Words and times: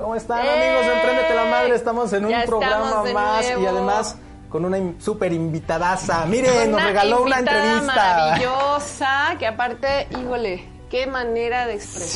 ¿Cómo 0.00 0.14
están 0.14 0.40
amigos 0.40 0.86
de 0.86 0.92
Emprendete 0.94 1.34
la 1.34 1.44
Madre? 1.44 1.74
Estamos 1.74 2.12
en 2.12 2.24
un 2.24 2.30
Ya 2.30 2.44
programa 2.44 3.04
más 3.12 3.46
y 3.48 3.52
nuevo. 3.54 3.68
además 3.68 4.16
con 4.48 4.64
una 4.64 4.78
súper 4.98 5.32
invitadaza. 5.32 6.24
Miren, 6.26 6.70
nos 6.72 6.82
regaló 6.82 7.22
una 7.22 7.38
entrevista. 7.38 7.86
maravillosa, 7.86 9.36
que 9.38 9.46
aparte, 9.46 10.08
híjole, 10.10 10.64
qué 10.90 11.06
manera 11.06 11.66
de 11.66 11.74
expresarse, 11.74 12.10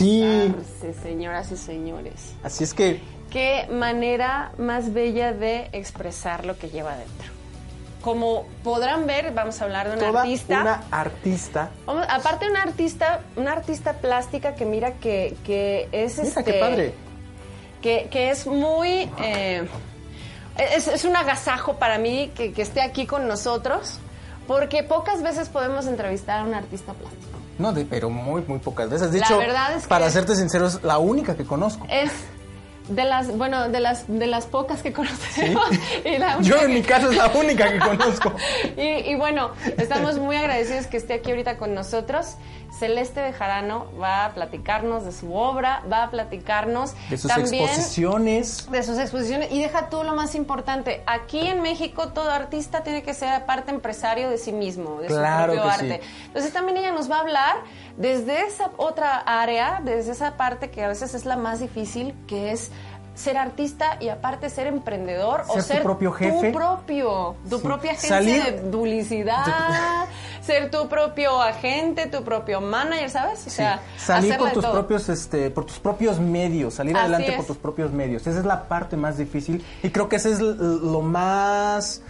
Sí. 0.81 1.01
señoras 1.03 1.53
y 1.53 1.57
señores. 1.57 2.35
Así 2.43 2.65
es 2.65 2.75
que 2.75 3.01
Qué 3.30 3.66
manera 3.68 4.53
más 4.59 4.93
bella 4.93 5.32
de 5.32 5.69
expresar 5.73 6.45
lo 6.46 6.57
que 6.57 6.71
lleva 6.71 6.93
dentro. 6.96 7.32
Como 8.01 8.46
podrán 8.62 9.07
ver, 9.07 9.32
vamos 9.32 9.61
a 9.61 9.64
hablar 9.64 9.89
de 9.91 9.96
una 9.96 10.07
toda 10.07 10.21
artista. 10.23 10.61
una 10.61 10.82
artista. 10.93 11.71
Vamos- 11.85 12.07
aparte 12.09 12.48
una 12.48 12.62
artista, 12.62 13.21
una 13.35 13.53
artista 13.53 13.95
plástica 13.95 14.55
que 14.55 14.64
mira 14.66 14.93
que, 14.93 15.37
que 15.45 15.89
es 15.91 16.19
Mira 16.19 16.29
este, 16.29 16.45
qué 16.45 16.61
padre. 16.61 16.95
Que, 17.85 18.09
que 18.11 18.30
es 18.30 18.46
muy 18.46 19.11
eh, 19.22 19.68
es, 20.57 20.89
es 20.89 21.04
un 21.04 21.14
agasajo 21.14 21.75
para 21.75 21.99
mí 21.99 22.32
que, 22.35 22.54
que 22.54 22.63
esté 22.63 22.81
aquí 22.81 23.04
con 23.07 23.29
nosotros 23.29 23.99
porque 24.46 24.82
pocas 24.82 25.22
veces 25.22 25.50
podemos 25.50 25.86
entrevistar 25.86 26.41
a 26.41 26.44
un 26.44 26.55
artista 26.55 26.94
plástico. 26.94 27.22
No, 27.58 27.72
de, 27.75 27.85
pero 27.85 28.08
muy, 28.08 28.43
muy 28.49 28.58
pocas 28.58 28.89
veces. 28.89 29.13
De 29.13 29.18
La 29.21 29.27
hecho, 29.27 29.36
verdad 29.39 29.75
es 29.77 29.82
que- 29.82 29.89
para 29.89 30.11
serte 30.11 30.35
sincero, 30.35 30.67
es 30.67 30.82
la 30.82 30.96
única 30.99 31.36
que 31.36 31.44
conozco. 31.44 31.86
Es 31.91 32.11
de 32.88 33.05
las, 33.05 33.36
bueno, 33.36 33.69
de 33.69 33.80
las 33.80 34.05
de 34.08 34.27
las 34.27 34.47
pocas 34.47 34.83
que 34.83 34.92
conocemos. 34.94 35.64
y 36.05 36.19
la 36.19 36.41
Yo 36.41 36.61
en 36.62 36.74
mi 36.74 36.83
caso 36.83 37.10
es 37.10 37.16
la 37.16 37.28
única 37.28 37.70
que 37.72 37.78
conozco. 37.78 38.34
y, 38.77 38.83
y 39.10 39.14
bueno, 39.16 39.50
estamos 39.78 40.19
muy 40.19 40.36
agradecidos 40.36 40.86
que 40.86 40.97
esté 40.97 41.14
aquí 41.14 41.30
ahorita 41.30 41.56
con 41.56 41.74
nosotros. 41.74 42.36
Celeste 42.78 43.22
Bejarano 43.22 43.86
va 44.02 44.24
a 44.24 44.34
platicarnos 44.34 45.05
de 45.05 45.12
su 45.12 45.33
obra, 45.33 45.84
va 45.91 46.02
a 46.02 46.10
platicarnos 46.10 46.92
De 47.08 47.16
sus 47.16 47.30
también 47.30 47.62
exposiciones. 47.66 48.69
de 48.69 48.83
sus 48.83 48.98
exposiciones 48.98 49.52
y 49.52 49.62
deja 49.62 49.88
tú 49.91 50.02
lo 50.02 50.12
más 50.14 50.34
importante. 50.34 51.04
Aquí 51.06 51.38
en 51.46 51.62
México 51.62 52.08
todo 52.08 52.30
artista 52.32 52.82
tiene 52.82 53.04
que 53.04 53.14
ser 53.14 53.28
aparte 53.28 53.70
empresario 53.70 54.28
de 54.28 54.38
sí 54.38 54.50
mismo, 54.50 55.00
de 55.00 55.06
Claro 55.06 55.52
su 55.54 55.60
propio 55.60 55.70
que 55.72 55.78
sí. 55.78 55.92
arte. 55.92 56.06
Entonces 56.26 56.52
también 56.52 56.78
ella 56.78 56.91
nos 56.91 57.08
va 57.08 57.19
a 57.19 57.20
hablar 57.20 57.56
desde 57.96 58.44
esa 58.44 58.72
otra 58.76 59.19
área, 59.19 59.80
desde 59.84 60.10
esa 60.10 60.36
parte 60.36 60.70
que 60.72 60.82
a 60.82 60.88
veces 60.88 61.14
es 61.14 61.26
la 61.26 61.36
más 61.36 61.60
difícil, 61.60 62.12
que 62.26 62.50
es 62.50 62.72
ser 63.14 63.36
artista 63.36 63.96
y 64.00 64.08
aparte 64.08 64.50
ser 64.50 64.66
emprendedor 64.66 65.42
o 65.48 65.54
Ser 65.54 65.62
tu 65.62 65.68
ser 65.68 65.82
propio 65.84 66.12
jefe. 66.12 66.50
tu 66.50 66.56
propio, 66.58 67.36
tu 67.48 67.58
Sí. 67.58 67.62
propia 67.62 67.90
agencia 67.92 68.16
Salir- 68.18 68.44
de 68.44 68.52
publicidad, 68.70 69.44
ser 70.42 70.70
tu 70.70 70.88
propio 70.88 71.40
agente, 71.40 72.06
tu 72.06 72.24
propio 72.24 72.60
manager, 72.60 73.08
¿sabes? 73.10 73.40
O 73.40 73.44
Sí, 73.44 73.50
sea, 73.50 73.80
salir 73.96 74.36
por 74.36 74.50
tus 74.50 74.62
todo. 74.64 74.72
propios 74.72 75.08
este 75.08 75.50
por 75.50 75.64
tus 75.64 75.78
propios 75.78 76.18
medios, 76.18 76.74
salir 76.74 76.96
Así 76.96 77.02
adelante 77.04 77.30
es. 77.30 77.36
por 77.36 77.46
tus 77.46 77.56
propios 77.56 77.92
medios. 77.92 78.26
Esa 78.26 78.40
es 78.40 78.44
la 78.44 78.64
parte 78.64 78.96
más 78.96 79.16
difícil 79.16 79.64
y 79.82 79.90
creo 79.90 80.08
que 80.08 80.16
ese 80.16 80.32
es 80.32 80.40
lo 80.40 81.00
más 81.00 82.02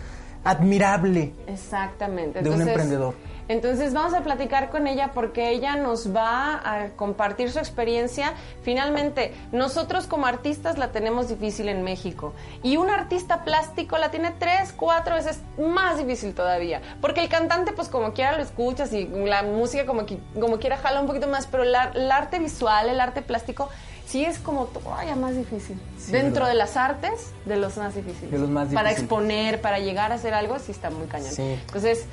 admirable 0.43 1.33
Exactamente. 1.47 2.43
de 2.43 2.51
un 2.51 2.61
emprendedor. 2.63 3.15
Entonces 3.49 3.93
vamos 3.93 4.15
a 4.15 4.23
platicar 4.23 4.71
con 4.71 4.87
ella 4.87 5.11
porque 5.13 5.51
ella 5.51 5.77
nos 5.77 6.15
va 6.15 6.61
a 6.65 6.89
compartir 6.97 7.51
su 7.53 7.59
experiencia. 7.59 8.33
Finalmente, 8.63 9.35
nosotros 9.53 10.07
como 10.07 10.27
artistas 10.27 10.79
la 10.79 10.93
tenemos 10.93 11.29
difícil 11.29 11.69
en 11.69 11.83
México 11.83 12.33
y 12.63 12.77
un 12.79 12.89
artista 12.91 13.45
plástico 13.45 13.99
la 13.99 14.11
tiene 14.11 14.33
tres, 14.39 14.73
cuatro 14.73 15.15
veces 15.17 15.41
más 15.59 15.99
difícil 15.99 16.35
todavía. 16.35 16.81
Porque 17.01 17.21
el 17.21 17.29
cantante, 17.29 17.73
pues 17.73 17.89
como 17.89 18.13
quiera 18.15 18.37
lo 18.37 18.43
escuchas 18.43 18.93
y 18.93 19.07
la 19.07 19.43
música 19.43 19.85
como, 19.85 20.03
qui- 20.03 20.21
como 20.41 20.59
quiera 20.59 20.77
jala 20.79 21.01
un 21.01 21.07
poquito 21.07 21.29
más, 21.29 21.47
pero 21.47 21.65
el 21.65 21.75
arte 22.11 22.39
visual, 22.39 22.89
el 22.89 23.01
arte 23.01 23.21
plástico, 23.23 23.69
sí 24.07 24.25
es 24.25 24.39
como 24.39 24.67
todavía 24.67 25.17
más 25.17 25.37
difícil. 25.37 25.79
Sí, 25.99 26.13
Dentro 26.13 26.45
¿verdad? 26.45 26.49
de 26.49 26.55
las 26.55 26.77
artes, 26.77 27.33
de 27.45 27.57
los 27.57 27.77
más 27.77 27.95
difíciles. 27.95 28.31
De 28.31 28.39
los 28.39 28.49
más 28.49 28.69
Para 28.69 28.91
difíciles. 28.91 28.99
exponer, 29.01 29.61
para 29.61 29.79
llegar 29.81 30.13
a 30.13 30.15
hacer 30.17 30.35
algo, 30.35 30.59
sí 30.59 30.73
está 30.73 30.91
muy 30.91 31.07
cañón. 31.07 31.31
Sí. 31.33 31.59
Entonces, 31.67 32.07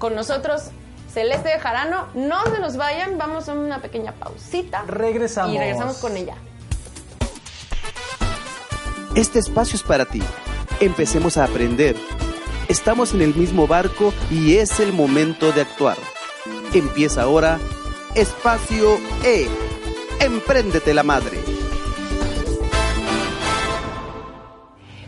con 0.00 0.16
nosotros, 0.16 0.62
Celeste 1.12 1.50
de 1.50 1.60
Jarano, 1.60 2.08
no 2.14 2.42
se 2.46 2.58
nos 2.58 2.76
vayan, 2.76 3.18
vamos 3.18 3.48
a 3.48 3.52
una 3.52 3.80
pequeña 3.80 4.12
pausita. 4.12 4.82
Regresamos. 4.86 5.54
Y 5.54 5.58
regresamos 5.58 5.98
con 5.98 6.16
ella. 6.16 6.34
Este 9.14 9.38
espacio 9.38 9.76
es 9.76 9.82
para 9.82 10.06
ti. 10.06 10.22
Empecemos 10.80 11.36
a 11.36 11.44
aprender. 11.44 11.94
Estamos 12.68 13.12
en 13.12 13.20
el 13.20 13.34
mismo 13.34 13.66
barco 13.66 14.12
y 14.30 14.56
es 14.56 14.80
el 14.80 14.92
momento 14.92 15.52
de 15.52 15.60
actuar. 15.60 15.98
Empieza 16.72 17.22
ahora 17.22 17.58
Espacio 18.14 18.98
E. 19.22 19.48
Empréndete 20.20 20.94
la 20.94 21.02
madre. 21.02 21.38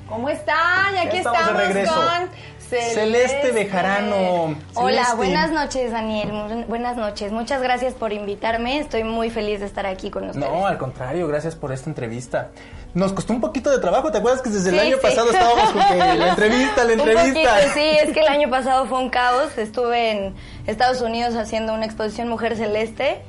¿Cómo 0.06 0.28
están? 0.28 0.94
Y 0.94 0.98
aquí 0.98 1.16
estamos 1.16 1.38
de 1.38 1.44
estamos, 1.44 1.66
regreso. 1.68 1.94
con 1.94 2.41
Celeste, 2.80 2.94
Celeste 2.94 3.52
Bejarano. 3.52 4.56
Hola, 4.74 5.04
Celeste. 5.04 5.16
buenas 5.16 5.50
noches, 5.50 5.92
Daniel. 5.92 6.64
Buenas 6.68 6.96
noches. 6.96 7.30
Muchas 7.32 7.60
gracias 7.62 7.94
por 7.94 8.12
invitarme. 8.12 8.78
Estoy 8.78 9.04
muy 9.04 9.30
feliz 9.30 9.60
de 9.60 9.66
estar 9.66 9.86
aquí 9.86 10.10
con 10.10 10.28
ustedes. 10.30 10.48
No, 10.48 10.66
al 10.66 10.78
contrario, 10.78 11.28
gracias 11.28 11.54
por 11.54 11.72
esta 11.72 11.90
entrevista. 11.90 12.50
Nos 12.94 13.12
costó 13.12 13.32
un 13.32 13.40
poquito 13.40 13.70
de 13.70 13.78
trabajo, 13.78 14.10
¿te 14.12 14.18
acuerdas 14.18 14.42
que 14.42 14.50
desde 14.50 14.68
el 14.70 14.78
año 14.78 14.96
sí. 14.96 15.02
pasado 15.02 15.30
estábamos 15.30 15.70
con 15.70 15.82
que 15.88 15.96
la 15.96 16.28
entrevista, 16.30 16.84
la 16.84 16.92
Un 16.94 17.00
entrevista? 17.00 17.54
poquito, 17.54 17.72
sí, 17.74 17.80
es 18.02 18.12
que 18.12 18.20
el 18.20 18.28
año 18.28 18.50
pasado 18.50 18.86
fue 18.86 18.98
un 18.98 19.08
caos. 19.10 19.56
Estuve 19.56 20.10
en 20.10 20.34
Estados 20.66 21.00
Unidos 21.00 21.34
haciendo 21.36 21.72
una 21.74 21.86
exposición 21.86 22.28
Mujer 22.28 22.56
Celeste. 22.56 23.22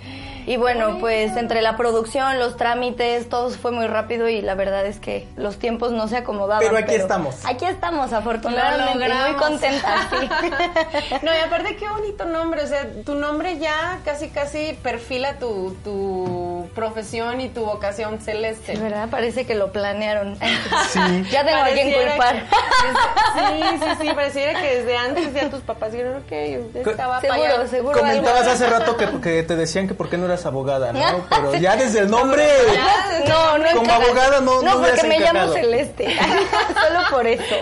Y 0.45 0.57
bueno, 0.57 0.97
pues 0.99 1.35
entre 1.37 1.61
la 1.61 1.77
producción, 1.77 2.39
los 2.39 2.57
trámites, 2.57 3.29
todo 3.29 3.49
fue 3.51 3.71
muy 3.71 3.87
rápido 3.87 4.27
y 4.29 4.41
la 4.41 4.55
verdad 4.55 4.85
es 4.85 4.99
que 4.99 5.27
los 5.37 5.57
tiempos 5.57 5.91
no 5.91 6.07
se 6.07 6.17
acomodaban. 6.17 6.63
Pero 6.63 6.77
aquí 6.77 6.95
estamos. 6.95 7.45
Aquí 7.45 7.65
estamos, 7.65 8.11
Lo 8.11 8.17
afortunadamente. 8.17 8.91
y 8.91 8.95
Muy 8.97 9.07
logramos. 9.07 9.41
contenta, 9.41 10.09
sí. 10.09 10.29
no, 11.21 11.31
y 11.33 11.39
aparte 11.45 11.75
qué 11.75 11.87
bonito 11.89 12.25
nombre, 12.25 12.63
o 12.63 12.67
sea, 12.67 12.87
tu 13.05 13.15
nombre 13.15 13.57
ya 13.59 13.99
casi 14.05 14.29
casi 14.29 14.77
perfila 14.81 15.39
tu, 15.39 15.75
tu 15.83 16.67
profesión 16.75 17.39
y 17.41 17.49
tu 17.49 17.65
vocación 17.65 18.19
celeste. 18.19 18.73
Es 18.73 18.81
verdad, 18.81 19.07
parece 19.09 19.45
que 19.45 19.55
lo 19.55 19.71
planearon. 19.71 20.37
Sí. 20.89 20.99
ya 21.31 21.45
tengo 21.45 21.61
a 21.61 21.67
quien 21.69 21.91
culpar. 21.93 22.35
que- 22.35 22.49
sí, 23.35 23.79
sí, 23.79 23.89
sí, 24.01 24.13
pareciera 24.13 24.59
que 24.59 24.75
desde 24.79 24.97
antes 24.97 25.33
ya 25.33 25.49
tus 25.49 25.61
papás 25.61 25.91
dijeron, 25.91 26.17
ok, 26.17 26.31
estaba 26.87 27.19
para 27.21 27.33
Seguro, 27.33 27.53
allá". 27.53 27.67
seguro. 27.67 27.99
Comentabas 27.99 28.41
algo- 28.41 28.51
hace 28.51 28.67
rato 28.67 28.97
que, 28.97 29.07
que 29.21 29.43
te 29.43 29.55
decían 29.55 29.87
que 29.87 29.93
por 29.93 30.09
qué 30.09 30.17
no 30.17 30.27
eras 30.33 30.45
abogada, 30.45 30.91
¿no? 30.93 31.25
Pero 31.29 31.55
ya 31.55 31.75
desde 31.75 31.99
el 31.99 32.09
nombre... 32.09 32.47
No, 33.27 33.57
no 33.57 33.63
Como 33.71 33.83
encaja. 33.83 34.03
abogada 34.03 34.41
no- 34.41 34.61
no 34.61 34.81
porque 34.81 35.03
me 35.07 35.19
llamo. 35.19 35.53
Celeste. 35.53 36.05
Solo 36.87 36.99
por 37.09 37.25
eso. 37.25 37.55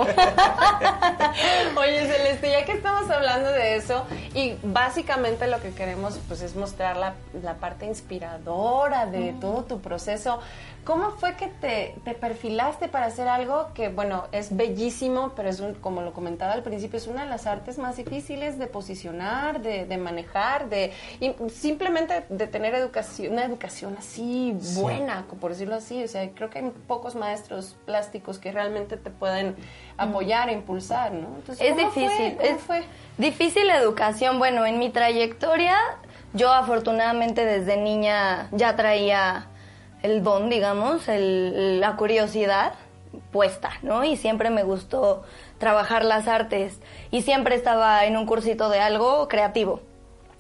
Oye, 1.77 2.07
Celeste, 2.07 2.49
ya 2.51 2.65
que 2.65 2.71
estamos 2.73 3.09
hablando 3.09 3.51
de 3.51 3.75
eso, 3.75 4.03
y 4.33 4.55
básicamente 4.63 5.47
lo 5.47 5.61
que 5.61 5.71
queremos 5.71 6.17
pues 6.27 6.41
es 6.41 6.55
mostrar 6.55 6.97
la, 6.97 7.13
la 7.43 7.55
parte 7.55 7.85
inspiradora 7.85 9.05
de 9.05 9.33
todo 9.39 9.63
tu 9.63 9.81
proceso. 9.81 10.39
¿Cómo 10.83 11.11
fue 11.11 11.35
que 11.35 11.47
te, 11.47 11.95
te 12.03 12.15
perfilaste 12.15 12.87
para 12.87 13.05
hacer 13.05 13.27
algo 13.27 13.67
que, 13.75 13.89
bueno, 13.89 14.25
es 14.31 14.55
bellísimo, 14.55 15.33
pero 15.35 15.47
es 15.47 15.59
un, 15.59 15.75
como 15.75 16.01
lo 16.01 16.11
comentaba 16.11 16.53
al 16.53 16.63
principio, 16.63 16.97
es 16.97 17.05
una 17.05 17.23
de 17.23 17.29
las 17.29 17.45
artes 17.45 17.77
más 17.77 17.97
difíciles 17.97 18.57
de 18.57 18.65
posicionar, 18.65 19.61
de, 19.61 19.85
de 19.85 19.97
manejar, 19.97 20.69
de 20.69 20.91
y 21.19 21.35
simplemente 21.49 22.25
de 22.29 22.47
tener 22.47 22.73
educación, 22.73 23.33
una 23.33 23.45
educación 23.45 23.95
así 23.99 24.57
buena, 24.75 25.25
por 25.39 25.51
decirlo 25.51 25.75
así. 25.75 26.03
O 26.03 26.07
sea, 26.07 26.27
creo 26.31 26.49
que 26.49 26.59
hay 26.59 26.71
pocos 26.87 27.13
maestros 27.13 27.75
plásticos 27.85 28.39
que 28.39 28.51
realmente 28.51 28.97
te 28.97 29.11
pueden 29.11 29.55
apoyar 29.97 30.49
e 30.49 30.53
impulsar, 30.53 31.11
¿no? 31.11 31.27
Entonces, 31.35 31.61
Es 31.61 31.75
¿cómo 31.75 31.91
fue? 31.91 32.01
difícil. 32.03 32.37
¿Cómo 32.37 32.49
es 32.49 32.61
fue? 32.61 32.83
difícil 33.19 33.67
la 33.67 33.77
educación. 33.77 34.39
Bueno, 34.39 34.65
en 34.65 34.79
mi 34.79 34.89
trayectoria, 34.89 35.77
yo 36.33 36.51
afortunadamente 36.51 37.45
desde 37.45 37.77
niña 37.77 38.47
ya 38.51 38.75
traía 38.75 39.47
el 40.03 40.23
don, 40.23 40.49
digamos, 40.49 41.07
el- 41.07 41.79
la 41.79 41.95
curiosidad 41.95 42.73
puesta, 43.31 43.71
¿no? 43.81 44.03
Y 44.03 44.17
siempre 44.17 44.49
me 44.49 44.63
gustó 44.63 45.23
trabajar 45.57 46.05
las 46.05 46.27
artes 46.27 46.79
y 47.11 47.21
siempre 47.21 47.55
estaba 47.55 48.05
en 48.05 48.17
un 48.17 48.25
cursito 48.25 48.69
de 48.69 48.79
algo 48.79 49.27
creativo. 49.27 49.81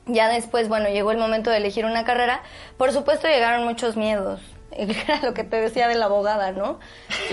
Ya 0.07 0.29
después, 0.29 0.67
bueno, 0.67 0.89
llegó 0.89 1.11
el 1.11 1.17
momento 1.17 1.49
de 1.51 1.57
elegir 1.57 1.85
una 1.85 2.05
carrera. 2.05 2.41
Por 2.77 2.91
supuesto 2.91 3.27
llegaron 3.27 3.63
muchos 3.65 3.95
miedos. 3.97 4.41
Era 4.71 5.19
lo 5.21 5.33
que 5.33 5.43
te 5.43 5.57
decía 5.61 5.87
de 5.87 5.95
la 5.95 6.05
abogada, 6.05 6.51
¿no? 6.53 6.79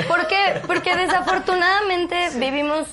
¿Por 0.08 0.26
qué? 0.26 0.60
Porque 0.66 0.94
desafortunadamente 0.96 2.28
vivimos 2.34 2.86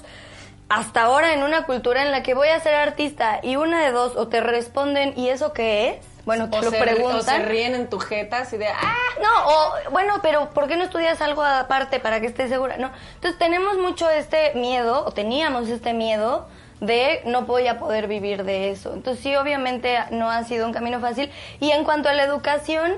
hasta 0.70 1.04
ahora 1.04 1.34
en 1.34 1.44
una 1.44 1.66
cultura 1.66 2.04
en 2.04 2.12
la 2.12 2.24
que 2.24 2.34
voy 2.34 2.48
a 2.48 2.60
ser 2.60 2.76
artista 2.76 3.40
y 3.44 3.56
una 3.56 3.84
de 3.84 3.92
dos, 3.92 4.16
o 4.16 4.28
te 4.28 4.40
responden, 4.42 5.14
¿y 5.18 5.30
eso 5.30 5.52
qué 5.54 5.90
es? 5.90 6.06
Bueno, 6.26 6.50
te 6.50 6.58
O 6.58 6.62
lo 6.62 6.72
se, 6.72 6.78
preguntan. 6.78 7.20
o 7.20 7.22
se 7.22 7.40
ríen 7.40 7.76
en 7.76 7.88
tu 7.90 8.00
jeta 8.00 8.40
así 8.40 8.58
de, 8.58 8.68
¡ah! 8.68 8.96
No, 9.22 9.48
o 9.48 9.92
bueno, 9.92 10.20
pero 10.24 10.50
¿por 10.50 10.68
qué 10.68 10.76
no 10.76 10.84
estudias 10.84 11.22
algo 11.22 11.44
aparte 11.44 12.00
para 12.00 12.20
que 12.20 12.28
estés 12.28 12.50
segura? 12.50 12.78
No. 12.78 12.90
Entonces 13.16 13.38
tenemos 13.38 13.78
mucho 13.78 14.10
este 14.10 14.54
miedo, 14.56 15.06
o 15.06 15.12
teníamos 15.12 15.70
este 15.70 15.94
miedo 15.94 16.48
de 16.82 17.22
no 17.26 17.44
voy 17.44 17.68
a 17.68 17.78
poder 17.80 18.08
vivir 18.08 18.44
de 18.44 18.72
eso. 18.72 18.94
Entonces 18.94 19.24
sí, 19.24 19.36
obviamente 19.36 19.98
no 20.12 20.30
ha 20.30 20.44
sido 20.44 20.66
un 20.66 20.74
camino 20.74 21.00
fácil. 21.00 21.32
Y 21.60 21.72
en 21.72 21.84
cuanto 21.84 22.10
a 22.10 22.14
la 22.14 22.24
educación, 22.24 22.94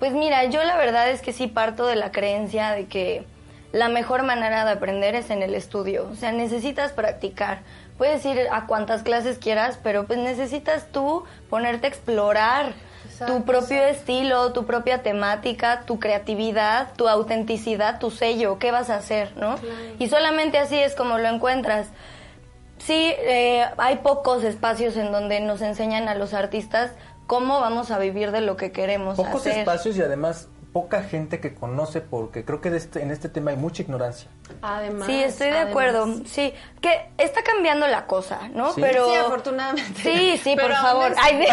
Pues 0.00 0.12
mira, 0.12 0.44
yo 0.46 0.64
la 0.64 0.78
verdad 0.78 1.10
es 1.10 1.20
que 1.20 1.34
sí 1.34 1.46
parto 1.46 1.86
de 1.86 1.94
la 1.94 2.10
creencia 2.10 2.70
de 2.70 2.86
que 2.86 3.22
la 3.72 3.90
mejor 3.90 4.22
manera 4.22 4.64
de 4.64 4.70
aprender 4.70 5.14
es 5.14 5.28
en 5.28 5.42
el 5.42 5.54
estudio. 5.54 6.08
O 6.10 6.14
sea, 6.16 6.32
necesitas 6.32 6.92
practicar. 6.92 7.58
Puedes 8.00 8.24
ir 8.24 8.48
a 8.50 8.64
cuantas 8.66 9.02
clases 9.02 9.36
quieras, 9.36 9.78
pero 9.82 10.06
pues 10.06 10.18
necesitas 10.18 10.86
tú 10.90 11.24
ponerte 11.50 11.86
a 11.86 11.90
explorar 11.90 12.72
tu 13.26 13.44
propio 13.44 13.84
estilo, 13.84 14.54
tu 14.54 14.64
propia 14.64 15.02
temática, 15.02 15.82
tu 15.84 16.00
creatividad, 16.00 16.94
tu 16.96 17.08
autenticidad, 17.08 17.98
tu 17.98 18.10
sello, 18.10 18.58
qué 18.58 18.70
vas 18.72 18.88
a 18.88 18.96
hacer, 18.96 19.36
¿no? 19.36 19.56
Y 19.98 20.08
solamente 20.08 20.56
así 20.56 20.78
es 20.78 20.94
como 20.94 21.18
lo 21.18 21.28
encuentras. 21.28 21.88
Sí, 22.78 23.12
eh, 23.18 23.66
hay 23.76 23.96
pocos 23.96 24.44
espacios 24.44 24.96
en 24.96 25.12
donde 25.12 25.40
nos 25.40 25.60
enseñan 25.60 26.08
a 26.08 26.14
los 26.14 26.32
artistas 26.32 26.92
cómo 27.26 27.60
vamos 27.60 27.90
a 27.90 27.98
vivir 27.98 28.30
de 28.30 28.40
lo 28.40 28.56
que 28.56 28.72
queremos 28.72 29.18
Pocos 29.18 29.42
hacer. 29.42 29.58
espacios 29.58 29.98
y 29.98 30.00
además 30.00 30.48
poca 30.72 31.02
gente 31.02 31.40
que 31.40 31.54
conoce 31.54 32.00
porque 32.00 32.44
creo 32.44 32.60
que 32.60 32.70
de 32.70 32.76
este, 32.78 33.02
en 33.02 33.10
este 33.10 33.28
tema 33.28 33.50
hay 33.50 33.56
mucha 33.56 33.82
ignorancia. 33.82 34.30
Además. 34.62 35.06
Sí, 35.06 35.22
estoy 35.22 35.48
de 35.48 35.52
además. 35.54 35.70
acuerdo. 35.70 36.06
Sí, 36.26 36.54
que 36.80 37.08
está 37.18 37.42
cambiando 37.42 37.86
la 37.86 38.06
cosa, 38.06 38.48
¿no? 38.52 38.72
Sí. 38.72 38.80
Pero 38.80 39.08
Sí, 39.10 39.16
afortunadamente. 39.16 40.00
Sí, 40.02 40.38
sí, 40.42 40.54
Pero 40.56 40.68
por 40.68 40.76
favor. 40.76 41.14
Ay. 41.18 41.44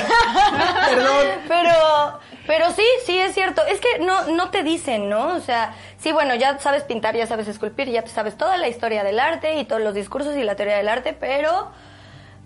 Perdón. 0.90 1.28
Pero 1.48 2.20
pero 2.48 2.72
sí, 2.72 2.86
sí 3.06 3.18
es 3.18 3.34
cierto. 3.34 3.62
Es 3.66 3.80
que 3.80 4.00
no 4.00 4.28
no 4.30 4.50
te 4.52 4.64
dicen, 4.64 5.10
¿no? 5.10 5.36
O 5.36 5.40
sea, 5.42 5.74
sí, 6.00 6.12
bueno, 6.12 6.36
ya 6.36 6.60
sabes 6.60 6.84
pintar, 6.84 7.16
ya 7.16 7.28
sabes 7.28 7.48
esculpir, 7.48 7.90
ya 7.90 8.04
te 8.04 8.10
sabes 8.10 8.38
toda 8.38 8.58
la 8.58 8.68
historia 8.68 9.04
del 9.04 9.20
arte 9.20 9.56
y 9.56 9.66
todos 9.66 9.82
los 9.82 9.94
discursos 9.94 10.36
y 10.36 10.44
la 10.44 10.56
teoría 10.56 10.78
del 10.78 10.88
arte, 10.90 11.14
pero 11.14 11.72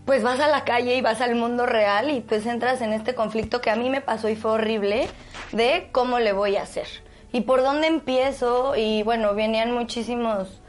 pues 0.06 0.24
vas 0.24 0.40
a 0.40 0.48
la 0.48 0.64
calle 0.64 0.96
y 0.96 1.02
vas 1.02 1.22
al 1.22 1.36
mundo 1.36 1.66
real 1.66 2.10
y 2.10 2.22
pues 2.22 2.46
entras 2.46 2.82
en 2.82 2.94
este 2.94 3.16
conflicto 3.16 3.62
que 3.62 3.70
a 3.70 3.76
mí 3.76 3.90
me 3.90 4.02
pasó 4.02 4.30
y 4.30 4.36
fue 4.36 4.52
horrible 4.52 5.08
de 5.52 5.90
cómo 5.92 6.20
le 6.20 6.34
voy 6.34 6.56
a 6.56 6.64
hacer 6.64 6.88
y 7.32 7.42
por 7.42 7.62
dónde 7.62 7.88
empiezo 7.88 8.76
y 8.76 9.04
bueno, 9.04 9.34
venían 9.34 9.72
muchísimos 9.72 10.62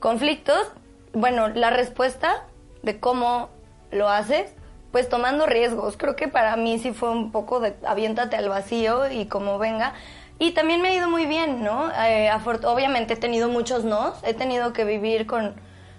conflictos. 0.00 0.68
Bueno, 1.12 1.48
la 1.48 1.70
respuesta 1.70 2.44
de 2.82 2.98
cómo 3.00 3.50
lo 3.90 4.08
haces, 4.08 4.52
pues 4.92 5.08
tomando 5.08 5.46
riesgos. 5.46 5.96
Creo 5.96 6.16
que 6.16 6.28
para 6.28 6.56
mí 6.56 6.78
sí 6.78 6.92
fue 6.92 7.10
un 7.10 7.32
poco 7.32 7.60
de 7.60 7.74
aviéntate 7.86 8.36
al 8.36 8.48
vacío 8.48 9.10
y 9.10 9.26
como 9.26 9.58
venga. 9.58 9.94
Y 10.38 10.52
también 10.52 10.82
me 10.82 10.88
ha 10.88 10.94
ido 10.94 11.08
muy 11.08 11.26
bien, 11.26 11.62
¿no? 11.62 11.90
Eh, 12.04 12.30
obviamente 12.64 13.14
he 13.14 13.16
tenido 13.16 13.48
muchos 13.48 13.84
nos, 13.84 14.22
he 14.22 14.34
tenido 14.34 14.74
que 14.74 14.84
vivir 14.84 15.26
con, 15.26 15.54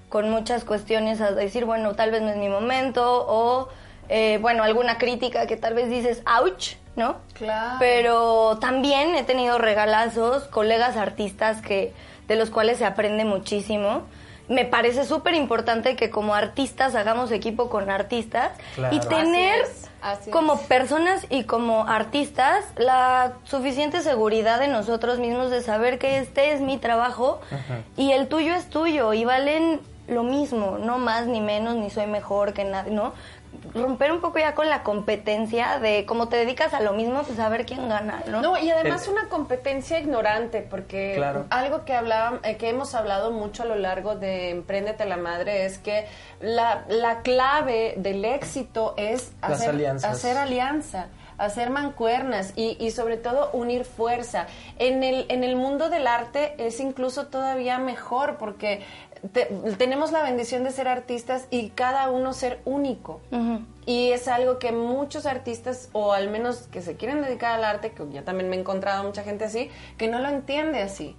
con 0.09 0.29
muchas 0.29 0.63
cuestiones 0.63 1.19
a 1.21 1.31
decir, 1.31 1.65
bueno, 1.65 1.95
tal 1.95 2.11
vez 2.11 2.21
no 2.21 2.29
es 2.29 2.37
mi 2.37 2.49
momento, 2.49 3.25
o, 3.27 3.67
eh, 4.09 4.39
bueno, 4.41 4.63
alguna 4.63 4.97
crítica 4.97 5.47
que 5.47 5.57
tal 5.57 5.73
vez 5.73 5.89
dices, 5.89 6.21
ouch, 6.25 6.75
¿no? 6.95 7.17
Claro. 7.33 7.75
Pero 7.79 8.57
también 8.59 9.15
he 9.15 9.23
tenido 9.23 9.57
regalazos, 9.57 10.43
colegas 10.45 10.95
artistas 10.97 11.61
que, 11.61 11.93
de 12.27 12.35
los 12.35 12.49
cuales 12.49 12.77
se 12.77 12.85
aprende 12.85 13.25
muchísimo. 13.25 14.03
Me 14.49 14.63
parece 14.63 15.03
súper 15.03 15.33
importante 15.33 15.97
que 15.97 16.09
como 16.09 16.33
artistas 16.33 16.95
hagamos 16.95 17.31
equipo 17.31 17.69
con 17.69 17.89
artistas 17.89 18.51
Claro. 18.75 18.95
y 18.95 18.99
tener 19.01 19.61
Así 19.63 19.71
es, 19.71 19.89
así 20.01 20.31
como 20.31 20.53
es. 20.53 20.61
personas 20.61 21.25
y 21.29 21.43
como 21.43 21.85
artistas 21.85 22.63
la 22.77 23.33
suficiente 23.43 23.99
seguridad 23.99 24.57
de 24.61 24.69
nosotros 24.69 25.19
mismos 25.19 25.51
de 25.51 25.61
saber 25.61 25.99
que 25.99 26.19
este 26.19 26.53
es 26.53 26.61
mi 26.61 26.77
trabajo 26.77 27.41
y 27.97 28.13
el 28.13 28.29
tuyo 28.29 28.55
es 28.55 28.69
tuyo 28.69 29.11
y 29.13 29.25
valen 29.25 29.81
lo 30.07 30.23
mismo, 30.23 30.77
no 30.79 30.97
más 30.97 31.27
ni 31.27 31.41
menos, 31.41 31.75
ni 31.75 31.89
soy 31.89 32.07
mejor 32.07 32.53
que 32.53 32.63
nadie, 32.63 32.91
¿no? 32.91 33.13
Romper 33.73 34.11
un 34.11 34.21
poco 34.21 34.39
ya 34.39 34.53
con 34.55 34.69
la 34.69 34.83
competencia 34.83 35.79
de 35.79 36.05
como 36.05 36.27
te 36.29 36.35
dedicas 36.37 36.73
a 36.73 36.79
lo 36.81 36.93
mismo, 36.93 37.23
pues 37.23 37.39
a 37.39 37.49
ver 37.49 37.65
quién 37.65 37.89
gana, 37.89 38.23
¿no? 38.27 38.41
No, 38.41 38.57
y 38.57 38.69
además 38.69 39.05
El- 39.07 39.13
una 39.13 39.29
competencia 39.29 39.99
ignorante, 39.99 40.61
porque 40.61 41.13
Claro. 41.15 41.45
algo 41.49 41.83
que 41.85 41.93
hablaba, 41.93 42.39
eh, 42.43 42.57
que 42.57 42.69
hemos 42.69 42.93
hablado 42.95 43.31
mucho 43.31 43.63
a 43.63 43.65
lo 43.65 43.75
largo 43.75 44.15
de 44.15 44.51
Emprendete 44.51 45.05
la 45.05 45.17
Madre 45.17 45.65
es 45.65 45.77
que 45.79 46.05
la, 46.39 46.85
la 46.87 47.21
clave 47.21 47.95
del 47.97 48.23
éxito 48.25 48.93
es 48.97 49.31
hacer, 49.41 49.69
alianzas. 49.69 50.11
hacer 50.11 50.37
alianza 50.37 51.07
hacer 51.39 51.69
mancuernas 51.69 52.51
y, 52.55 52.77
y 52.83 52.89
sobre 52.89 53.15
todo 53.15 53.51
unir 53.53 53.85
fuerza. 53.85 54.47
En 54.79 55.03
el, 55.03 55.27
en 55.29 55.43
el 55.43 55.55
mundo 55.55 55.87
del 55.91 56.07
arte 56.07 56.55
es 56.57 56.79
incluso 56.79 57.27
todavía 57.27 57.77
mejor 57.77 58.37
porque 58.37 58.81
te- 59.31 59.45
tenemos 59.77 60.11
la 60.11 60.23
bendición 60.23 60.63
de 60.63 60.71
ser 60.71 60.87
artistas 60.87 61.47
y 61.49 61.69
cada 61.69 62.09
uno 62.09 62.33
ser 62.33 62.59
único. 62.65 63.21
Y 63.85 64.11
es 64.11 64.27
algo 64.27 64.59
que 64.59 64.71
muchos 64.71 65.25
artistas, 65.25 65.89
o 65.93 66.13
al 66.13 66.29
menos 66.29 66.67
que 66.71 66.81
se 66.81 66.95
quieren 66.95 67.21
dedicar 67.21 67.53
al 67.55 67.63
arte, 67.63 67.91
que 67.91 68.03
ya 68.11 68.23
también 68.23 68.49
me 68.49 68.55
he 68.55 68.59
encontrado 68.59 69.03
mucha 69.03 69.23
gente 69.23 69.45
así, 69.45 69.69
que 69.97 70.07
no 70.07 70.19
lo 70.19 70.27
entiende 70.29 70.81
así. 70.81 71.15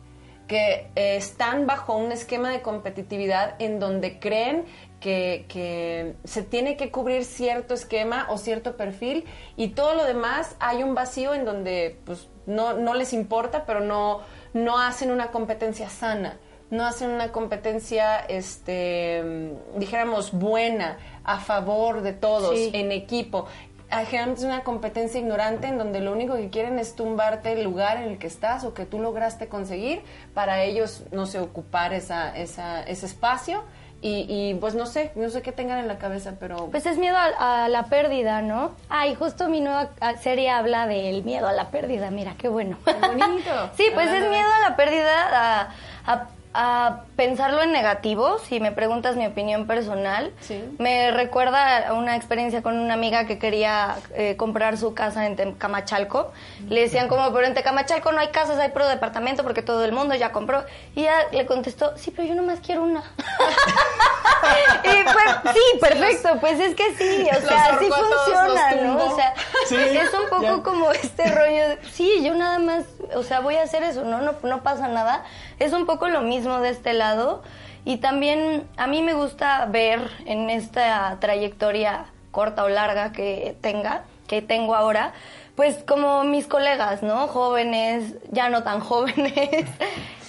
Que 0.46 0.90
eh, 0.96 1.16
están 1.16 1.66
bajo 1.66 1.94
un 1.96 2.10
esquema 2.10 2.50
de 2.50 2.62
competitividad 2.62 3.54
en 3.58 3.78
donde 3.78 4.18
creen 4.18 4.64
que, 4.98 5.44
que 5.48 6.14
se 6.24 6.42
tiene 6.42 6.76
que 6.78 6.90
cubrir 6.90 7.24
cierto 7.24 7.74
esquema 7.74 8.26
o 8.30 8.38
cierto 8.38 8.76
perfil 8.76 9.24
y 9.56 9.68
todo 9.68 9.94
lo 9.94 10.04
demás 10.04 10.56
hay 10.58 10.82
un 10.82 10.94
vacío 10.94 11.34
en 11.34 11.44
donde 11.44 12.00
pues 12.04 12.28
no, 12.46 12.72
no 12.72 12.94
les 12.94 13.12
importa, 13.12 13.64
pero 13.66 13.80
no, 13.80 14.20
no 14.54 14.78
hacen 14.80 15.10
una 15.10 15.30
competencia 15.30 15.88
sana 15.90 16.38
no 16.70 16.84
hacen 16.86 17.10
una 17.10 17.32
competencia, 17.32 18.18
este, 18.18 19.52
dijéramos, 19.76 20.32
buena, 20.32 20.98
a 21.24 21.38
favor 21.40 22.02
de 22.02 22.12
todos, 22.12 22.54
Sí. 22.56 22.70
en 22.74 22.92
equipo. 22.92 23.46
Ah, 23.90 24.04
Generalmente 24.04 24.40
es 24.42 24.46
una 24.46 24.64
competencia 24.64 25.18
ignorante 25.18 25.66
en 25.66 25.78
donde 25.78 26.00
lo 26.00 26.12
único 26.12 26.34
que 26.36 26.50
quieren 26.50 26.78
es 26.78 26.94
tumbarte 26.94 27.52
el 27.52 27.64
lugar 27.64 27.96
en 27.96 28.04
el 28.10 28.18
que 28.18 28.26
estás 28.26 28.64
o 28.64 28.74
que 28.74 28.84
tú 28.84 29.00
lograste 29.00 29.48
conseguir 29.48 30.02
para 30.34 30.62
ellos, 30.62 31.04
no 31.10 31.24
sé, 31.24 31.40
ocupar 31.40 31.94
esa, 31.94 32.36
esa, 32.36 32.82
ese 32.82 33.06
espacio 33.06 33.64
y, 34.02 34.26
y, 34.28 34.54
pues 34.60 34.74
no 34.74 34.84
sé, 34.84 35.10
no 35.16 35.30
sé 35.30 35.40
qué 35.40 35.52
tengan 35.52 35.78
en 35.78 35.88
la 35.88 35.96
cabeza, 35.98 36.34
pero... 36.38 36.66
Pues 36.70 36.84
es 36.84 36.98
miedo 36.98 37.16
a, 37.16 37.64
a 37.64 37.68
la 37.70 37.84
pérdida, 37.86 38.42
¿no? 38.42 38.72
Ay, 38.90 39.14
justo 39.14 39.48
mi 39.48 39.60
nueva 39.62 39.88
ah, 40.00 40.14
serie 40.18 40.50
habla 40.50 40.86
del 40.86 41.24
miedo 41.24 41.48
a 41.48 41.52
la 41.54 41.70
pérdida, 41.70 42.10
mira, 42.10 42.34
qué 42.38 42.48
bueno. 42.48 42.76
Qué 42.84 42.92
bonito. 42.92 43.70
sí, 43.76 43.86
pues 43.94 44.08
es 44.10 44.28
miedo 44.28 44.48
a 44.64 44.68
la 44.68 44.76
pérdida, 44.76 45.62
a, 45.64 45.68
a- 46.06 46.28
a 46.54 47.02
pensarlo 47.14 47.62
en 47.62 47.72
negativo, 47.72 48.38
si 48.38 48.58
me 48.58 48.72
preguntas 48.72 49.16
mi 49.16 49.26
opinión 49.26 49.66
personal. 49.66 50.32
Sí. 50.40 50.64
Me 50.78 51.10
recuerda 51.10 51.88
a 51.88 51.92
una 51.92 52.16
experiencia 52.16 52.62
con 52.62 52.78
una 52.78 52.94
amiga 52.94 53.26
que 53.26 53.38
quería 53.38 53.96
eh, 54.14 54.34
comprar 54.36 54.76
su 54.78 54.94
casa 54.94 55.26
en 55.26 55.36
Tecamachalco. 55.36 56.32
Le 56.68 56.80
decían 56.80 57.08
como, 57.08 57.32
pero 57.32 57.46
en 57.46 57.54
Tecamachalco 57.54 58.12
no 58.12 58.20
hay 58.20 58.28
casas, 58.28 58.58
hay 58.58 58.70
puro 58.70 58.88
departamento 58.88 59.42
porque 59.42 59.62
todo 59.62 59.84
el 59.84 59.92
mundo 59.92 60.14
ya 60.14 60.32
compró. 60.32 60.64
Y 60.94 61.02
ella 61.02 61.26
le 61.32 61.46
contestó, 61.46 61.96
sí, 61.96 62.10
pero 62.10 62.26
yo 62.26 62.34
nomás 62.34 62.60
quiero 62.60 62.82
una. 62.82 63.02
y 64.84 65.02
pues, 65.12 65.54
sí, 65.54 65.78
perfecto, 65.80 66.38
pues 66.40 66.58
es 66.60 66.74
que 66.74 66.94
sí, 66.96 67.28
o 67.30 67.34
Los 67.34 67.44
sea, 67.44 67.64
así 67.66 67.86
funciona, 67.88 68.74
¿no? 68.82 69.04
O 69.04 69.14
sea, 69.16 69.34
Sí, 69.66 69.76
es 69.76 70.12
un 70.14 70.28
poco 70.30 70.42
ya. 70.42 70.62
como 70.62 70.90
este 70.92 71.30
rollo, 71.30 71.68
de, 71.68 71.78
sí, 71.92 72.22
yo 72.22 72.34
nada 72.34 72.58
más, 72.58 72.84
o 73.14 73.22
sea, 73.22 73.40
voy 73.40 73.56
a 73.56 73.62
hacer 73.62 73.82
eso, 73.82 74.04
¿no? 74.04 74.20
No, 74.20 74.34
no 74.42 74.62
pasa 74.62 74.88
nada. 74.88 75.24
Es 75.58 75.72
un 75.72 75.86
poco 75.86 76.08
lo 76.08 76.22
mismo 76.22 76.60
de 76.60 76.70
este 76.70 76.92
lado. 76.92 77.42
Y 77.84 77.98
también 77.98 78.68
a 78.76 78.86
mí 78.86 79.02
me 79.02 79.14
gusta 79.14 79.64
ver 79.66 80.10
en 80.26 80.50
esta 80.50 81.16
trayectoria 81.20 82.06
corta 82.30 82.64
o 82.64 82.68
larga 82.68 83.12
que 83.12 83.56
tenga, 83.60 84.02
que 84.26 84.42
tengo 84.42 84.74
ahora, 84.74 85.12
pues 85.56 85.78
como 85.86 86.22
mis 86.24 86.46
colegas, 86.46 87.02
¿no? 87.02 87.28
Jóvenes, 87.28 88.14
ya 88.30 88.48
no 88.48 88.62
tan 88.62 88.80
jóvenes, 88.88 89.66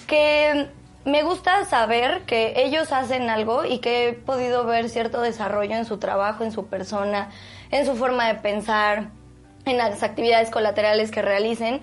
que 0.06 0.68
me 1.04 1.22
gusta 1.22 1.64
saber 1.66 2.22
que 2.22 2.54
ellos 2.56 2.92
hacen 2.92 3.30
algo 3.30 3.64
y 3.64 3.78
que 3.78 4.08
he 4.08 4.12
podido 4.12 4.64
ver 4.64 4.88
cierto 4.88 5.20
desarrollo 5.20 5.76
en 5.76 5.84
su 5.84 5.98
trabajo, 5.98 6.44
en 6.44 6.52
su 6.52 6.66
persona, 6.66 7.30
en 7.70 7.86
su 7.86 7.94
forma 7.94 8.26
de 8.26 8.34
pensar, 8.36 9.10
en 9.66 9.78
las 9.78 10.02
actividades 10.02 10.50
colaterales 10.50 11.10
que 11.10 11.22
realicen 11.22 11.80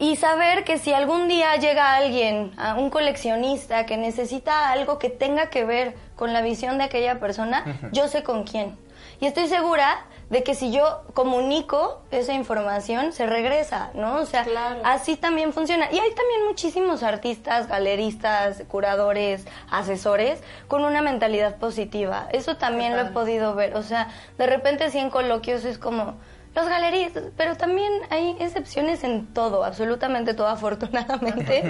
y 0.00 0.16
saber 0.16 0.64
que 0.64 0.78
si 0.78 0.92
algún 0.94 1.28
día 1.28 1.54
llega 1.56 1.94
alguien, 1.94 2.52
a 2.56 2.74
un 2.74 2.88
coleccionista 2.88 3.84
que 3.84 3.98
necesita 3.98 4.72
algo 4.72 4.98
que 4.98 5.10
tenga 5.10 5.50
que 5.50 5.64
ver 5.64 5.94
con 6.16 6.32
la 6.32 6.40
visión 6.40 6.78
de 6.78 6.84
aquella 6.84 7.20
persona, 7.20 7.78
yo 7.92 8.08
sé 8.08 8.22
con 8.22 8.44
quién. 8.44 8.76
Y 9.20 9.26
estoy 9.26 9.46
segura 9.48 10.06
de 10.30 10.42
que 10.42 10.54
si 10.54 10.72
yo 10.72 11.02
comunico 11.12 12.00
esa 12.10 12.32
información, 12.32 13.12
se 13.12 13.26
regresa, 13.26 13.90
¿no? 13.92 14.16
O 14.16 14.24
sea, 14.26 14.44
Claro. 14.44 14.80
así 14.84 15.16
también 15.16 15.52
funciona. 15.52 15.86
Y 15.92 15.98
hay 15.98 16.14
también 16.14 16.46
muchísimos 16.46 17.02
artistas, 17.02 17.68
galeristas, 17.68 18.62
curadores, 18.68 19.44
asesores 19.70 20.40
con 20.68 20.84
una 20.84 21.02
mentalidad 21.02 21.56
positiva. 21.56 22.26
Eso 22.32 22.56
también 22.56 22.96
lo 22.96 23.02
he 23.02 23.10
podido 23.10 23.54
ver. 23.54 23.76
O 23.76 23.82
sea, 23.82 24.08
de 24.38 24.46
repente 24.46 24.88
sí 24.90 24.98
en 24.98 25.10
coloquios 25.10 25.64
es 25.66 25.76
como 25.78 26.14
los 26.54 26.68
galeristas, 26.68 27.24
pero 27.36 27.56
también 27.56 27.92
hay 28.10 28.36
excepciones 28.40 29.04
en 29.04 29.26
todo, 29.32 29.64
absolutamente 29.64 30.34
todo, 30.34 30.48
afortunadamente. 30.58 31.62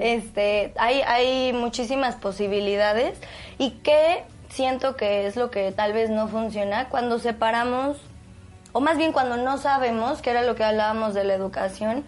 Este, 0.00 0.72
hay, 0.76 1.00
hay 1.02 1.52
muchísimas 1.52 2.14
posibilidades 2.16 3.18
y 3.58 3.70
que 3.82 4.24
siento 4.48 4.96
que 4.96 5.26
es 5.26 5.36
lo 5.36 5.50
que 5.50 5.72
tal 5.72 5.92
vez 5.92 6.08
no 6.10 6.28
funciona 6.28 6.88
cuando 6.88 7.18
separamos, 7.18 7.98
o 8.72 8.80
más 8.80 8.96
bien 8.96 9.12
cuando 9.12 9.36
no 9.36 9.58
sabemos, 9.58 10.22
que 10.22 10.30
era 10.30 10.42
lo 10.42 10.54
que 10.54 10.64
hablábamos 10.64 11.14
de 11.14 11.24
la 11.24 11.34
educación, 11.34 12.04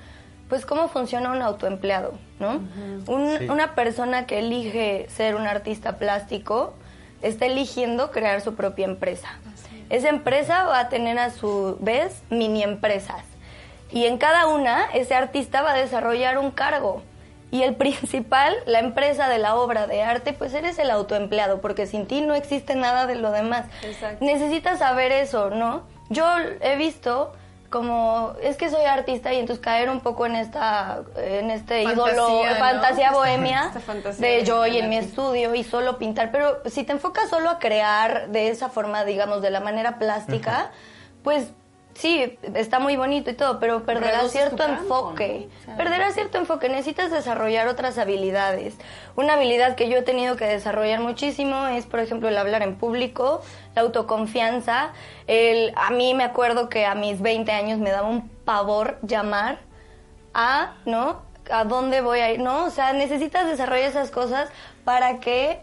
pues 0.49 0.67
cómo 0.67 0.89
funciona 0.89 1.31
un 1.33 1.43
autoempleado, 1.43 2.15
¿no? 2.39 2.61
Un- 3.07 3.39
Sí. 3.39 3.49
Una 3.49 3.75
persona 3.75 4.27
que 4.27 4.39
elige 4.41 5.07
ser 5.09 5.35
un 5.37 5.47
artista 5.47 5.97
plástico 5.99 6.75
está 7.23 7.47
eligiendo 7.47 8.11
crear 8.11 8.41
su 8.41 8.55
propia 8.55 8.85
empresa. 8.87 9.29
Esa 9.91 10.09
empresa 10.09 10.65
va 10.65 10.79
a 10.79 10.89
tener 10.89 11.19
a 11.19 11.31
su 11.31 11.77
vez 11.81 12.23
mini 12.31 12.63
empresas. 12.63 13.23
Y 13.91 14.07
en 14.07 14.19
cada 14.19 14.47
una, 14.47 14.85
ese 14.95 15.15
artista 15.15 15.63
va 15.63 15.73
a 15.73 15.77
desarrollar 15.77 16.39
un 16.39 16.53
cargo. 16.53 17.03
Y 17.51 17.63
el 17.63 17.75
principal, 17.77 18.55
la 18.67 18.79
empresa 18.79 19.29
de 19.29 19.39
la 19.39 19.57
obra 19.57 19.89
de 19.89 20.03
arte, 20.03 20.33
pues 20.33 20.55
eres 20.55 20.79
el 20.79 20.91
autoempleado, 20.91 21.61
porque 21.61 21.87
sin 21.87 22.07
ti 22.07 22.21
no 22.21 22.35
existe 22.35 22.77
nada 22.77 23.07
de 23.07 23.17
lo 23.17 23.33
demás. 23.33 23.67
Exacto. 23.83 24.25
Necesitas 24.25 24.79
saber 24.79 25.11
eso, 25.11 25.51
¿no? 25.51 25.83
Yo 26.09 26.25
he 26.61 26.77
visto 26.77 27.33
como 27.71 28.35
es 28.43 28.57
que 28.57 28.69
soy 28.69 28.85
artista 28.85 29.33
y 29.33 29.39
entonces 29.39 29.65
caer 29.65 29.89
un 29.89 30.01
poco 30.01 30.27
en 30.27 30.35
esta 30.35 31.03
en 31.17 31.51
este 31.51 31.85
Fantasía, 31.85 32.13
ídolo 32.13 32.45
¿no? 32.45 32.55
fantasía 32.57 33.13
bohemia 33.13 33.65
esta 33.69 33.81
fantasía 33.81 34.27
de 34.27 34.45
yo 34.45 34.67
y 34.67 34.79
en 34.79 34.89
mi 34.89 34.97
estudio 34.97 35.55
y 35.55 35.63
solo 35.63 35.97
pintar. 35.97 36.33
Pero 36.33 36.59
si 36.67 36.83
te 36.85 36.93
enfocas 36.93 37.31
solo 37.31 37.49
a 37.49 37.59
crear 37.59 38.29
de 38.29 38.49
esa 38.49 38.69
forma 38.69 39.05
digamos 39.05 39.41
de 39.41 39.51
la 39.51 39.61
manera 39.61 39.99
plástica 39.99 40.73
pues 41.23 41.53
sí 41.95 42.39
está 42.55 42.79
muy 42.79 42.97
bonito 42.97 43.31
y 43.31 43.35
todo 43.35 43.59
pero 43.61 43.81
Reduces 43.81 44.33
cierto 44.33 44.65
enfoque. 44.65 45.49
perderás 45.77 46.15
cierto 46.15 46.39
enfoque. 46.39 46.69
Necesitas 46.69 47.11
desarrollar 47.11 47.69
otras 47.69 47.99
habilidades. 47.99 48.77
Una 49.17 49.35
habilidad 49.35 49.75
que 49.77 49.89
yo 49.89 49.99
he 49.99 50.03
tenido 50.03 50.37
que 50.37 50.47
desarrollar 50.47 51.01
muchísimo 51.01 51.67
es 51.67 51.87
por 51.87 52.01
ejemplo 52.01 52.29
el 52.29 52.39
hablar 52.39 52.63
en 52.63 52.77
público 52.77 53.43
la 53.75 53.83
autoconfianza. 53.83 54.93
El 55.27 55.73
a 55.77 55.91
mí 55.91 56.15
me 56.15 56.25
acuerdo 56.25 56.69
que 56.69 56.87
a 56.87 56.95
mis 56.95 57.21
20 57.21 57.51
años 57.53 57.79
me 57.79 57.91
daba 57.91 58.09
un 58.09 58.29
pavor 58.45 58.99
llamar 59.03 59.59
a, 60.35 60.75
¿no? 60.85 61.23
¿A 61.51 61.65
dónde 61.65 62.01
voy 62.01 62.21
a 62.21 62.33
ir? 62.33 62.41
No, 62.41 62.65
o 62.65 62.71
sea, 62.71 62.93
necesitas 62.93 63.47
desarrollar 63.47 63.89
esas 63.89 64.11
cosas 64.11 64.49
para 64.85 65.19
que 65.19 65.61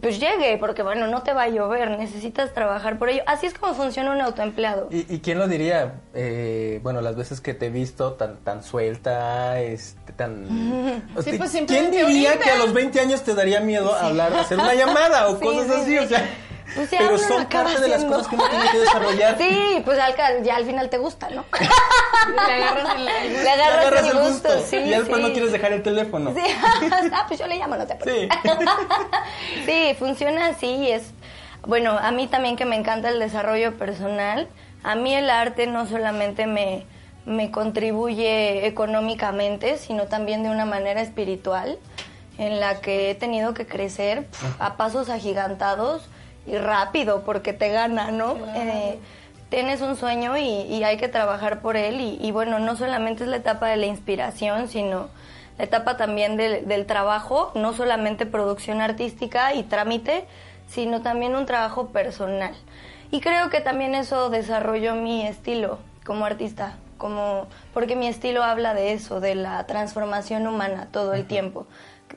pues 0.00 0.20
llegue, 0.20 0.56
porque 0.58 0.82
bueno, 0.82 1.06
no 1.06 1.22
te 1.22 1.32
va 1.32 1.42
a 1.44 1.48
llover, 1.48 1.90
necesitas 1.98 2.52
trabajar 2.52 2.98
por 2.98 3.08
ello. 3.08 3.22
Así 3.26 3.46
es 3.46 3.54
como 3.54 3.74
funciona 3.74 4.12
un 4.12 4.20
autoempleado. 4.20 4.88
¿Y, 4.90 5.12
y 5.14 5.20
quién 5.20 5.38
lo 5.38 5.48
diría? 5.48 5.94
Eh, 6.14 6.80
bueno, 6.82 7.00
las 7.00 7.16
veces 7.16 7.40
que 7.40 7.54
te 7.54 7.66
he 7.66 7.70
visto 7.70 8.12
tan 8.14 8.36
tan 8.38 8.62
suelta, 8.62 9.60
este, 9.60 10.12
tan... 10.12 10.46
Sí, 11.22 11.36
pues, 11.38 11.50
¿Quién 11.66 11.90
diría 11.90 12.30
ahorita. 12.32 12.44
que 12.44 12.50
a 12.50 12.58
los 12.58 12.72
20 12.72 13.00
años 13.00 13.22
te 13.22 13.34
daría 13.34 13.60
miedo 13.60 13.94
hablar, 13.94 14.32
hacer 14.34 14.58
una 14.58 14.74
llamada 14.74 15.28
o 15.28 15.36
Sí, 15.38 15.44
cosas 15.44 15.66
sí, 15.66 15.72
así? 15.72 15.90
sí. 15.92 15.98
O 15.98 16.08
sea, 16.08 16.28
Pues 16.74 16.90
ya 16.90 16.98
pero 16.98 17.16
son 17.18 17.46
parte 17.46 17.80
de 17.80 17.88
las 17.88 18.04
cosas 18.04 18.28
que 18.28 18.34
uno 18.34 18.48
tiene 18.48 18.70
que 18.70 18.78
desarrollar. 18.78 19.38
Sí, 19.38 19.82
pues 19.84 19.98
al, 19.98 20.14
ya 20.42 20.56
al 20.56 20.64
final 20.64 20.88
te 20.90 20.98
gusta, 20.98 21.28
¿no? 21.30 21.44
Le 22.34 22.40
agarras 22.52 22.96
el, 22.96 23.04
Le 23.04 23.42
Le 23.42 23.50
agarras, 23.50 23.78
agarras 23.78 24.00
el 24.02 24.16
el 24.16 24.18
gusto, 24.28 24.48
gusto. 24.48 24.66
sí, 24.68 24.76
y 24.76 24.90
ya 24.90 24.98
después 24.98 25.20
sí. 25.20 25.26
no 25.28 25.32
quieres 25.32 25.52
dejar 25.52 25.72
el 25.72 25.82
teléfono. 25.82 26.34
Sí. 26.34 26.40
ah, 27.12 27.24
pues 27.28 27.38
yo 27.38 27.46
le 27.46 27.56
llamo, 27.56 27.76
no 27.76 27.86
te 27.86 27.96
Sí. 28.04 28.28
Sí, 29.64 29.96
funciona 29.98 30.46
así 30.48 30.66
y 30.66 30.90
es, 30.90 31.04
bueno, 31.66 31.92
a 31.92 32.10
mí 32.10 32.26
también 32.26 32.56
que 32.56 32.64
me 32.64 32.76
encanta 32.76 33.08
el 33.10 33.18
desarrollo 33.18 33.76
personal, 33.76 34.48
a 34.82 34.94
mí 34.94 35.14
el 35.14 35.30
arte 35.30 35.66
no 35.66 35.86
solamente 35.86 36.46
me, 36.46 36.84
me 37.26 37.50
contribuye 37.50 38.66
económicamente, 38.66 39.78
sino 39.78 40.04
también 40.04 40.42
de 40.42 40.50
una 40.50 40.64
manera 40.64 41.00
espiritual, 41.00 41.78
en 42.38 42.60
la 42.60 42.80
que 42.80 43.10
he 43.10 43.14
tenido 43.14 43.54
que 43.54 43.66
crecer 43.66 44.26
pf, 44.26 44.46
a 44.58 44.76
pasos 44.76 45.08
agigantados 45.08 46.02
y 46.46 46.56
rápido, 46.58 47.22
porque 47.22 47.52
te 47.52 47.70
gana, 47.70 48.10
¿no? 48.10 48.36
Eh, 48.54 48.98
tienes 49.48 49.80
un 49.80 49.96
sueño 49.96 50.36
y, 50.36 50.42
y 50.42 50.84
hay 50.84 50.96
que 50.96 51.08
trabajar 51.08 51.60
por 51.60 51.76
él 51.76 52.00
y, 52.00 52.18
y 52.20 52.32
bueno, 52.32 52.58
no 52.58 52.76
solamente 52.76 53.24
es 53.24 53.30
la 53.30 53.36
etapa 53.36 53.68
de 53.68 53.76
la 53.76 53.86
inspiración, 53.86 54.68
sino 54.68 55.08
la 55.58 55.64
etapa 55.64 55.96
también 55.96 56.36
del, 56.36 56.66
del 56.68 56.86
trabajo, 56.86 57.52
no 57.54 57.72
solamente 57.72 58.26
producción 58.26 58.80
artística 58.80 59.54
y 59.54 59.62
trámite, 59.62 60.26
sino 60.68 61.00
también 61.02 61.34
un 61.34 61.46
trabajo 61.46 61.88
personal. 61.88 62.54
Y 63.10 63.20
creo 63.20 63.50
que 63.50 63.60
también 63.60 63.94
eso 63.94 64.30
desarrolló 64.30 64.94
mi 64.94 65.26
estilo 65.26 65.78
como 66.04 66.24
artista, 66.24 66.74
como 66.98 67.46
porque 67.72 67.96
mi 67.96 68.08
estilo 68.08 68.42
habla 68.42 68.74
de 68.74 68.92
eso, 68.92 69.20
de 69.20 69.34
la 69.34 69.64
transformación 69.66 70.46
humana 70.46 70.88
todo 70.90 71.14
el 71.14 71.26
tiempo. 71.26 71.66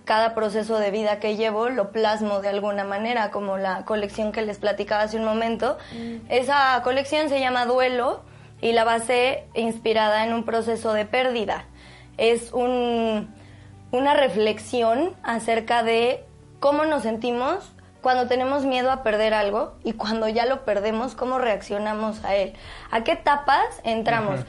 Cada 0.05 0.33
proceso 0.33 0.79
de 0.79 0.91
vida 0.91 1.19
que 1.19 1.35
llevo 1.35 1.69
lo 1.69 1.91
plasmo 1.91 2.41
de 2.41 2.49
alguna 2.49 2.83
manera, 2.83 3.31
como 3.31 3.57
la 3.57 3.85
colección 3.85 4.31
que 4.31 4.41
les 4.41 4.57
platicaba 4.57 5.03
hace 5.03 5.17
un 5.17 5.25
momento. 5.25 5.77
Esa 6.29 6.81
colección 6.83 7.29
se 7.29 7.39
llama 7.39 7.65
Duelo 7.65 8.21
y 8.61 8.73
la 8.73 8.83
basé 8.83 9.47
inspirada 9.53 10.25
en 10.25 10.33
un 10.33 10.43
proceso 10.43 10.93
de 10.93 11.05
pérdida. 11.05 11.65
Es 12.17 12.51
un, 12.51 13.33
una 13.91 14.13
reflexión 14.13 15.15
acerca 15.23 15.83
de 15.83 16.25
cómo 16.59 16.85
nos 16.85 17.03
sentimos 17.03 17.73
cuando 18.01 18.27
tenemos 18.27 18.65
miedo 18.65 18.91
a 18.91 19.03
perder 19.03 19.33
algo 19.33 19.73
y 19.83 19.93
cuando 19.93 20.27
ya 20.27 20.45
lo 20.45 20.63
perdemos, 20.63 21.15
cómo 21.15 21.37
reaccionamos 21.37 22.23
a 22.23 22.35
él. 22.35 22.53
¿A 22.91 23.03
qué 23.03 23.13
etapas 23.13 23.65
entramos? 23.83 24.41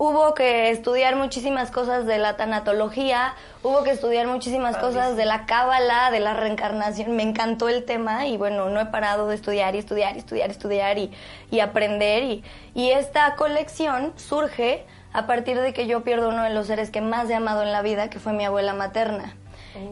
Hubo 0.00 0.32
que 0.32 0.70
estudiar 0.70 1.16
muchísimas 1.16 1.72
cosas 1.72 2.06
de 2.06 2.18
la 2.18 2.36
tanatología, 2.36 3.34
hubo 3.64 3.82
que 3.82 3.90
estudiar 3.90 4.28
muchísimas 4.28 4.76
cosas 4.76 5.16
de 5.16 5.24
la 5.24 5.44
cábala, 5.44 6.12
de 6.12 6.20
la 6.20 6.34
reencarnación. 6.34 7.16
Me 7.16 7.24
encantó 7.24 7.68
el 7.68 7.84
tema 7.84 8.28
y 8.28 8.36
bueno, 8.36 8.68
no 8.70 8.80
he 8.80 8.86
parado 8.86 9.26
de 9.26 9.34
estudiar 9.34 9.74
y 9.74 9.78
estudiar 9.78 10.14
y 10.14 10.20
estudiar, 10.20 10.50
estudiar 10.50 10.98
y, 10.98 11.10
y 11.50 11.58
aprender. 11.58 12.22
Y, 12.22 12.44
y 12.74 12.90
esta 12.90 13.34
colección 13.34 14.12
surge 14.14 14.84
a 15.12 15.26
partir 15.26 15.58
de 15.60 15.72
que 15.72 15.88
yo 15.88 16.04
pierdo 16.04 16.28
uno 16.28 16.44
de 16.44 16.50
los 16.50 16.68
seres 16.68 16.90
que 16.90 17.00
más 17.00 17.28
he 17.28 17.34
amado 17.34 17.62
en 17.62 17.72
la 17.72 17.82
vida, 17.82 18.08
que 18.08 18.20
fue 18.20 18.32
mi 18.32 18.44
abuela 18.44 18.74
materna. 18.74 19.34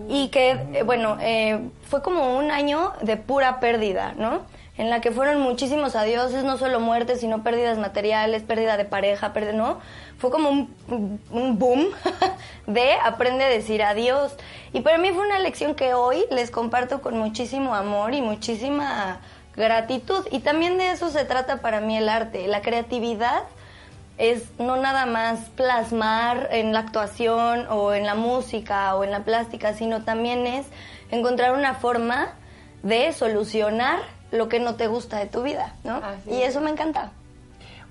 Y 0.08 0.28
que, 0.28 0.50
eh, 0.72 0.82
bueno, 0.84 1.16
eh, 1.20 1.60
fue 1.82 2.02
como 2.02 2.36
un 2.36 2.50
año 2.50 2.92
de 3.02 3.16
pura 3.16 3.60
pérdida, 3.60 4.14
¿no? 4.16 4.42
En 4.78 4.90
la 4.90 5.00
que 5.00 5.10
fueron 5.10 5.40
muchísimos 5.40 5.96
adioses, 5.96 6.44
no 6.44 6.58
solo 6.58 6.80
muertes, 6.80 7.20
sino 7.20 7.42
pérdidas 7.42 7.78
materiales, 7.78 8.42
pérdida 8.42 8.76
de 8.76 8.84
pareja, 8.84 9.32
pérdida, 9.32 9.52
¿no? 9.52 9.80
Fue 10.18 10.30
como 10.30 10.50
un, 10.50 11.20
un 11.30 11.58
boom 11.58 11.86
de 12.66 12.92
aprende 13.02 13.44
a 13.44 13.48
decir 13.48 13.82
adiós. 13.82 14.36
Y 14.72 14.80
para 14.80 14.98
mí 14.98 15.10
fue 15.12 15.26
una 15.26 15.38
lección 15.38 15.74
que 15.74 15.94
hoy 15.94 16.24
les 16.30 16.50
comparto 16.50 17.00
con 17.00 17.16
muchísimo 17.16 17.74
amor 17.74 18.12
y 18.12 18.20
muchísima 18.20 19.20
gratitud. 19.56 20.26
Y 20.30 20.40
también 20.40 20.76
de 20.78 20.90
eso 20.90 21.10
se 21.10 21.24
trata 21.24 21.62
para 21.62 21.80
mí 21.80 21.96
el 21.96 22.08
arte, 22.08 22.46
la 22.46 22.60
creatividad 22.60 23.44
es 24.18 24.44
no 24.58 24.76
nada 24.76 25.04
más 25.06 25.40
plasmar 25.56 26.48
en 26.52 26.72
la 26.72 26.80
actuación 26.80 27.66
o 27.68 27.92
en 27.92 28.06
la 28.06 28.14
música 28.14 28.94
o 28.94 29.04
en 29.04 29.10
la 29.10 29.24
plástica, 29.24 29.74
sino 29.74 30.04
también 30.04 30.46
es 30.46 30.66
encontrar 31.10 31.54
una 31.54 31.74
forma 31.74 32.34
de 32.82 33.12
solucionar 33.12 33.98
lo 34.36 34.48
que 34.48 34.60
no 34.60 34.76
te 34.76 34.86
gusta 34.86 35.18
de 35.18 35.26
tu 35.26 35.42
vida, 35.42 35.74
¿no? 35.84 35.96
Así 35.96 36.30
y 36.30 36.42
es. 36.42 36.50
eso 36.50 36.60
me 36.60 36.70
encanta. 36.70 37.12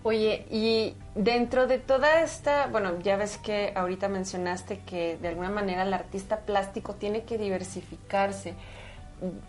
Oye, 0.04 0.46
y 0.52 0.96
dentro 1.16 1.66
de 1.66 1.80
toda 1.80 2.22
esta, 2.22 2.68
bueno, 2.68 3.00
ya 3.02 3.18
ves 3.18 3.38
que 3.40 3.74
ahorita 3.76 4.08
mencionaste 4.08 4.80
que 4.86 5.18
de 5.20 5.30
alguna 5.30 5.50
manera 5.50 5.82
el 5.82 5.94
artista 5.94 6.42
plástico 6.42 6.94
tiene 6.94 7.24
que 7.24 7.38
diversificarse. 7.40 8.54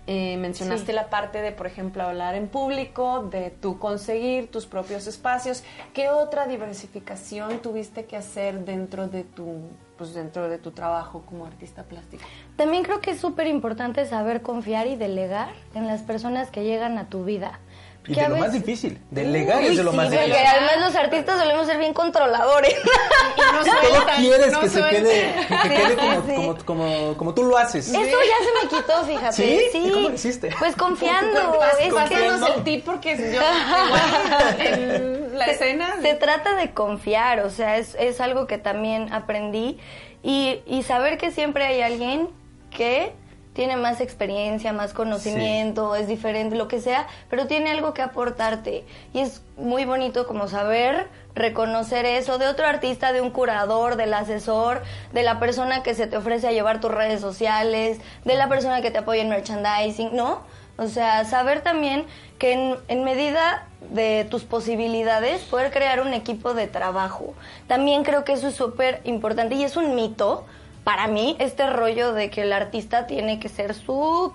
Eh, 0.06 0.36
mencionaste 0.38 0.86
Sí. 0.86 0.92
la 0.92 1.10
parte 1.10 1.42
de, 1.42 1.52
por 1.52 1.66
ejemplo, 1.66 2.04
hablar 2.04 2.36
en 2.36 2.48
público, 2.48 3.24
de 3.30 3.50
tú 3.50 3.78
conseguir 3.78 4.50
tus 4.50 4.64
propios 4.64 5.06
espacios. 5.06 5.62
¿Qué 5.92 6.08
otra 6.08 6.46
diversificación 6.46 7.58
tuviste 7.58 8.06
que 8.06 8.16
hacer 8.16 8.64
dentro 8.64 9.08
de 9.08 9.24
tu, 9.24 9.58
pues 9.96 10.14
dentro 10.14 10.48
de 10.48 10.58
tu 10.58 10.70
trabajo 10.72 11.22
como 11.26 11.46
artista 11.46 11.82
plástico? 11.84 12.22
También 12.56 12.82
creo 12.84 13.00
que 13.00 13.12
es 13.12 13.20
súper 13.20 13.46
importante 13.46 14.04
saber 14.06 14.42
confiar 14.42 14.86
y 14.86 14.96
delegar 14.96 15.48
en 15.74 15.86
las 15.86 16.02
personas 16.02 16.50
que 16.50 16.64
llegan 16.64 16.98
a 16.98 17.08
tu 17.08 17.24
vida. 17.24 17.60
Y 18.08 18.10
Porque 18.14 18.22
de 18.22 18.28
lo 18.28 18.36
más 18.36 18.52
difícil. 18.52 19.00
Delegar 19.10 19.58
Uy, 19.58 19.66
es 19.66 19.76
de 19.78 19.82
lo 19.82 19.90
sí, 19.90 19.96
más 19.96 20.06
porque 20.06 20.20
difícil. 20.26 20.46
además 20.46 20.86
los 20.86 20.94
artistas 20.94 21.38
solemos 21.40 21.66
ser 21.66 21.78
bien 21.78 21.92
controladores. 21.92 22.76
Todo 23.36 24.06
quieres 24.18 24.52
no 24.52 24.60
que 24.60 24.68
se 24.68 24.78
sueltan. 24.78 25.02
quede, 25.02 25.34
que 25.48 25.54
Sí, 25.62 25.68
quede 25.68 25.88
sí, 25.88 25.96
como, 25.96 26.26
sí. 26.26 26.34
como, 26.36 26.56
como, 26.64 27.16
como 27.16 27.34
tú 27.34 27.42
lo 27.42 27.56
haces. 27.58 27.88
Eso 27.88 27.96
ya 27.98 28.06
se 28.06 28.64
me 28.64 28.70
quitó, 28.80 29.02
fíjate. 29.04 29.32
¿Sí? 29.32 29.60
Sí. 29.72 29.78
¿Y 29.88 29.90
cómo 29.90 30.08
lo 30.10 30.14
hiciste? 30.14 30.50
Pues 30.56 30.76
confiando. 30.76 31.58
Es 31.80 32.08
que- 32.08 32.26
el 32.26 32.62
tip 32.64 32.84
porque 32.84 33.16
yo 33.16 33.24
igual 33.26 34.60
en 34.60 35.25
la 35.36 35.46
escena 35.46 35.96
Se 36.02 36.14
trata 36.14 36.56
de 36.56 36.72
confiar, 36.72 37.40
o 37.40 37.50
sea, 37.50 37.76
es, 37.76 37.94
es 37.98 38.20
algo 38.20 38.46
que 38.46 38.58
también 38.58 39.12
aprendí 39.12 39.78
y, 40.22 40.60
y 40.66 40.82
saber 40.82 41.18
que 41.18 41.30
siempre 41.30 41.64
hay 41.64 41.82
alguien 41.82 42.28
que 42.70 43.12
tiene 43.56 43.76
más 43.76 44.02
experiencia, 44.02 44.74
más 44.74 44.92
conocimiento, 44.92 45.96
es 45.96 46.06
diferente, 46.08 46.56
lo 46.56 46.68
que 46.68 46.78
sea, 46.78 47.06
pero 47.30 47.46
tiene 47.46 47.70
algo 47.70 47.94
que 47.94 48.02
aportarte. 48.02 48.84
Y 49.14 49.20
es 49.20 49.40
muy 49.56 49.86
bonito 49.86 50.26
como 50.26 50.46
saber 50.46 51.08
reconocer 51.34 52.04
eso 52.04 52.36
de 52.36 52.48
otro 52.48 52.66
artista, 52.66 53.14
de 53.14 53.22
un 53.22 53.30
curador, 53.30 53.96
del 53.96 54.12
asesor, 54.12 54.82
de 55.14 55.22
la 55.22 55.40
persona 55.40 55.82
que 55.82 55.94
se 55.94 56.06
te 56.06 56.18
ofrece 56.18 56.48
a 56.48 56.52
llevar 56.52 56.82
tus 56.82 56.90
redes 56.90 57.22
sociales, 57.22 57.98
de 58.26 58.34
la 58.34 58.46
persona 58.50 58.82
que 58.82 58.90
te 58.90 58.98
apoya 58.98 59.22
en 59.22 59.30
merchandising, 59.30 60.14
¿no? 60.14 60.42
O 60.78 60.88
sea, 60.88 61.24
saber 61.24 61.62
también 61.62 62.06
que 62.38 62.52
en, 62.52 62.76
en 62.88 63.04
medida 63.04 63.66
de 63.90 64.26
tus 64.30 64.44
posibilidades 64.44 65.42
poder 65.42 65.70
crear 65.70 66.00
un 66.00 66.12
equipo 66.12 66.54
de 66.54 66.66
trabajo. 66.66 67.34
También 67.66 68.04
creo 68.04 68.24
que 68.24 68.32
eso 68.32 68.48
es 68.48 68.54
súper 68.54 69.00
importante 69.04 69.54
y 69.54 69.64
es 69.64 69.76
un 69.76 69.94
mito 69.94 70.44
para 70.84 71.08
mí 71.08 71.36
este 71.40 71.68
rollo 71.68 72.12
de 72.12 72.30
que 72.30 72.42
el 72.42 72.52
artista 72.52 73.06
tiene 73.08 73.40
que 73.40 73.48
ser 73.48 73.74
su... 73.74 74.32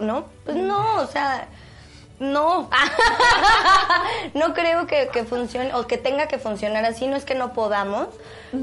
¿No? 0.00 0.26
Pues 0.44 0.56
no, 0.56 0.96
o 1.00 1.06
sea, 1.06 1.48
no. 2.18 2.68
no 4.34 4.52
creo 4.54 4.86
que, 4.86 5.08
que 5.12 5.24
funcione 5.24 5.74
o 5.74 5.86
que 5.86 5.96
tenga 5.96 6.28
que 6.28 6.38
funcionar 6.38 6.84
así, 6.84 7.06
no 7.06 7.16
es 7.16 7.24
que 7.24 7.34
no 7.34 7.52
podamos, 7.54 8.08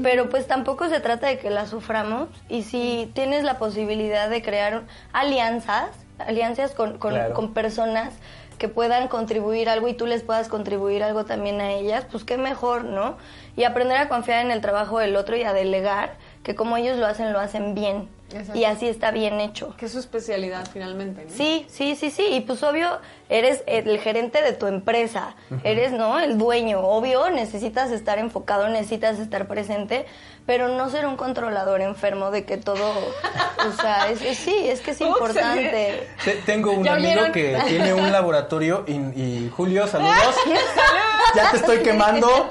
pero 0.02 0.28
pues 0.30 0.46
tampoco 0.46 0.88
se 0.88 1.00
trata 1.00 1.26
de 1.26 1.38
que 1.40 1.50
la 1.50 1.66
suframos 1.66 2.28
y 2.48 2.62
si 2.62 3.10
tienes 3.12 3.42
la 3.42 3.58
posibilidad 3.58 4.30
de 4.30 4.40
crear 4.40 4.82
alianzas, 5.12 5.88
alianzas 6.26 6.72
con, 6.72 6.98
con, 6.98 7.14
Claro. 7.14 7.34
con 7.34 7.52
personas 7.54 8.12
que 8.58 8.68
puedan 8.68 9.08
contribuir 9.08 9.68
algo 9.70 9.88
y 9.88 9.94
tú 9.94 10.06
les 10.06 10.22
puedas 10.22 10.48
contribuir 10.48 11.02
algo 11.02 11.24
también 11.24 11.60
a 11.62 11.72
ellas, 11.72 12.04
pues 12.10 12.24
qué 12.24 12.36
mejor, 12.36 12.84
¿no? 12.84 13.16
Y 13.56 13.64
aprender 13.64 13.96
a 13.96 14.08
confiar 14.10 14.44
en 14.44 14.50
el 14.50 14.60
trabajo 14.60 14.98
del 14.98 15.16
otro 15.16 15.34
y 15.36 15.44
a 15.44 15.54
delegar, 15.54 16.16
que 16.42 16.54
como 16.54 16.76
ellos 16.76 16.98
lo 16.98 17.06
hacen, 17.06 17.32
lo 17.32 17.40
hacen 17.40 17.74
bien. 17.74 18.08
Exacto. 18.32 18.58
Y 18.58 18.64
así 18.64 18.86
está 18.86 19.10
bien 19.12 19.40
hecho. 19.40 19.74
Que 19.78 19.86
es 19.86 19.92
su 19.92 19.98
especialidad 19.98 20.68
finalmente, 20.70 21.24
¿no? 21.24 21.30
Sí, 21.30 21.64
sí, 21.68 21.96
sí, 21.96 22.10
sí. 22.10 22.26
Y 22.30 22.40
pues 22.42 22.62
obvio, 22.62 22.98
eres 23.30 23.62
el 23.66 23.98
gerente 24.00 24.42
de 24.42 24.52
tu 24.52 24.66
empresa. 24.66 25.34
Eres, 25.64 25.92
¿no? 25.92 26.18
El 26.20 26.36
dueño. 26.36 26.80
Obvio, 26.80 27.30
necesitas 27.30 27.90
estar 27.90 28.18
enfocado, 28.18 28.68
necesitas 28.68 29.18
estar 29.18 29.46
presente, 29.46 30.04
pero 30.46 30.68
no 30.68 30.90
ser 30.90 31.06
un 31.06 31.16
controlador 31.16 31.80
enfermo 31.80 32.30
de 32.30 32.44
que 32.44 32.56
todo... 32.58 32.92
O 33.68 33.80
sea, 33.80 34.10
es, 34.10 34.20
es- 34.22 34.38
sí, 34.38 34.54
es 34.68 34.80
que 34.80 34.90
es 34.90 35.00
importante. 35.00 36.06
Te- 36.24 36.34
Tengo 36.44 36.72
un 36.72 36.84
¿Ya 36.84 36.94
amigo 36.94 37.08
vieron? 37.12 37.32
que 37.32 37.58
tiene 37.68 37.94
un 37.94 38.10
laboratorio 38.12 38.84
y, 38.86 38.92
y 38.94 39.52
Julio, 39.56 39.86
saludos. 39.86 40.14
Ya 41.32 41.48
te 41.52 41.58
estoy 41.58 41.78
quemando. 41.78 42.48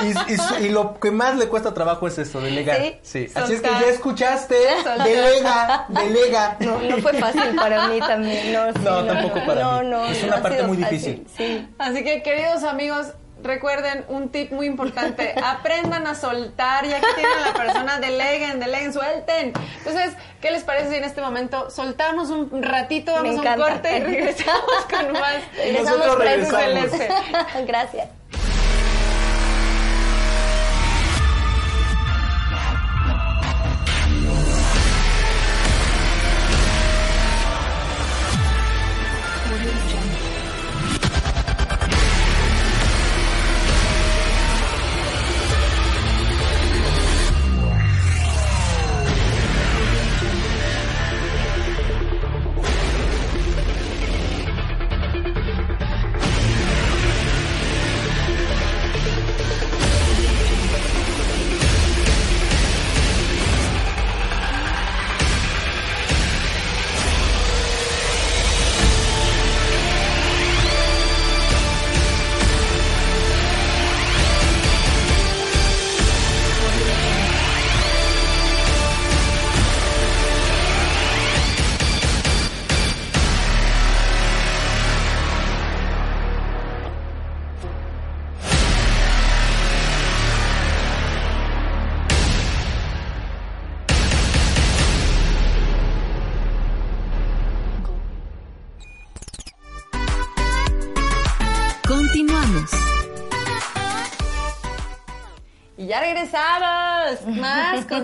Y, 0.00 0.32
y 0.32 0.36
su- 0.38 0.54
y 0.64 0.68
lo 0.70 0.98
que 0.98 1.10
más 1.10 1.36
le 1.36 1.46
cuesta 1.48 1.74
trabajo 1.74 2.06
es 2.08 2.16
eso, 2.16 2.40
delegar. 2.40 2.78
Sí. 2.80 2.96
Sí. 3.02 3.30
Así 3.34 3.52
es 3.54 3.60
que 3.60 3.68
ya 3.68 3.86
escuchaste. 3.88 4.56
Soltar. 4.82 5.06
Delega, 5.06 5.84
delega. 5.88 6.56
No, 6.60 6.78
no 6.80 6.96
fue 7.02 7.12
fácil 7.14 7.54
para 7.54 7.88
mí 7.88 7.98
también. 8.00 8.52
No, 8.54 8.72
sí, 8.72 8.78
No, 8.82 9.04
tampoco 9.04 9.44
para 9.44 9.62
no, 9.62 9.80
mí. 9.82 9.88
No, 9.98 10.10
Es 10.10 10.22
una 10.22 10.42
parte 10.42 10.62
muy 10.64 10.76
difícil. 10.76 11.26
Sí. 11.36 11.68
Así 11.78 12.04
que, 12.04 12.22
queridos 12.22 12.64
amigos, 12.64 13.14
recuerden 13.42 14.04
un 14.08 14.30
tip 14.30 14.52
muy 14.52 14.66
importante. 14.66 15.34
Aprendan 15.44 16.06
a 16.06 16.14
soltar, 16.14 16.86
ya 16.86 17.00
que 17.00 17.06
tienen 17.14 17.40
la 17.44 17.52
persona, 17.54 18.00
deleguen, 18.00 18.60
deleguen, 18.60 18.92
suelten. 18.92 19.52
Entonces, 19.78 20.14
¿qué 20.40 20.50
les 20.50 20.64
parece 20.64 20.90
si 20.90 20.96
en 20.96 21.04
este 21.04 21.20
momento 21.20 21.70
soltamos 21.70 22.30
un 22.30 22.62
ratito, 22.62 23.12
vamos 23.12 23.44
a 23.44 23.50
un 23.52 23.60
corte 23.60 23.96
y 23.96 24.00
regresamos 24.04 24.86
con 24.90 25.12
más? 25.12 25.36
Nosotros 25.72 26.16
presos. 26.16 26.52
regresamos. 26.52 27.66
Gracias. 27.66 28.17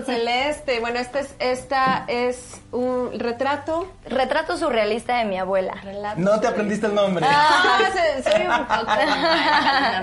Celeste. 0.13 0.79
Bueno, 0.79 0.99
esta 0.99 1.19
es, 1.19 1.35
esta 1.39 2.05
es 2.07 2.61
un 2.71 3.19
retrato. 3.19 3.91
Retrato 4.05 4.57
surrealista 4.57 5.17
de 5.17 5.25
mi 5.25 5.37
abuela. 5.37 5.73
Relato 5.83 6.19
No 6.19 6.39
te 6.39 6.47
aprendiste 6.47 6.87
el 6.87 6.95
nombre. 6.95 7.25
Ah, 7.27 7.79
se- 7.93 8.23
soy 8.23 8.41
un 8.47 8.65
poco. 8.65 8.91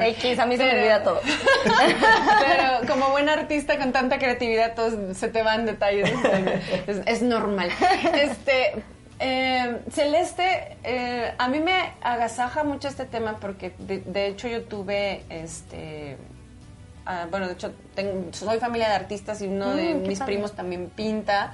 X, 0.07 0.39
a 0.39 0.47
mí 0.47 0.57
se 0.57 0.65
me 0.65 0.71
Pero- 0.71 0.81
olvida 0.81 1.03
todo. 1.05 1.21
Pero 2.41 2.87
como 2.93 3.11
buen 3.11 3.29
artista 3.29 3.79
con 3.79 3.93
tanta 3.93 4.19
creatividad, 4.19 4.75
todos 4.75 5.17
se 5.17 5.29
te 5.29 5.43
van 5.43 5.67
detalles. 5.67 6.11
Es, 6.87 7.01
es 7.07 7.23
normal. 7.23 7.71
Este. 8.15 8.83
eh, 9.21 9.79
Celeste, 9.93 10.77
eh, 10.83 11.33
a 11.39 11.49
mí 11.49 11.61
me 11.61 11.93
agasaja 12.03 12.65
mucho 12.65 12.89
este 12.89 13.05
tema 13.05 13.39
porque 13.41 13.73
de, 13.79 13.99
de 13.99 14.27
hecho 14.27 14.49
yo 14.49 14.63
tuve 14.65 15.23
este 15.29 16.17
ah, 17.07 17.27
bueno, 17.31 17.47
de 17.47 17.55
hecho 17.55 17.73
tengo- 17.95 18.33
soy 18.33 18.59
familia 18.59 18.89
de 18.89 18.95
artistas 18.95 19.41
y 19.43 19.47
uno 19.47 19.75
de 19.75 19.95
Mm, 19.95 20.03
mis 20.09 20.19
padre. 20.19 20.33
primos 20.35 20.53
también 20.53 20.91
pinta 20.95 21.53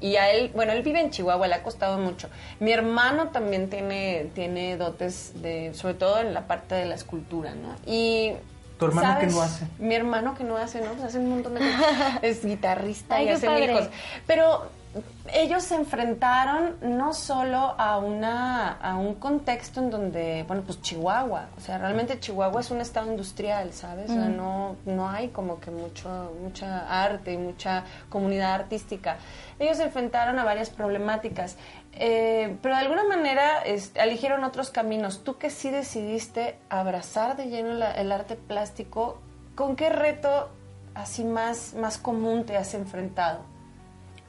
y 0.00 0.16
a 0.16 0.30
él, 0.30 0.50
bueno, 0.54 0.72
él 0.72 0.82
vive 0.82 1.00
en 1.00 1.10
Chihuahua, 1.10 1.48
le 1.48 1.54
ha 1.54 1.62
costado 1.62 1.98
mucho. 1.98 2.28
Mi 2.60 2.72
hermano 2.72 3.28
también 3.28 3.68
tiene 3.68 4.30
tiene 4.34 4.76
dotes 4.76 5.40
de 5.42 5.74
sobre 5.74 5.94
todo 5.94 6.20
en 6.20 6.34
la 6.34 6.46
parte 6.46 6.74
de 6.76 6.84
la 6.86 6.94
escultura, 6.94 7.54
¿no? 7.54 7.74
Y 7.84 8.32
¿Tu 8.78 8.84
hermano 8.86 9.08
¿sabes? 9.14 9.26
qué 9.26 9.34
no 9.34 9.42
hace? 9.42 9.66
Mi 9.80 9.94
hermano 9.96 10.34
que 10.36 10.44
no 10.44 10.56
hace, 10.56 10.80
¿no? 10.80 10.92
Pues 10.92 11.02
hace 11.02 11.18
un 11.18 11.30
montón 11.30 11.54
de 11.54 11.60
cosas. 11.60 12.18
Es 12.22 12.44
guitarrista 12.44 13.16
Ay, 13.16 13.26
y 13.26 13.28
hace 13.30 13.48
mil 13.50 13.72
cosas. 13.72 13.90
Pero 14.26 14.70
ellos 15.32 15.62
se 15.64 15.74
enfrentaron 15.74 16.76
no 16.80 17.12
solo 17.12 17.74
a 17.78 17.98
una 17.98 18.72
a 18.72 18.96
un 18.96 19.14
contexto 19.14 19.80
en 19.80 19.90
donde, 19.90 20.44
bueno, 20.46 20.62
pues 20.62 20.80
Chihuahua, 20.82 21.48
o 21.56 21.60
sea, 21.60 21.78
realmente 21.78 22.18
Chihuahua 22.20 22.60
es 22.60 22.70
un 22.70 22.80
estado 22.80 23.06
industrial, 23.10 23.72
¿sabes? 23.72 24.10
O 24.10 24.14
sea, 24.14 24.28
no 24.28 24.76
no 24.86 25.08
hay 25.08 25.28
como 25.28 25.60
que 25.60 25.70
mucho 25.70 26.32
mucha 26.42 26.86
arte 27.04 27.32
y 27.32 27.38
mucha 27.38 27.84
comunidad 28.08 28.54
artística. 28.54 29.16
Ellos 29.58 29.76
se 29.76 29.84
enfrentaron 29.84 30.38
a 30.38 30.44
varias 30.44 30.70
problemáticas. 30.70 31.56
eh, 32.00 32.56
pero 32.62 32.74
de 32.76 32.80
alguna 32.82 33.04
manera 33.04 33.62
este, 33.64 34.00
eligieron 34.00 34.44
otros 34.44 34.70
caminos. 34.70 35.24
Tú 35.24 35.36
que 35.36 35.50
sí 35.50 35.70
decidiste 35.70 36.56
abrazar 36.70 37.36
de 37.36 37.46
lleno 37.48 37.72
la- 37.74 37.92
el 37.92 38.12
arte 38.12 38.36
plástico, 38.36 39.20
¿con 39.56 39.74
qué 39.74 39.88
reto 39.90 40.48
así 40.94 41.24
más, 41.24 41.74
más 41.74 41.98
común 41.98 42.44
te 42.44 42.56
has 42.56 42.74
enfrentado? 42.74 43.40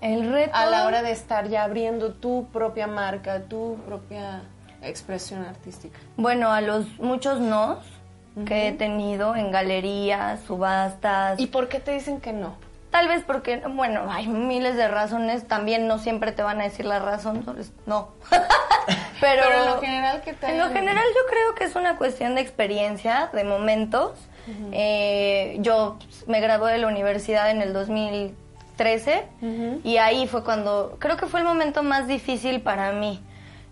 El 0.02 0.32
reto. 0.32 0.56
a 0.56 0.66
la 0.66 0.86
hora 0.86 1.02
de 1.02 1.12
estar 1.12 1.48
ya 1.50 1.64
abriendo 1.64 2.14
tu 2.14 2.48
propia 2.54 2.88
marca, 2.88 3.42
tu 3.42 3.78
propia 3.86 4.42
expresión 4.82 5.44
artística. 5.44 6.00
Bueno, 6.16 6.52
a 6.52 6.62
los 6.62 7.00
muchos 7.00 7.40
nos 7.40 7.80
que 8.46 8.70
he 8.70 8.72
tenido 8.72 9.36
en 9.36 9.52
galerías, 9.52 10.40
subastas. 10.42 11.40
¿Y 11.40 11.48
por 11.48 11.68
qué 11.68 11.80
te 11.80 11.92
dicen 11.92 12.22
que 12.22 12.32
no? 12.32 12.56
Tal 12.92 13.08
vez 13.08 13.24
porque, 13.24 13.58
bueno, 13.58 14.12
hay 14.12 14.28
miles 14.28 14.76
de 14.76 14.88
razones. 14.88 15.48
También 15.48 15.88
no 15.88 16.00
siempre 16.00 16.32
te 16.32 16.42
van 16.42 16.60
a 16.60 16.64
decir 16.64 16.86
la 16.86 17.00
razón. 17.00 17.46
No. 17.86 18.10
Pero, 19.22 19.44
Pero 19.44 19.60
en 19.60 19.66
lo 19.66 19.82
general, 19.82 20.22
¿qué 20.24 20.34
tal? 20.34 20.52
En 20.52 20.58
lo 20.58 20.70
general 20.70 21.04
yo 21.04 21.30
creo 21.30 21.56
que 21.56 21.66
es 21.66 21.76
una 21.76 21.98
cuestión 21.98 22.36
de 22.36 22.42
experiencia, 22.42 23.30
de 23.34 23.44
momentos. 23.44 24.14
Eh, 24.72 25.58
yo 25.60 26.00
me 26.26 26.40
gradué 26.40 26.72
de 26.72 26.80
la 26.80 26.88
universidad 26.88 27.52
en 27.52 27.62
el 27.62 27.72
2013 28.84 29.24
y 29.84 29.98
ahí 29.98 30.28
fue 30.28 30.44
cuando, 30.44 30.96
creo 31.00 31.18
que 31.18 31.26
fue 31.28 31.42
el 31.42 31.46
momento 31.46 31.84
más 31.84 32.08
difícil 32.08 32.62
para 32.62 32.92
mí. 32.94 33.20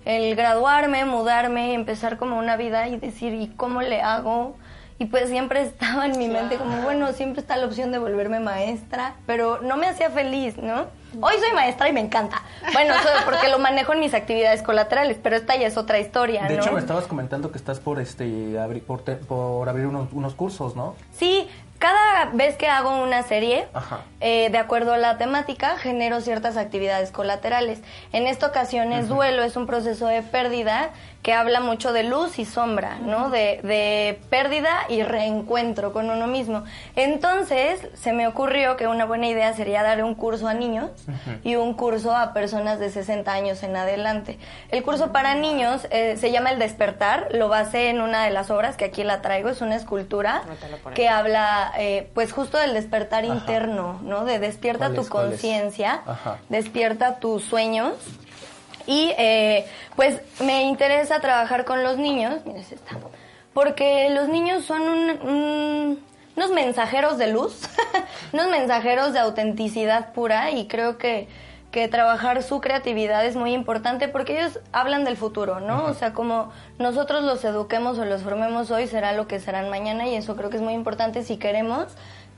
El 0.06 0.36
graduarme, 0.36 1.04
mudarme, 1.06 1.74
empezar 1.74 2.18
como 2.18 2.38
una 2.38 2.56
vida 2.56 2.88
y 2.88 2.98
decir, 2.98 3.34
¿y 3.34 3.48
cómo 3.48 3.82
le 3.82 4.02
hago? 4.02 4.56
Y 5.00 5.06
pues 5.06 5.30
siempre 5.30 5.62
estaba 5.64 6.06
en 6.06 6.18
mi 6.18 6.28
mente 6.28 6.58
como, 6.58 6.82
bueno, 6.82 7.12
siempre 7.14 7.42
está 7.42 7.58
la 7.58 7.66
opción 7.66 7.92
de 7.92 7.98
volverme 8.00 8.40
maestra, 8.40 9.16
pero 9.26 9.60
no 9.62 9.76
me 9.78 9.88
hacía 9.88 10.10
feliz, 10.10 10.58
¿no? 10.58 10.86
Hoy 11.22 11.34
soy 11.40 11.52
maestra 11.56 11.88
y 11.90 11.94
me 11.94 12.00
encanta. 12.02 12.42
Bueno, 12.74 12.94
eso 12.94 13.08
porque 13.26 13.48
lo 13.48 13.60
manejo 13.60 13.94
en 13.94 14.00
mis 14.02 14.14
actividades 14.14 14.62
colaterales, 14.62 15.18
pero 15.22 15.36
esta 15.36 15.56
ya 15.56 15.66
es 15.68 15.76
otra 15.78 16.00
historia, 16.00 16.44
De 16.48 16.56
hecho, 16.56 16.72
me 16.72 16.80
estabas 16.80 17.06
comentando 17.08 17.52
que 17.52 17.58
estás 17.58 17.80
por 17.80 18.00
este 18.00 18.26
abri- 18.60 18.82
por, 18.82 19.02
te- 19.02 19.16
por 19.16 19.68
abrir 19.68 19.88
unos, 19.88 20.12
unos 20.14 20.36
cursos, 20.36 20.76
¿no? 20.76 20.96
Sí, 21.14 21.48
cada 21.78 22.26
vez 22.34 22.56
que 22.56 22.68
hago 22.68 23.02
una 23.04 23.24
serie, 23.24 23.68
eh, 24.20 24.50
de 24.50 24.58
acuerdo 24.58 24.94
a 24.94 24.98
la 24.98 25.18
temática, 25.18 25.78
genero 25.78 26.22
ciertas 26.22 26.58
actividades 26.58 27.12
colaterales. 27.12 27.80
En 28.14 28.28
esta 28.28 28.48
ocasión 28.48 28.94
es 28.94 29.08
duelo, 29.08 29.44
es 29.44 29.56
un 29.56 29.68
proceso 29.68 30.08
de 30.08 30.24
pérdida 30.24 30.90
que 31.28 31.34
habla 31.34 31.60
mucho 31.60 31.92
de 31.92 32.04
luz 32.04 32.40
y 32.40 32.46
sombra, 32.46 33.00
¿no? 33.00 33.30
De, 33.30 33.60
de 33.62 34.18
pérdida 34.30 34.86
y 34.88 35.04
reencuentro 35.04 35.92
con 35.92 36.10
uno 36.10 36.26
mismo. 36.26 36.64
Entonces, 36.96 37.86
se 37.96 38.14
me 38.14 38.30
ocurrió 38.30 38.78
que 38.78 38.88
una 38.88 39.04
buena 39.04 39.28
idea 39.28 39.52
sería 39.52 39.84
dar 39.84 40.06
un 40.06 40.16
curso 40.16 40.48
a 40.48 40.54
niños 40.54 40.90
y 41.44 41.58
un 41.58 41.74
curso 41.74 42.16
a 42.16 42.32
personas 42.32 42.80
de 42.80 42.90
60 42.90 43.30
años 43.30 43.62
en 43.64 43.76
adelante. 43.76 44.40
El 44.70 44.84
curso 44.84 45.12
para 45.12 45.36
niños 45.36 45.86
eh, 45.92 46.16
se 46.16 46.32
llama 46.32 46.52
El 46.52 46.60
Despertar, 46.60 47.28
lo 47.34 47.50
basé 47.50 47.90
en 47.90 48.00
una 48.00 48.24
de 48.24 48.32
las 48.32 48.50
obras 48.50 48.78
que 48.78 48.86
aquí 48.86 49.04
la 49.04 49.22
traigo, 49.22 49.50
es 49.50 49.60
una 49.60 49.76
escultura 49.76 50.44
que 50.96 51.10
habla 51.10 51.74
eh, 51.78 52.10
pues 52.14 52.32
justo 52.32 52.58
del 52.58 52.74
despertar 52.74 53.26
Ajá. 53.26 53.34
interno, 53.34 54.00
¿no? 54.02 54.24
De 54.24 54.40
despierta 54.40 54.86
¿Cuál 54.86 54.96
tu 54.96 55.10
conciencia, 55.10 56.04
despierta 56.48 57.20
tus 57.20 57.44
sueños. 57.44 57.96
Y 58.88 59.14
eh, 59.18 59.66
pues 59.96 60.20
me 60.42 60.64
interesa 60.64 61.20
trabajar 61.20 61.66
con 61.66 61.84
los 61.84 61.98
niños, 61.98 62.40
mira, 62.46 62.60
es 62.60 62.72
esta, 62.72 62.98
porque 63.54 64.10
los 64.12 64.28
niños 64.30 64.64
son 64.66 64.82
un- 64.84 65.20
un- 65.28 66.00
unos 66.38 66.52
mensajeros 66.52 67.18
de 67.18 67.28
luz, 67.28 67.62
unos 68.34 68.50
mensajeros 68.50 69.12
de 69.14 69.20
autenticidad 69.20 70.14
pura 70.14 70.52
y 70.52 70.68
creo 70.68 70.98
que, 70.98 71.28
que 71.72 71.88
trabajar 71.90 72.44
su 72.44 72.62
creatividad 72.62 73.26
es 73.26 73.36
muy 73.36 73.54
importante 73.54 74.08
porque 74.08 74.40
ellos 74.40 74.60
hablan 74.72 75.04
del 75.04 75.18
futuro, 75.18 75.60
¿no? 75.60 75.84
O 75.86 75.94
sea, 75.94 76.14
como 76.14 76.52
nosotros 76.80 77.24
los 77.24 77.44
eduquemos 77.44 78.00
o 78.00 78.06
los 78.06 78.22
formemos 78.22 78.72
hoy 78.72 78.88
será 78.88 79.12
lo 79.12 79.28
que 79.28 79.40
serán 79.40 79.70
mañana 79.70 80.08
y 80.08 80.16
eso 80.16 80.36
creo 80.38 80.50
que 80.50 80.58
es 80.58 80.64
muy 80.64 80.74
importante 80.74 81.24
si 81.24 81.38
queremos 81.38 81.88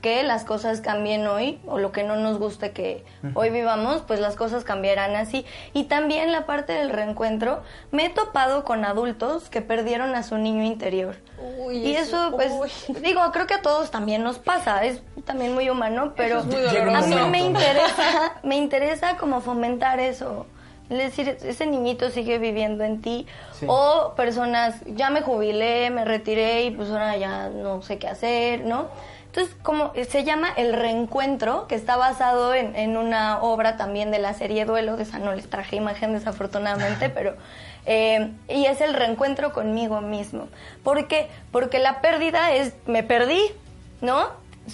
que 0.00 0.22
las 0.22 0.44
cosas 0.44 0.80
cambien 0.80 1.26
hoy 1.26 1.58
o 1.66 1.78
lo 1.78 1.92
que 1.92 2.02
no 2.04 2.16
nos 2.16 2.38
guste 2.38 2.72
que 2.72 3.04
hoy 3.34 3.50
vivamos, 3.50 4.02
pues 4.06 4.18
las 4.20 4.34
cosas 4.36 4.64
cambiarán 4.64 5.14
así. 5.16 5.44
Y 5.72 5.84
también 5.84 6.32
la 6.32 6.46
parte 6.46 6.72
del 6.72 6.90
reencuentro, 6.90 7.62
me 7.90 8.06
he 8.06 8.08
topado 8.10 8.64
con 8.64 8.84
adultos 8.84 9.50
que 9.50 9.60
perdieron 9.60 10.14
a 10.14 10.22
su 10.22 10.38
niño 10.38 10.62
interior. 10.64 11.16
Uy, 11.58 11.78
y 11.78 11.96
eso- 11.96 12.28
eso, 12.28 12.36
pues, 12.36 12.52
uy. 12.52 12.96
digo, 13.02 13.20
creo 13.32 13.46
que 13.46 13.54
a 13.54 13.62
todos 13.62 13.90
también 13.90 14.22
nos 14.22 14.38
pasa, 14.38 14.84
es 14.84 15.02
también 15.24 15.54
muy 15.54 15.68
humano, 15.68 16.14
pero 16.16 16.38
es 16.40 16.44
muy 16.46 16.66
a 16.66 17.00
mí 17.02 17.14
me 17.30 17.40
interesa, 17.40 18.32
me 18.42 18.56
interesa 18.56 19.16
como 19.16 19.40
fomentar 19.40 20.00
eso. 20.00 20.46
Es 20.88 20.98
decir, 20.98 21.36
ese 21.44 21.66
niñito 21.66 22.10
sigue 22.10 22.38
viviendo 22.38 22.82
en 22.82 23.00
ti. 23.00 23.24
Sí. 23.52 23.64
O 23.68 24.14
personas, 24.16 24.74
ya 24.86 25.08
me 25.10 25.20
jubilé, 25.22 25.88
me 25.90 26.04
retiré 26.04 26.64
y 26.64 26.72
pues 26.72 26.90
ahora 26.90 27.16
ya 27.16 27.48
no 27.48 27.80
sé 27.82 27.98
qué 27.98 28.08
hacer, 28.08 28.62
¿no? 28.64 28.88
Entonces, 29.30 29.56
como 29.62 29.92
se 30.08 30.24
llama 30.24 30.48
El 30.56 30.72
Reencuentro, 30.72 31.68
que 31.68 31.76
está 31.76 31.96
basado 31.96 32.52
en, 32.52 32.74
en 32.74 32.96
una 32.96 33.40
obra 33.40 33.76
también 33.76 34.10
de 34.10 34.18
la 34.18 34.34
serie 34.34 34.64
Duelo, 34.64 34.96
de 34.96 35.04
esa 35.04 35.20
no 35.20 35.32
les 35.32 35.48
traje 35.48 35.76
imagen 35.76 36.12
desafortunadamente, 36.12 37.08
pero... 37.14 37.36
eh, 37.86 38.32
y 38.48 38.66
es 38.66 38.80
el 38.80 38.92
reencuentro 38.92 39.52
conmigo 39.52 40.00
mismo. 40.00 40.48
¿Por 40.82 41.06
qué? 41.06 41.28
Porque 41.52 41.78
la 41.78 42.00
pérdida 42.00 42.52
es, 42.52 42.74
me 42.86 43.02
perdí, 43.04 43.40
¿no? 44.00 44.28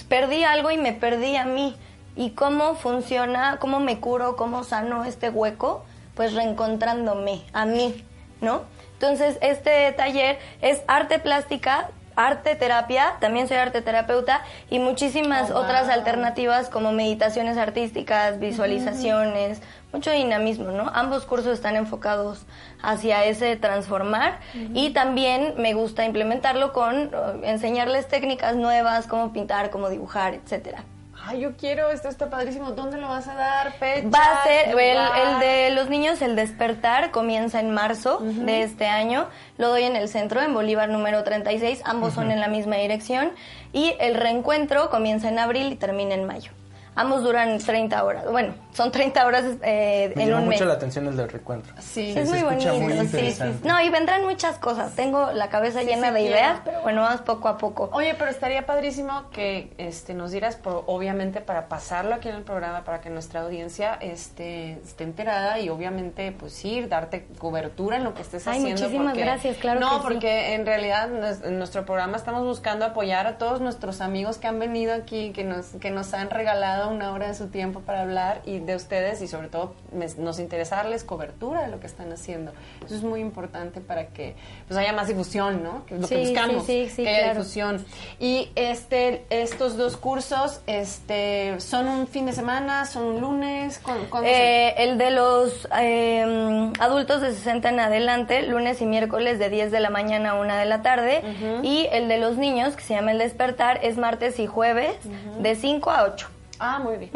Perdí 0.08 0.42
algo 0.44 0.70
y 0.70 0.78
me 0.78 0.92
perdí 0.92 1.36
a 1.36 1.44
mí. 1.44 1.76
¿Y 2.16 2.30
cómo 2.30 2.76
funciona, 2.76 3.58
cómo 3.60 3.78
me 3.78 4.00
curo, 4.00 4.36
cómo 4.36 4.64
sano 4.64 5.04
este 5.04 5.28
hueco? 5.28 5.84
Pues 6.14 6.32
reencontrándome 6.32 7.42
a 7.52 7.66
mí, 7.66 8.02
¿no? 8.40 8.62
Entonces, 8.94 9.36
este 9.42 9.92
taller 9.92 10.38
es 10.62 10.80
arte 10.88 11.18
plástica, 11.18 11.90
arte 12.16 12.56
terapia, 12.56 13.14
también 13.20 13.46
soy 13.46 13.58
arte 13.58 13.82
terapeuta 13.82 14.42
y 14.70 14.78
muchísimas 14.78 15.50
Oh, 15.50 15.58
otras 15.58 15.88
alternativas 15.88 16.68
como 16.70 16.92
meditaciones 16.92 17.58
artísticas, 17.58 18.40
visualizaciones, 18.40 19.60
mucho 19.92 20.10
dinamismo, 20.10 20.72
¿no? 20.72 20.90
Ambos 20.94 21.26
cursos 21.26 21.52
están 21.52 21.76
enfocados 21.76 22.46
hacia 22.82 23.24
ese 23.24 23.56
transformar 23.56 24.40
y 24.74 24.90
también 24.90 25.54
me 25.58 25.74
gusta 25.74 26.04
implementarlo 26.04 26.72
con 26.72 27.14
uh, 27.14 27.44
enseñarles 27.44 28.08
técnicas 28.08 28.56
nuevas, 28.56 29.06
cómo 29.06 29.32
pintar, 29.32 29.70
cómo 29.70 29.88
dibujar, 29.88 30.34
etcétera. 30.34 30.84
Ay, 31.28 31.40
yo 31.40 31.56
quiero, 31.56 31.90
esto 31.90 32.08
está 32.08 32.30
padrísimo. 32.30 32.70
¿Dónde 32.70 32.98
lo 32.98 33.08
vas 33.08 33.26
a 33.26 33.34
dar? 33.34 33.72
Fecha, 33.72 34.08
Va 34.08 34.20
a 34.20 34.44
ser 34.44 34.68
el, 34.68 34.78
el 34.78 35.38
de 35.40 35.70
los 35.70 35.88
niños, 35.88 36.22
el 36.22 36.36
despertar, 36.36 37.10
comienza 37.10 37.58
en 37.58 37.72
marzo 37.72 38.18
de 38.20 38.62
este 38.62 38.86
año. 38.86 39.26
Lo 39.58 39.68
doy 39.68 39.82
en 39.82 39.96
el 39.96 40.08
centro, 40.08 40.40
en 40.40 40.54
Bolívar 40.54 40.88
número 40.88 41.24
36. 41.24 41.82
Ambos 41.84 42.14
son 42.14 42.30
en 42.30 42.40
la 42.40 42.46
misma 42.46 42.76
dirección. 42.76 43.32
Y 43.72 43.94
el 43.98 44.14
reencuentro 44.14 44.88
comienza 44.88 45.28
en 45.28 45.40
abril 45.40 45.72
y 45.72 45.76
termina 45.76 46.14
en 46.14 46.26
mayo. 46.26 46.52
Ambos 46.96 47.22
duran 47.22 47.58
30 47.58 48.02
horas. 48.02 48.24
Bueno, 48.30 48.54
son 48.72 48.90
30 48.90 49.26
horas 49.26 49.44
eh, 49.62 50.12
Me 50.16 50.24
en 50.24 50.32
un 50.34 50.40
mes. 50.48 50.58
mucho 50.58 50.64
la 50.64 50.74
atención 50.74 51.06
el 51.06 51.16
del 51.16 51.28
reencuentro. 51.28 51.74
Sí. 51.78 52.14
Es 52.16 52.28
se 52.28 52.34
muy 52.34 52.42
bonito, 52.42 52.74
muy 52.74 52.92
sí, 53.06 53.08
sí, 53.08 53.32
sí. 53.32 53.60
No, 53.64 53.80
y 53.82 53.90
vendrán 53.90 54.24
muchas 54.24 54.56
cosas. 54.58 54.94
Tengo 54.96 55.30
la 55.32 55.48
cabeza 55.50 55.82
llena 55.82 56.08
sí 56.08 56.14
de 56.14 56.20
quiero. 56.20 56.36
ideas, 56.36 56.60
pero 56.64 56.80
bueno, 56.82 57.02
vamos 57.02 57.20
poco 57.20 57.48
a 57.48 57.58
poco. 57.58 57.90
Oye, 57.92 58.14
pero 58.18 58.30
estaría 58.30 58.64
padrísimo 58.66 59.28
que 59.30 59.72
este, 59.78 60.14
nos 60.14 60.30
dieras, 60.30 60.56
por, 60.56 60.84
obviamente, 60.86 61.40
para 61.42 61.68
pasarlo 61.68 62.14
aquí 62.14 62.28
en 62.30 62.36
el 62.36 62.42
programa, 62.42 62.82
para 62.84 63.00
que 63.02 63.10
nuestra 63.10 63.42
audiencia 63.42 63.98
este, 64.00 64.72
esté 64.82 65.04
enterada 65.04 65.58
y 65.58 65.68
obviamente, 65.68 66.32
pues 66.32 66.64
ir, 66.64 66.88
darte 66.88 67.26
cobertura 67.38 67.96
en 67.98 68.04
lo 68.04 68.14
que 68.14 68.22
estés 68.22 68.46
Ay, 68.46 68.58
haciendo. 68.58 68.80
muchísimas 68.82 69.12
porque- 69.12 69.20
gracias, 69.24 69.56
claro 69.58 69.80
No, 69.80 69.90
que 69.90 69.96
sí. 69.96 70.02
porque 70.04 70.54
en 70.54 70.64
realidad 70.64 71.10
en 71.44 71.58
nuestro 71.58 71.84
programa 71.84 72.16
estamos 72.16 72.42
buscando 72.44 72.86
apoyar 72.86 73.26
a 73.26 73.36
todos 73.38 73.60
nuestros 73.60 74.00
amigos 74.00 74.38
que 74.38 74.46
han 74.46 74.58
venido 74.58 74.94
aquí, 74.94 75.32
que 75.32 75.44
nos, 75.44 75.66
que 75.80 75.90
nos 75.90 76.14
han 76.14 76.30
regalado 76.30 76.85
una 76.86 77.12
hora 77.12 77.28
de 77.28 77.34
su 77.34 77.48
tiempo 77.48 77.80
para 77.80 78.02
hablar 78.02 78.42
y 78.44 78.58
de 78.60 78.74
ustedes 78.76 79.20
y 79.22 79.28
sobre 79.28 79.48
todo 79.48 79.74
me- 79.92 80.06
nos 80.18 80.38
interesa 80.38 80.76
darles 80.76 81.04
cobertura 81.04 81.62
de 81.62 81.68
lo 81.68 81.80
que 81.80 81.86
están 81.86 82.12
haciendo. 82.12 82.52
Eso 82.84 82.94
es 82.94 83.02
muy 83.02 83.20
importante 83.20 83.80
para 83.80 84.06
que 84.08 84.34
pues 84.68 84.78
haya 84.78 84.92
más 84.92 85.08
difusión, 85.08 85.62
¿no? 85.62 85.84
Que 85.86 85.94
es 85.96 86.00
lo 86.00 86.08
que 86.08 86.16
Sí, 86.16 86.24
sí, 86.26 86.30
buscamos 86.32 86.66
sí, 86.66 86.88
sí, 86.88 87.02
que 87.04 87.08
haya 87.08 87.18
claro. 87.24 87.38
difusión. 87.40 87.86
Y 88.18 88.50
este, 88.54 89.24
estos 89.30 89.76
dos 89.76 89.96
cursos, 89.96 90.60
este, 90.66 91.58
son 91.60 91.88
un 91.88 92.06
fin 92.06 92.26
de 92.26 92.32
semana, 92.32 92.86
son 92.86 93.04
un 93.04 93.20
lunes, 93.20 93.78
¿cuándo, 93.82 94.08
cuándo 94.10 94.28
Eh, 94.30 94.74
el 94.78 94.98
de 94.98 95.10
los 95.10 95.68
eh, 95.78 96.72
adultos 96.80 97.20
de 97.20 97.32
60 97.32 97.68
en 97.70 97.80
adelante, 97.80 98.42
lunes 98.42 98.80
y 98.80 98.86
miércoles 98.86 99.38
de 99.38 99.50
10 99.50 99.70
de 99.72 99.80
la 99.80 99.90
mañana 99.90 100.30
a 100.30 100.34
1 100.34 100.54
de 100.56 100.64
la 100.66 100.82
tarde. 100.82 101.22
Y 101.62 101.86
el 101.92 102.08
de 102.08 102.18
los 102.18 102.36
niños, 102.36 102.76
que 102.76 102.82
se 102.82 102.94
llama 102.94 103.12
El 103.12 103.18
Despertar, 103.18 103.80
es 103.82 103.96
martes 103.96 104.38
y 104.38 104.46
jueves 104.46 104.94
de 105.40 105.54
5 105.54 105.90
a 105.90 106.04
8. 106.04 106.28
Ah, 106.58 106.78
muy 106.78 106.96
bien. 106.96 107.10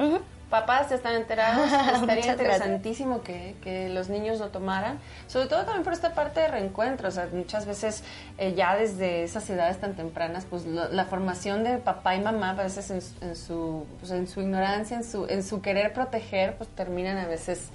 Papás 0.51 0.91
están 0.91 1.15
enterados, 1.15 1.65
estaría 1.95 2.33
interesantísimo 2.33 3.23
que, 3.23 3.55
que 3.63 3.89
los 3.89 4.09
niños 4.09 4.41
lo 4.41 4.49
tomaran, 4.49 4.99
sobre 5.29 5.47
todo 5.47 5.63
también 5.65 5.85
por 5.85 5.93
esta 5.93 6.13
parte 6.13 6.41
de 6.41 6.49
reencuentro, 6.49 7.07
o 7.07 7.11
sea, 7.13 7.29
muchas 7.33 7.67
veces 7.67 8.03
eh, 8.37 8.55
ya 8.57 8.75
desde 8.75 9.23
esas 9.23 9.49
edades 9.49 9.79
tan 9.79 9.95
tempranas, 9.95 10.47
pues 10.51 10.67
lo- 10.67 10.89
la 10.89 11.05
formación 11.05 11.63
de 11.63 11.79
papá 11.79 12.17
y 12.17 12.21
mamá, 12.21 12.51
a 12.51 12.55
veces 12.65 12.91
en, 12.91 13.01
su- 13.01 13.15
en 13.25 13.37
su, 13.37 13.87
pues, 14.01 14.11
en 14.11 14.27
su 14.27 14.41
ignorancia, 14.41 14.97
en 14.97 15.05
su, 15.05 15.25
en 15.29 15.45
su 15.45 15.63
querer 15.63 15.93
proteger, 15.93 16.57
pues 16.57 16.69
terminan 16.71 17.17
a 17.19 17.27
veces 17.29 17.69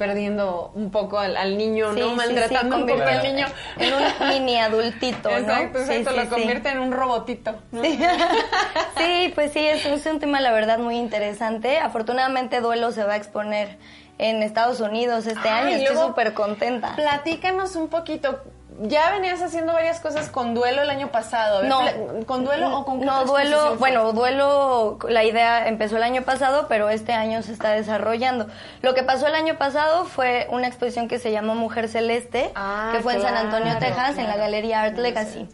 perdiendo 0.00 0.72
un 0.74 0.90
poco 0.90 1.18
al, 1.18 1.36
al 1.36 1.58
niño, 1.58 1.92
Sí, 1.92 2.00
¿no? 2.00 2.14
Maltratando 2.14 2.76
sí, 2.76 2.82
un 2.82 2.88
poco 2.88 3.02
al 3.02 3.22
niño. 3.22 3.46
En 3.78 3.92
un 3.92 4.28
mini 4.30 4.58
adultito, 4.58 5.28
¿no? 5.28 5.36
Exacto, 5.36 6.10
lo 6.12 6.28
convierte 6.30 6.70
en 6.70 6.78
un 6.78 6.90
robotito. 6.90 7.54
¿no? 7.70 7.82
Sí. 8.96 9.30
Pues 9.34 9.52
sí, 9.52 9.58
es, 9.60 9.84
es 9.84 10.06
un 10.06 10.18
tema 10.18 10.40
la 10.40 10.52
verdad 10.52 10.78
muy 10.78 10.96
interesante. 10.96 11.78
Afortunadamente 11.78 12.60
Duelo 12.60 12.92
se 12.92 13.04
va 13.04 13.12
a 13.12 13.16
exponer 13.16 13.76
en 14.16 14.42
Estados 14.42 14.80
Unidos 14.80 15.26
este 15.26 15.48
Ay, 15.50 15.74
año. 15.74 15.82
Estoy 15.82 15.96
súper 15.96 16.32
contenta. 16.32 16.96
Platícanos 16.96 17.76
un 17.76 17.88
poquito. 17.88 18.40
Ya 18.82 19.10
venías 19.10 19.42
haciendo 19.42 19.74
varias 19.74 20.00
cosas 20.00 20.30
con 20.30 20.54
duelo 20.54 20.80
el 20.82 20.88
año 20.88 21.08
pasado. 21.08 21.62
No. 21.64 21.80
¿Con 22.24 22.44
duelo 22.44 22.78
o 22.78 22.84
con 22.86 22.98
qué 22.98 23.04
No, 23.04 23.24
duelo, 23.26 23.76
bueno, 23.76 24.12
duelo, 24.12 24.98
la 25.08 25.22
idea 25.24 25.68
empezó 25.68 25.98
el 25.98 26.02
año 26.02 26.22
pasado, 26.22 26.66
pero 26.66 26.88
este 26.88 27.12
año 27.12 27.42
se 27.42 27.52
está 27.52 27.72
desarrollando. 27.72 28.46
Lo 28.80 28.94
que 28.94 29.02
pasó 29.02 29.26
el 29.26 29.34
año 29.34 29.58
pasado 29.58 30.06
fue 30.06 30.46
una 30.50 30.66
exposición 30.66 31.08
que 31.08 31.18
se 31.18 31.30
llamó 31.30 31.54
Mujer 31.54 31.88
Celeste, 31.88 32.52
Ah, 32.54 32.90
que 32.94 33.00
fue 33.00 33.14
en 33.14 33.22
San 33.22 33.36
Antonio, 33.36 33.76
claro, 33.76 33.80
Texas, 33.80 34.16
en 34.18 34.28
la. 34.28 34.36
Galería 34.36 34.82
Art 34.82 34.96
Legacy. 34.96 35.46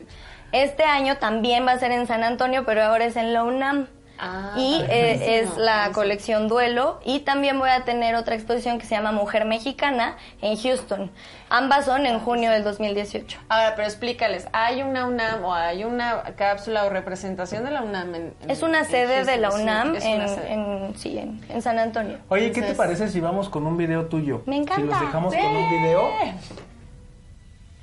Este 0.52 0.84
año 0.84 1.16
también 1.16 1.66
va 1.66 1.72
a 1.72 1.78
ser 1.78 1.90
en 1.90 2.06
San 2.06 2.22
Antonio, 2.22 2.64
pero 2.64 2.84
ahora 2.84 3.06
es 3.06 3.16
en 3.16 3.32
la 3.32 3.42
UNAM. 3.42 3.88
Ah, 4.18 4.54
y 4.56 4.80
eh, 4.88 5.40
es 5.40 5.56
la 5.58 5.72
buenísimo. 5.74 5.94
colección 5.94 6.48
Duelo 6.48 7.00
y 7.04 7.20
también 7.20 7.58
voy 7.58 7.70
a 7.70 7.84
tener 7.84 8.14
otra 8.14 8.34
exposición 8.34 8.78
que 8.78 8.86
se 8.86 8.94
llama 8.94 9.12
Mujer 9.12 9.44
Mexicana 9.44 10.16
en 10.40 10.56
Houston. 10.56 11.10
Ambas 11.48 11.84
son 11.84 12.06
en 12.06 12.18
junio 12.18 12.50
del 12.50 12.64
2018. 12.64 13.38
Ahora, 13.48 13.74
pero 13.76 13.86
explícales, 13.86 14.48
¿hay 14.52 14.82
una 14.82 15.06
UNAM 15.06 15.44
o 15.44 15.54
hay 15.54 15.84
una 15.84 16.22
cápsula 16.36 16.84
o 16.86 16.90
representación 16.90 17.64
de 17.64 17.70
la 17.70 17.82
UNAM? 17.82 18.14
En, 18.14 18.34
en- 18.40 18.50
Es 18.50 18.62
una 18.62 18.80
en 18.80 18.84
sede 18.86 19.24
de 19.24 19.36
la 19.36 19.50
Sí, 19.52 19.62
UNAM 19.62 19.94
es 19.96 20.04
en, 20.04 20.94
sí, 20.96 21.18
en, 21.18 21.40
en 21.48 21.62
San 21.62 21.78
Antonio. 21.78 22.18
Oye, 22.28 22.50
¿qué 22.52 22.62
te 22.62 22.74
parece 22.74 23.08
si 23.08 23.20
vamos 23.20 23.48
con 23.48 23.66
un 23.66 23.76
video 23.76 24.06
tuyo? 24.06 24.42
Me 24.46 24.56
encanta. 24.56 24.76
Si 24.82 24.88
los 24.88 25.00
dejamos 25.00 25.34
con 25.34 25.46
un 25.46 25.70
video. 25.70 26.10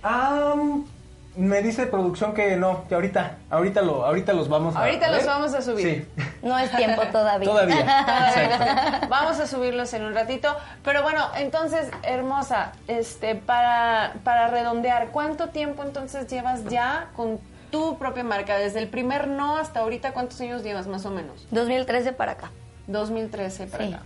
Ah, 0.04 0.56
me 1.36 1.62
dice 1.62 1.88
producción 1.88 2.34
que 2.34 2.56
no, 2.58 2.88
que 2.88 2.96
ahorita, 2.96 3.38
ahorita 3.50 3.82
lo, 3.82 4.06
ahorita 4.06 4.34
los 4.34 4.50
vamos 4.50 4.76
a 4.76 4.80
Ahorita 4.80 5.10
los 5.12 5.26
vamos 5.26 5.54
a 5.54 5.62
subir. 5.62 6.06
Sí. 6.17 6.24
No 6.43 6.58
es 6.60 6.72
tiempo 6.76 7.02
todavía. 7.12 7.50
Todavía. 7.50 7.80
Exacto. 7.80 9.08
Vamos 9.10 9.39
a 9.39 9.48
subirlos 9.48 9.93
en 9.93 10.04
un 10.04 10.13
ratito. 10.13 10.56
Pero 10.84 11.02
bueno, 11.04 11.26
entonces, 11.38 11.89
hermosa, 12.04 12.74
este, 12.88 13.36
para, 13.36 14.13
para 14.24 14.48
redondear, 14.48 15.08
¿cuánto 15.10 15.50
tiempo 15.50 15.84
entonces 15.84 16.28
llevas 16.28 16.65
ya 16.65 17.08
con 17.15 17.39
tu 17.72 17.98
propia 17.98 18.24
marca? 18.24 18.58
Desde 18.58 18.80
el 18.80 18.88
primer 18.88 19.28
no 19.28 19.58
hasta 19.58 19.80
ahorita, 19.80 20.12
¿cuántos 20.13 20.39
años 20.41 20.63
llevas 20.63 20.86
más 20.88 21.06
o 21.06 21.10
menos? 21.10 21.48
2013 21.52 22.13
para 22.13 22.34
acá. 22.34 22.52
2013 22.88 23.67
para 23.67 23.86
Sí. 23.88 23.93
acá. 23.93 24.04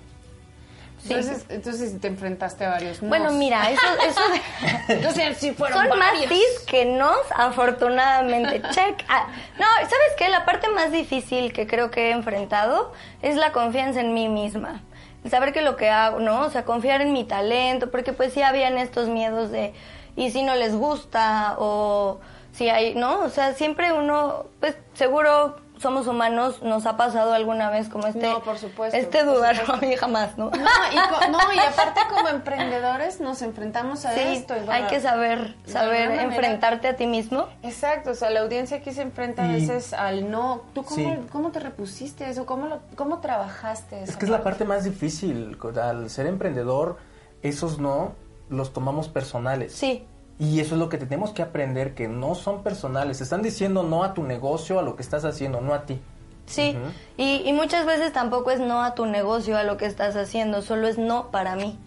Sí. 0.98 1.14
Entonces, 1.14 1.46
entonces 1.50 2.02
te 2.02 2.08
enfrentaste 2.08 2.66
a 2.66 2.70
varios 2.70 3.02
nos. 3.02 3.10
Bueno, 3.10 3.32
mira, 3.32 3.70
eso, 3.70 3.86
eso 4.06 4.20
Entonces 4.88 5.38
sí 5.38 5.52
fueron 5.52 5.88
son 5.88 6.00
más 6.00 6.14
tis 6.28 6.60
que 6.66 6.86
nos, 6.86 7.20
afortunadamente. 7.36 8.62
Check. 8.72 9.04
Ah, 9.08 9.28
no, 9.60 9.66
¿sabes 9.82 10.14
qué? 10.18 10.30
La 10.30 10.46
parte 10.46 10.70
más 10.70 10.92
difícil 10.92 11.54
que 11.54 11.68
creo 11.68 11.92
que 11.92 12.10
he 12.10 12.12
enfrentado 12.12 12.92
es 13.22 13.36
la 13.36 13.52
confianza 13.52 14.02
en 14.02 14.14
mí 14.14 14.28
misma. 14.28 14.82
El 15.24 15.32
saber 15.32 15.54
que 15.54 15.62
lo 15.62 15.76
que 15.76 15.90
hago, 15.90 16.20
¿no? 16.20 16.42
O 16.42 16.50
sea, 16.50 16.66
confiar 16.66 17.02
en 17.02 17.14
mi 17.14 17.24
talento, 17.24 17.92
porque 17.92 18.14
pues 18.14 18.34
sí 18.34 18.42
habían 18.42 18.78
estos 18.78 19.08
miedos 19.08 19.52
de, 19.52 19.74
¿y 20.16 20.32
si 20.32 20.42
no 20.44 20.56
les 20.56 20.76
gusta? 20.76 21.56
O 21.60 22.20
si 22.54 22.70
hay, 22.70 22.96
¿no? 22.96 23.20
O 23.20 23.30
sea, 23.30 23.54
siempre 23.54 23.92
uno, 23.92 24.46
pues 24.60 24.76
seguro 24.94 25.58
somos 25.80 26.08
humanos, 26.08 26.62
nos 26.64 26.86
ha 26.86 26.98
pasado 26.98 27.34
alguna 27.34 27.70
vez 27.70 27.90
como 27.90 28.08
este... 28.08 28.28
No, 28.28 28.42
por 28.42 28.58
supuesto, 28.58 28.98
Este 28.98 29.24
dudar, 29.24 29.56
supuesto. 29.58 29.86
a 29.86 29.88
mí 29.90 29.96
jamás, 29.96 30.38
¿no? 30.38 30.46
No 30.50 30.58
y, 30.92 31.30
no, 31.32 31.54
y 31.54 31.60
aparte 31.60 32.02
como 32.10 32.28
emprendedores 32.30 33.20
nos 33.20 33.42
enfrentamos 33.42 34.06
a 34.06 34.14
Sí, 34.14 34.20
esto. 34.22 34.56
y 34.56 34.60
hay 34.60 34.66
bueno, 34.66 34.88
que 34.88 35.00
saber, 35.00 35.56
saber 35.66 36.10
manera- 36.10 36.24
enfrentarte 36.24 36.88
a 36.88 36.96
ti 36.96 37.06
mismo. 37.08 37.48
Exacto, 37.64 38.12
o 38.12 38.16
sea, 38.16 38.30
la 38.30 38.42
audiencia 38.42 38.78
aquí 38.78 38.92
se 38.92 39.02
enfrenta 39.04 39.44
a 39.46 39.52
veces 39.52 39.94
al 39.94 40.32
no. 40.32 40.64
¿Tú 40.74 40.84
cómo, 40.84 40.96
Sí. 40.96 41.18
cómo 41.32 41.52
te 41.52 41.60
repusiste 41.60 42.30
eso? 42.30 42.46
¿Cómo, 42.46 42.68
lo, 42.68 42.80
cómo 42.96 43.20
trabajaste 43.20 44.02
eso? 44.04 44.12
Es 44.12 44.18
que 44.18 44.26
es 44.26 44.32
la 44.32 44.44
parte 44.44 44.66
más 44.66 44.84
difícil. 44.84 45.58
Al 45.82 46.10
ser 46.10 46.26
emprendedor, 46.28 46.98
esos 47.42 47.80
no 47.80 48.14
los 48.50 48.74
tomamos 48.74 49.10
personales. 49.10 49.74
Sí, 49.74 50.06
Y 50.40 50.60
eso 50.60 50.76
es 50.76 50.80
lo 50.80 50.90
que 50.90 50.98
tenemos 50.98 51.32
que 51.32 51.42
aprender, 51.42 51.96
que 51.96 52.08
no 52.08 52.36
son 52.36 52.62
personales. 52.62 53.22
Están 53.22 53.42
diciendo 53.42 53.82
no 53.84 54.04
a 54.04 54.14
tu 54.14 54.24
negocio, 54.24 54.78
a 54.78 54.84
lo 54.84 54.96
que 54.96 55.02
estás 55.02 55.26
haciendo, 55.26 55.62
no 55.62 55.74
a 55.74 55.86
ti. 55.86 56.00
sí. 56.46 56.78
Y, 57.18 57.42
y 57.44 57.54
muchas 57.54 57.86
veces 57.86 58.14
tampoco 58.14 58.52
es 58.52 58.60
no 58.60 58.84
a 58.84 58.94
tu 58.94 59.06
negocio, 59.08 59.58
a 59.58 59.64
lo 59.64 59.78
que 59.78 59.86
estás 59.88 60.16
haciendo, 60.16 60.62
solo 60.62 60.88
es 60.88 60.98
no 60.98 61.32
para 61.32 61.56
mí. 61.56 61.78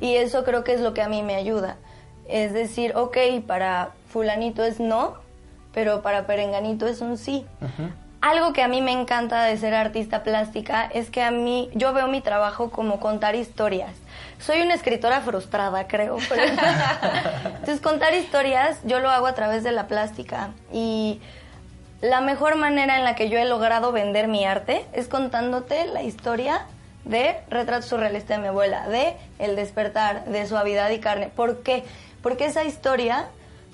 Y 0.00 0.14
eso 0.14 0.42
creo 0.42 0.64
que 0.64 0.72
es 0.72 0.80
lo 0.80 0.92
que 0.94 1.02
a 1.02 1.08
mí 1.08 1.22
me 1.22 1.34
ayuda. 1.36 1.76
Es 2.28 2.52
decir, 2.52 2.96
ok, 2.96 3.16
para 3.46 3.90
fulanito 4.08 4.64
es 4.64 4.80
no, 4.80 5.14
pero 5.72 6.02
para 6.02 6.26
perenganito 6.26 6.86
es 6.86 7.00
un 7.00 7.18
sí. 7.18 7.46
Algo 8.26 8.52
que 8.52 8.64
a 8.64 8.66
mí 8.68 8.82
me 8.82 8.90
encanta 8.90 9.44
de 9.44 9.56
ser 9.56 9.72
artista 9.72 10.24
plástica 10.24 10.90
es 10.92 11.10
que 11.10 11.22
a 11.22 11.30
mí, 11.30 11.70
yo 11.74 11.92
veo 11.92 12.08
mi 12.08 12.20
trabajo 12.20 12.70
como 12.70 12.98
contar 12.98 13.36
historias. 13.36 13.92
Soy 14.40 14.62
una 14.62 14.74
escritora 14.74 15.20
frustrada, 15.20 15.86
creo. 15.86 16.16
pero- 16.28 16.42
Entonces, 17.44 17.80
contar 17.80 18.14
historias 18.14 18.78
yo 18.82 18.98
lo 18.98 19.10
hago 19.10 19.28
a 19.28 19.34
través 19.34 19.62
de 19.62 19.70
la 19.70 19.86
plástica. 19.86 20.48
Y 20.72 21.20
la 22.00 22.20
mejor 22.20 22.56
manera 22.56 22.96
en 22.96 23.04
la 23.04 23.14
que 23.14 23.28
yo 23.28 23.38
he 23.38 23.44
logrado 23.44 23.92
vender 23.92 24.26
mi 24.26 24.44
arte 24.44 24.84
es 24.92 25.06
contándote 25.06 25.86
la 25.86 26.02
historia 26.02 26.66
de 27.04 27.36
Retrato 27.48 27.86
Surrealista 27.86 28.34
de 28.34 28.40
mi 28.40 28.48
abuela, 28.48 28.88
de 28.88 29.16
El 29.38 29.54
despertar, 29.54 30.24
de 30.24 30.44
Suavidad 30.48 30.90
y 30.90 30.98
Carne. 30.98 31.28
¿Por 31.28 31.62
qué? 31.62 31.84
Porque 32.24 32.46
esa 32.46 32.64
historia, 32.64 33.26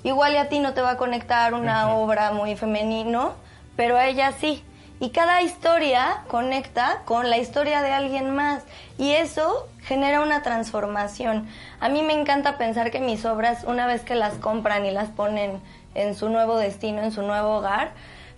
igual 0.03 0.33
y 0.33 0.37
a 0.37 0.47
ti 0.47 0.59
no 0.59 0.75
te 0.75 0.81
va 0.81 0.91
a 0.91 0.97
conectar 0.97 1.55
una 1.55 1.95
obra 1.95 2.31
muy 2.33 2.55
femenino, 2.55 3.41
pero 3.75 3.97
a 3.97 4.07
ella 4.07 4.31
sí. 4.39 4.63
Y 4.99 5.09
cada 5.09 5.41
historia 5.41 6.23
conecta 6.27 7.01
con 7.05 7.29
la 7.29 7.37
historia 7.37 7.81
de 7.81 7.91
alguien 7.91 8.33
más. 8.33 8.63
Y 8.97 9.11
eso 9.11 9.67
genera 9.81 10.21
una 10.21 10.43
transformación. 10.43 11.47
A 11.79 11.89
mí 11.89 12.03
me 12.03 12.13
encanta 12.13 12.57
pensar 12.57 12.89
que 12.89 12.99
mis 12.99 13.25
obras, 13.25 13.65
una 13.65 13.85
vez 13.85 14.01
que 14.01 14.15
las 14.15 14.35
compran 14.35 14.85
y 14.85 14.91
las 14.91 15.09
ponen 15.09 15.59
en 15.93 16.15
su 16.15 16.29
nuevo 16.29 16.57
destino, 16.57 17.01
en 17.01 17.11
su 17.11 17.21
nuevo 17.21 17.57
hogar, 17.57 17.91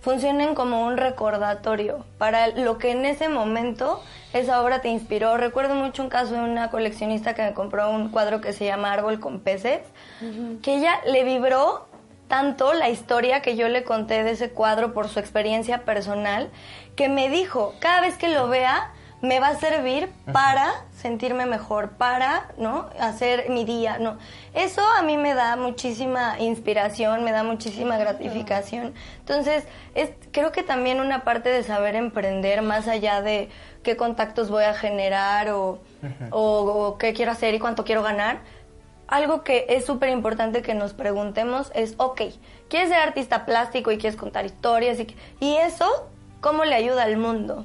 funcionen 0.06 0.54
como 0.54 0.86
un 0.86 0.96
recordatorio 0.96 2.04
para 2.16 2.46
lo 2.48 2.78
que 2.78 2.92
en 2.92 3.04
ese 3.04 3.28
momento 3.28 4.00
esa 4.32 4.62
obra 4.62 4.80
te 4.80 4.88
inspiró. 4.88 5.36
Recuerdo 5.36 5.74
mucho 5.74 6.02
un 6.02 6.08
caso 6.08 6.34
de 6.34 6.40
una 6.40 6.70
coleccionista 6.70 7.34
que 7.34 7.42
me 7.42 7.54
compró 7.54 7.90
un 7.90 8.10
cuadro 8.10 8.40
que 8.40 8.52
se 8.52 8.64
llama 8.64 8.92
Árbol 8.92 9.18
con 9.18 9.40
peces, 9.40 9.80
que 10.62 10.76
ella 10.76 11.00
le 11.06 11.24
vibró 11.24 11.85
tanto 12.28 12.72
la 12.74 12.88
historia 12.88 13.42
que 13.42 13.56
yo 13.56 13.68
le 13.68 13.84
conté 13.84 14.24
de 14.24 14.32
ese 14.32 14.50
cuadro 14.50 14.92
por 14.92 15.08
su 15.08 15.18
experiencia 15.18 15.84
personal, 15.84 16.50
que 16.96 17.08
me 17.08 17.28
dijo, 17.28 17.74
cada 17.80 18.00
vez 18.00 18.16
que 18.16 18.28
lo 18.28 18.48
vea, 18.48 18.92
me 19.22 19.40
va 19.40 19.48
a 19.48 19.56
servir 19.56 20.10
para 20.32 20.84
sentirme 20.92 21.46
mejor, 21.46 21.92
para, 21.92 22.48
¿no? 22.58 22.90
Hacer 23.00 23.48
mi 23.48 23.64
día, 23.64 23.98
¿no? 23.98 24.18
Eso 24.52 24.82
a 24.98 25.02
mí 25.02 25.16
me 25.16 25.34
da 25.34 25.56
muchísima 25.56 26.38
inspiración, 26.38 27.24
me 27.24 27.32
da 27.32 27.42
muchísima 27.42 27.96
gratificación. 27.96 28.92
Entonces, 29.18 29.64
es, 29.94 30.10
creo 30.32 30.52
que 30.52 30.62
también 30.62 31.00
una 31.00 31.24
parte 31.24 31.48
de 31.48 31.62
saber 31.62 31.96
emprender, 31.96 32.60
más 32.60 32.88
allá 32.88 33.22
de 33.22 33.48
qué 33.82 33.96
contactos 33.96 34.50
voy 34.50 34.64
a 34.64 34.74
generar 34.74 35.50
o, 35.50 35.80
o, 36.30 36.40
o 36.40 36.98
qué 36.98 37.14
quiero 37.14 37.32
hacer 37.32 37.54
y 37.54 37.58
cuánto 37.58 37.84
quiero 37.84 38.02
ganar, 38.02 38.40
algo 39.08 39.42
que 39.44 39.66
es 39.68 39.84
súper 39.86 40.08
importante 40.10 40.62
que 40.62 40.74
nos 40.74 40.92
preguntemos 40.92 41.70
es, 41.74 41.94
ok, 41.98 42.22
¿quieres 42.68 42.88
ser 42.88 42.98
artista 42.98 43.44
plástico 43.46 43.90
y 43.92 43.98
quieres 43.98 44.18
contar 44.18 44.44
historias? 44.46 44.98
Y, 45.00 45.16
y 45.40 45.56
eso, 45.56 45.86
¿cómo 46.40 46.64
le 46.64 46.74
ayuda 46.74 47.04
al 47.04 47.16
mundo? 47.16 47.64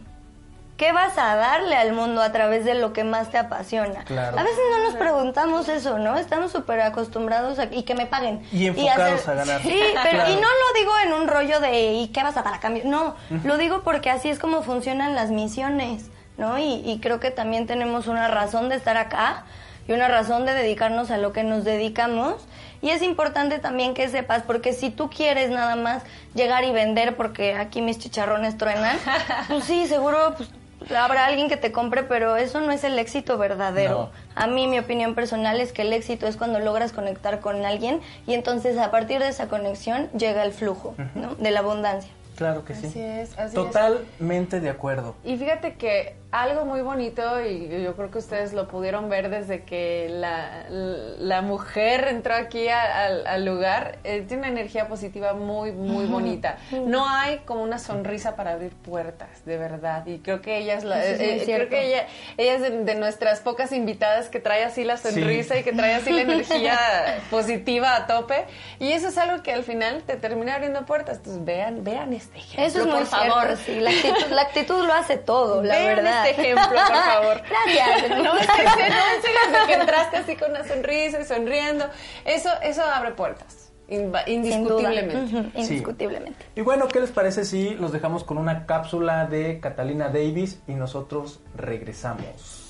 ¿Qué 0.78 0.94
vas 0.94 1.16
a 1.20 1.36
darle 1.36 1.76
al 1.76 1.94
mundo 1.94 2.24
a 2.24 2.32
través 2.32 2.66
de 2.66 2.74
lo 2.74 2.92
que 2.92 3.04
más 3.04 3.30
te 3.30 3.38
apasiona? 3.38 4.04
Claro. 4.06 4.40
A 4.40 4.42
veces 4.42 4.60
no 4.72 4.84
nos 4.84 4.96
preguntamos 4.96 5.70
eso, 5.70 6.00
¿no? 6.00 6.18
Estamos 6.18 6.52
súper 6.52 6.82
acostumbrados 6.82 7.60
a 7.60 7.66
y 7.66 7.84
que 7.84 7.94
me 7.94 8.08
paguen. 8.08 8.42
Y 8.52 8.66
enfocados 8.66 9.28
a 9.28 9.34
ganar. 9.36 9.62
Sí, 9.62 9.80
pero 10.02 10.24
Claro. 10.24 10.32
y 10.32 10.36
no 10.38 10.42
lo 10.42 10.80
digo 10.80 10.92
en 11.06 11.14
un 11.14 11.28
rollo 11.28 11.60
de 11.60 11.94
¿y 11.94 12.08
qué 12.08 12.24
vas 12.24 12.36
a 12.36 12.42
dar 12.42 12.56
a 12.56 12.60
cambio? 12.60 12.82
No, 12.86 13.16
lo 13.44 13.58
digo 13.60 13.82
porque 13.84 14.10
así 14.10 14.30
es 14.30 14.40
como 14.40 14.64
funcionan 14.64 15.14
las 15.14 15.30
misiones, 15.30 16.10
¿no? 16.40 16.58
Y, 16.58 16.82
y 16.84 17.00
creo 17.00 17.20
que 17.20 17.30
también 17.30 17.68
tenemos 17.68 18.08
una 18.08 18.28
razón 18.28 18.68
de 18.70 18.76
estar 18.76 18.98
acá 18.98 19.46
y 19.88 19.94
una 19.94 20.08
razón 20.08 20.46
de 20.46 20.54
dedicarnos 20.54 21.12
a 21.12 21.18
lo 21.18 21.34
que 21.34 21.44
nos 21.44 21.64
dedicamos. 21.64 22.36
Y 22.82 22.90
es 22.90 23.02
importante 23.04 23.60
también 23.60 23.94
que 23.94 24.10
sepas, 24.10 24.44
porque 24.44 24.74
si 24.74 24.90
tú 24.90 25.10
quieres 25.10 25.50
nada 25.52 25.76
más 25.76 26.04
llegar 26.34 26.64
y 26.64 26.72
vender 26.72 27.16
porque 27.16 27.54
aquí 27.54 27.82
mis 27.82 28.00
chicharrones 28.00 28.58
truenan, 28.58 28.98
pues 29.48 29.66
sí, 29.66 29.86
seguro 29.86 30.34
pues, 30.36 30.50
habrá 30.96 31.26
alguien 31.26 31.48
que 31.48 31.58
te 31.58 31.72
compre, 31.72 32.04
pero 32.04 32.38
eso 32.38 32.60
no 32.60 32.72
es 32.72 32.84
el 32.84 32.98
éxito 32.98 33.38
verdadero. 33.38 34.10
A 34.36 34.48
mí 34.48 34.68
mi 34.68 34.80
opinión 34.80 35.14
personal 35.14 35.62
es 35.62 35.74
que 35.74 35.84
el 35.84 35.94
éxito 35.94 36.28
es 36.28 36.38
cuando 36.38 36.60
logras 36.60 36.92
conectar 36.92 37.40
con 37.40 37.64
alguien 37.66 38.02
y 38.26 38.34
entonces 38.34 38.78
a 38.78 38.90
partir 38.92 39.20
de 39.20 39.28
esa 39.28 39.48
conexión 39.48 40.10
llega 40.12 40.44
el 40.44 40.52
flujo 40.52 40.96
¿no? 41.16 41.36
de 41.36 41.52
la 41.52 41.60
abundancia. 41.60 42.12
Claro 42.36 42.66
que 42.66 42.74
sí. 42.74 42.88
Así 42.88 43.00
es, 43.00 43.38
así 43.38 43.48
es. 43.50 43.54
Totalmente 43.54 44.60
de 44.60 44.70
acuerdo. 44.70 45.16
Y 45.24 45.38
fíjate 45.38 45.76
que 45.76 46.16
algo 46.32 46.64
muy 46.66 46.82
bonito, 46.82 47.42
y 47.46 47.84
yo 47.84 47.96
creo 47.96 48.10
que 48.10 48.20
ustedes 48.20 48.54
lo 48.54 48.68
pudieron 48.68 49.10
ver 49.10 49.30
desde 49.30 49.64
que 49.64 50.08
la, 50.10 50.64
la 50.70 51.42
mujer 51.42 52.08
entró 52.08 52.36
aquí 52.36 52.70
a- 52.70 53.06
al, 53.06 53.28
al 53.28 53.44
lugar, 53.46 53.98
eh, 54.06 54.22
tiene 54.28 54.44
una 54.44 54.52
energía 54.52 54.88
positiva 54.88 55.34
muy, 55.34 55.72
muy 55.74 56.06
bonita. 56.06 56.58
No 56.72 57.08
hay 57.10 57.40
como 57.40 57.64
una 57.64 57.80
sonrisa 57.80 58.36
para 58.38 58.52
abrir 58.54 58.72
puertas, 58.72 59.44
de 59.46 59.58
verdad. 59.58 60.06
Y 60.06 60.20
creo 60.20 60.42
que 60.42 60.58
ella 60.58 60.76
es 60.76 60.84
la, 60.86 60.96
muy 60.96 61.04
eh, 61.06 61.42
creo 61.46 61.68
que 61.68 61.88
ella, 61.88 62.06
ella 62.38 62.54
es 62.56 62.62
de, 62.62 62.70
de 62.86 62.96
nuestras 62.96 63.42
pocas 63.42 63.74
invitadas 63.74 64.30
que 64.30 64.40
trae 64.40 64.64
así 64.64 64.84
la 64.86 64.96
sonrisa 64.98 65.58
y 65.58 65.64
que 65.64 65.74
trae 65.74 65.96
así 65.96 66.12
la 66.12 66.22
energía 66.22 66.78
positiva 67.30 67.96
a 67.96 68.08
tope. 68.08 68.46
Y 68.80 68.94
eso 68.94 69.10
es 69.10 69.18
algo 69.18 69.44
que 69.44 69.52
al 69.52 69.64
final 69.64 70.04
te 70.04 70.16
termina 70.16 70.56
abriendo 70.56 70.86
puertas. 70.86 71.18
Entonces 71.18 71.44
vean, 71.44 71.84
vean 71.84 72.14
este 72.14 72.38
ejemplo, 72.38 72.64
Eso 72.66 72.80
es 72.80 72.86
muy 72.86 72.96
por 73.00 73.06
favor. 73.08 73.44
cierto, 73.58 73.64
sí. 73.66 73.80
La 73.82 73.90
actitud, 73.90 74.32
la 74.32 74.42
actitud 74.44 74.86
lo 74.86 74.94
hace 74.94 75.18
todo, 75.18 75.62
la 75.62 75.76
Vean 75.76 75.96
verdad. 75.98 76.21
Este 76.26 76.42
ejemplo, 76.42 76.68
por 76.70 77.04
favor. 77.04 77.42
Gracias. 77.50 78.10
No, 78.22 78.38
en 78.38 78.46
serio, 78.46 79.40
no, 79.52 79.68
que 79.68 79.74
entraste 79.74 80.18
así 80.18 80.36
con 80.36 80.52
una 80.52 80.68
sonrisa 80.68 81.20
y 81.20 81.26
sonriendo, 81.26 81.90
eso, 82.26 82.50
eso 82.62 82.84
abre 82.84 83.12
puertas. 83.12 83.72
Indiscutiblemente. 83.88 85.60
Indiscutiblemente. 85.60 86.46
Y 86.56 86.62
bueno, 86.62 86.88
¿qué 86.88 87.02
les 87.02 87.12
parece 87.12 87.44
si 87.44 87.72
los 87.72 87.92
dejamos 87.92 88.24
con 88.24 88.38
una 88.38 88.66
cápsula 88.66 89.26
de 89.26 89.60
Catalina 89.60 90.08
Davis 90.08 90.62
y 90.68 90.74
nosotros 90.74 91.42
regresamos? 91.56 92.70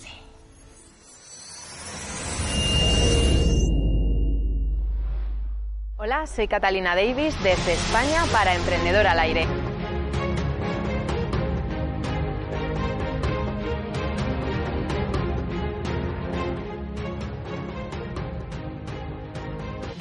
Hola, 5.98 6.26
soy 6.26 6.48
Catalina 6.48 6.96
Davis 6.96 7.36
desde 7.44 7.74
España 7.74 8.24
para 8.32 8.56
Emprendedor 8.56 9.06
al 9.06 9.20
Aire. 9.20 9.46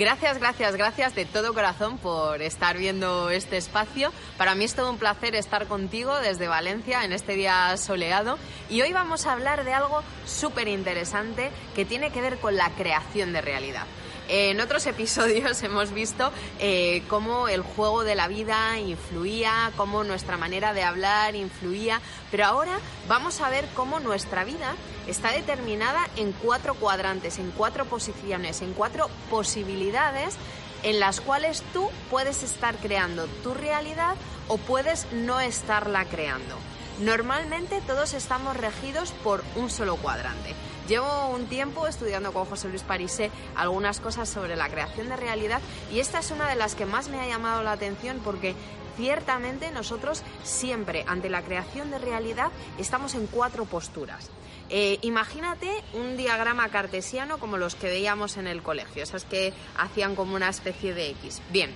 Gracias, 0.01 0.39
gracias, 0.39 0.77
gracias 0.77 1.15
de 1.15 1.27
todo 1.27 1.53
corazón 1.53 1.99
por 1.99 2.41
estar 2.41 2.79
viendo 2.79 3.29
este 3.29 3.59
espacio. 3.59 4.15
Para 4.39 4.55
mí 4.55 4.65
es 4.65 4.75
todo 4.75 4.89
un 4.89 4.97
placer 4.97 5.35
estar 5.35 5.67
contigo 5.67 6.19
desde 6.21 6.49
Valencia 6.49 7.05
en 7.05 7.13
este 7.13 7.35
día 7.35 7.77
soleado 7.77 8.39
y 8.71 8.81
hoy 8.81 8.95
vamos 8.95 9.27
a 9.27 9.33
hablar 9.33 9.63
de 9.63 9.75
algo 9.75 10.03
súper 10.25 10.69
interesante 10.69 11.51
que 11.75 11.85
tiene 11.85 12.13
que 12.13 12.23
ver 12.23 12.39
con 12.39 12.57
la 12.57 12.71
creación 12.71 13.35
de 13.35 13.43
realidad. 13.43 13.85
En 14.33 14.61
otros 14.61 14.87
episodios 14.87 15.61
hemos 15.65 15.91
visto 15.93 16.31
eh, 16.61 17.03
cómo 17.09 17.49
el 17.49 17.63
juego 17.63 18.05
de 18.05 18.15
la 18.15 18.29
vida 18.29 18.79
influía, 18.79 19.73
cómo 19.77 20.05
nuestra 20.05 20.37
manera 20.37 20.73
de 20.73 20.85
hablar 20.85 21.35
influía, 21.35 22.01
pero 22.31 22.45
ahora 22.45 22.79
vamos 23.09 23.41
a 23.41 23.51
ver 23.51 23.67
cómo 23.75 23.99
nuestra 23.99 24.45
vida 24.45 24.77
está 25.09 25.33
determinada 25.33 26.09
en 26.17 26.31
cuatro 26.31 26.75
cuadrantes, 26.75 27.41
en 27.41 27.51
cuatro 27.51 27.87
posiciones, 27.87 28.63
en 28.63 28.73
cuatro 28.73 29.11
posibilidades 29.31 30.37
en 30.85 31.01
las 31.01 31.21
cuales 31.21 31.65
tú 31.73 31.91
puedes 32.09 32.45
estar 32.45 32.77
creando 32.77 33.27
tu 33.43 33.53
realidad 33.53 34.15
o 34.47 34.59
puedes 34.59 35.09
no 35.13 35.41
estarla 35.41 36.05
creando. 36.05 36.57
Normalmente 37.01 37.81
todos 37.87 38.13
estamos 38.13 38.55
regidos 38.59 39.13
por 39.25 39.43
un 39.57 39.71
solo 39.71 39.97
cuadrante. 39.97 40.55
Llevo 40.87 41.29
un 41.29 41.47
tiempo 41.47 41.87
estudiando 41.87 42.31
con 42.31 42.45
José 42.45 42.69
Luis 42.69 42.83
Parisé 42.83 43.31
algunas 43.57 44.01
cosas 44.01 44.29
sobre 44.29 44.55
la 44.55 44.69
creación 44.69 45.09
de 45.09 45.17
realidad 45.17 45.63
y 45.91 46.01
esta 46.01 46.19
es 46.19 46.31
una 46.31 46.47
de 46.47 46.57
las 46.57 46.75
que 46.75 46.85
más 46.85 47.09
me 47.09 47.19
ha 47.19 47.27
llamado 47.27 47.63
la 47.63 47.73
atención 47.73 48.21
porque 48.23 48.55
ciertamente 48.99 49.71
nosotros 49.71 50.23
siempre 50.45 51.07
ante 51.09 51.31
la 51.31 51.41
creación 51.41 51.91
de 51.91 52.01
realidad 52.01 52.51
estamos 52.77 53.15
en 53.15 53.27
cuatro 53.29 53.65
posturas. 53.65 54.29
Eh, 54.69 54.99
imagínate 55.01 55.71
un 55.95 56.19
diagrama 56.19 56.69
cartesiano 56.69 57.39
como 57.39 57.57
los 57.57 57.77
que 57.77 57.87
veíamos 57.87 58.37
en 58.37 58.47
el 58.47 58.63
colegio, 58.63 59.03
esas 59.03 59.25
que 59.25 59.55
hacían 59.79 60.15
como 60.15 60.35
una 60.35 60.51
especie 60.51 60.93
de 60.93 61.09
X. 61.11 61.41
Bien, 61.51 61.73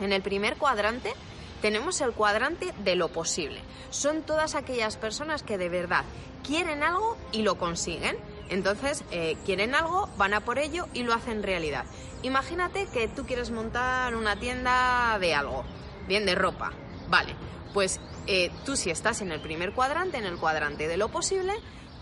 en 0.00 0.12
el 0.12 0.22
primer 0.22 0.56
cuadrante 0.56 1.14
tenemos 1.60 2.00
el 2.00 2.12
cuadrante 2.12 2.72
de 2.84 2.96
lo 2.96 3.08
posible. 3.08 3.60
Son 3.90 4.22
todas 4.22 4.54
aquellas 4.54 4.96
personas 4.96 5.42
que 5.42 5.58
de 5.58 5.68
verdad 5.68 6.04
quieren 6.42 6.82
algo 6.82 7.16
y 7.32 7.42
lo 7.42 7.58
consiguen. 7.58 8.16
Entonces, 8.48 9.04
eh, 9.10 9.36
quieren 9.44 9.74
algo, 9.74 10.08
van 10.16 10.34
a 10.34 10.40
por 10.40 10.58
ello 10.58 10.88
y 10.92 11.02
lo 11.02 11.14
hacen 11.14 11.42
realidad. 11.42 11.84
Imagínate 12.22 12.86
que 12.92 13.08
tú 13.08 13.24
quieres 13.24 13.50
montar 13.50 14.14
una 14.14 14.36
tienda 14.36 15.18
de 15.20 15.34
algo, 15.34 15.64
bien, 16.08 16.26
de 16.26 16.34
ropa. 16.34 16.72
Vale, 17.08 17.34
pues 17.72 18.00
eh, 18.26 18.50
tú 18.64 18.76
si 18.76 18.90
estás 18.90 19.20
en 19.20 19.32
el 19.32 19.40
primer 19.40 19.72
cuadrante, 19.72 20.18
en 20.18 20.26
el 20.26 20.36
cuadrante 20.36 20.88
de 20.88 20.96
lo 20.96 21.08
posible, 21.08 21.54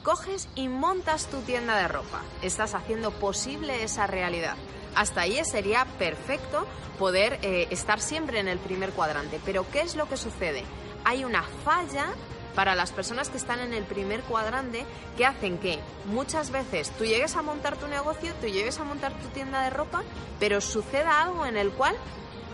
coges 0.03 0.49
y 0.55 0.69
montas 0.69 1.27
tu 1.27 1.41
tienda 1.43 1.77
de 1.77 1.89
ropa. 1.89 2.23
Estás 2.43 2.75
haciendo 2.75 3.11
posible 3.11 3.83
esa 3.83 4.07
realidad. 4.07 4.57
Hasta 4.95 5.23
ahí 5.23 5.41
sería 5.45 5.85
perfecto 5.99 6.67
poder 6.99 7.39
eh, 7.43 7.69
estar 7.71 8.01
siempre 8.01 8.41
en 8.41 8.49
el 8.49 8.59
primer 8.59 8.91
cuadrante. 8.91 9.41
Pero 9.45 9.65
¿qué 9.71 9.83
es 9.83 9.95
lo 9.97 10.09
que 10.09 10.17
sucede? 10.17 10.65
Hay 11.05 11.25
una 11.25 11.43
falla 11.65 12.07
para 12.55 12.75
las 12.75 12.91
personas 12.91 13.29
que 13.29 13.37
están 13.37 13.61
en 13.61 13.73
el 13.73 13.85
primer 13.85 14.23
cuadrante 14.23 14.85
que 15.17 15.25
hacen 15.25 15.59
que 15.59 15.79
muchas 16.07 16.51
veces 16.51 16.91
tú 16.99 17.05
llegues 17.05 17.37
a 17.37 17.43
montar 17.43 17.77
tu 17.77 17.87
negocio, 17.87 18.35
tú 18.41 18.49
llegues 18.49 18.81
a 18.81 18.85
montar 18.85 19.13
tu 19.13 19.29
tienda 19.29 19.63
de 19.63 19.71
ropa, 19.71 20.03
pero 20.41 20.61
suceda 20.61 21.23
algo 21.23 21.47
en 21.47 21.57
el 21.57 21.71
cual 21.71 21.95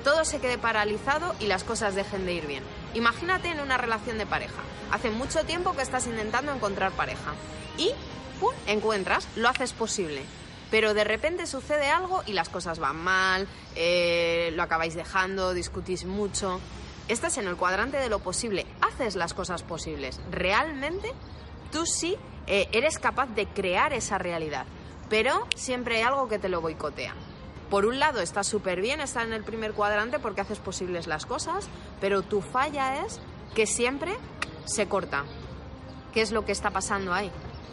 todo 0.05 0.27
se 0.27 0.41
quede 0.41 0.59
paralizado 0.59 1.35
y 1.41 1.47
las 1.47 1.65
cosas 1.65 1.95
dejen 1.95 2.27
de 2.27 2.35
ir 2.35 2.47
bien. 2.47 2.63
Imagínate 2.93 3.49
en 3.49 3.61
una 3.61 3.79
relación 3.79 4.19
de 4.19 4.27
pareja. 4.27 4.61
Hace 4.91 5.11
mucho 5.11 5.45
tiempo 5.45 5.75
que 5.75 5.81
estás 5.81 6.07
intentando 6.07 6.53
encontrar 6.53 6.93
pareja 6.93 7.33
y 7.79 7.91
¡pum! 8.39 8.53
encuentras, 8.67 9.27
lo 9.37 9.49
haces 9.49 9.73
posible. 9.73 10.23
Pero 10.75 10.93
de 10.93 11.05
repente 11.05 11.47
sucede 11.47 11.89
algo 11.89 12.25
y 12.27 12.33
las 12.33 12.49
cosas 12.49 12.81
van 12.81 12.97
mal, 12.97 13.47
eh, 13.77 14.51
lo 14.57 14.63
acabáis 14.65 14.97
dejando, 14.97 15.55
discutís 15.55 16.05
mucho. 16.05 16.59
Estás 17.07 17.39
en 17.39 17.47
el 17.47 17.55
cuadrante 17.55 17.99
de 17.99 18.09
lo 18.09 18.19
posible, 18.19 18.67
haces 18.81 19.15
las 19.15 19.35
cosas 19.35 19.63
posibles. 19.63 20.21
Realmente 20.33 21.13
tú 21.71 21.87
sí 21.87 22.17
eh, 22.49 22.67
eres 22.73 22.99
capaz 22.99 23.27
de 23.37 23.47
crear 23.47 23.93
esa 23.93 24.19
realidad, 24.19 24.67
pero 25.09 25.47
siempre 25.55 25.99
hay 25.99 26.03
algo 26.03 26.27
que 26.27 26.41
te 26.41 26.49
lo 26.49 26.61
boicotea. 26.61 27.15
Por 27.71 27.87
un 27.87 28.01
lado 28.01 28.19
está 28.19 28.43
súper 28.43 28.81
bien 28.81 29.01
estar 29.01 29.25
en 29.25 29.33
el 29.33 29.45
primer 29.45 29.75
cuadrante 29.75 30.19
porque 30.19 30.41
haces 30.41 30.59
posibles 30.59 31.07
las 31.07 31.25
cosas, 31.25 31.69
pero 32.01 32.23
tu 32.23 32.41
falla 32.41 33.05
es 33.07 33.21
que 33.55 33.69
siempre 33.69 34.17
se 34.65 34.89
corta. 34.89 35.25
¿Qué 36.13 36.21
es 36.21 36.33
lo 36.33 36.45
que 36.45 36.51
está 36.51 36.71
pasando 36.71 37.15
ahí? 37.15 37.31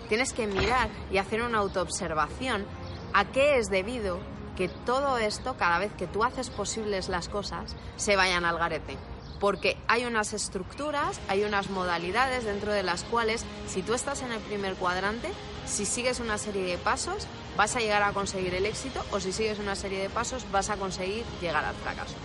Tienes 0.08 0.34
que 0.34 0.46
mirar 0.46 0.90
y 1.10 1.18
hacer 1.18 1.42
una 1.42 1.60
autoobservación 1.60 2.66
a 3.14 3.26
qué 3.26 3.58
es 3.58 3.70
debido 3.70 4.20
que 4.56 4.70
todo 4.70 5.18
esto, 5.18 5.56
cada 5.58 5.80
vez 5.80 5.92
que 5.94 6.08
tú 6.08 6.24
haces 6.24 6.50
posibles 6.50 7.10
las 7.10 7.30
cosas, 7.30 7.76
se 7.98 8.16
vayan 8.16 8.46
al 8.46 8.58
garete. 8.58 8.98
Porque 9.40 9.78
hay 9.88 10.06
unas 10.06 10.34
estructuras, 10.34 11.20
hay 11.28 11.44
unas 11.44 11.70
modalidades 11.70 12.44
dentro 12.46 12.72
de 12.72 12.84
las 12.84 13.04
cuales, 13.04 13.44
si 13.68 13.82
tú 13.82 13.94
estás 13.94 14.22
en 14.22 14.32
el 14.32 14.40
primer 14.40 14.76
cuadrante, 14.76 15.32
si 15.66 15.86
sigues 15.86 16.20
una 16.20 16.38
serie 16.38 16.64
de 16.64 16.78
pasos, 16.78 17.28
vas 17.58 17.76
a 17.76 17.80
llegar 17.80 18.04
a 18.04 18.14
conseguir 18.14 18.54
el 18.54 18.66
éxito 18.66 19.04
o 19.12 19.20
si 19.20 19.32
sigues 19.32 19.60
una 19.60 19.76
serie 19.76 20.00
de 20.00 20.10
pasos, 20.10 20.46
vas 20.52 20.70
a 20.70 20.78
conseguir 20.78 21.24
llegar 21.42 21.66
al 21.66 21.76
fracaso. 21.76 22.16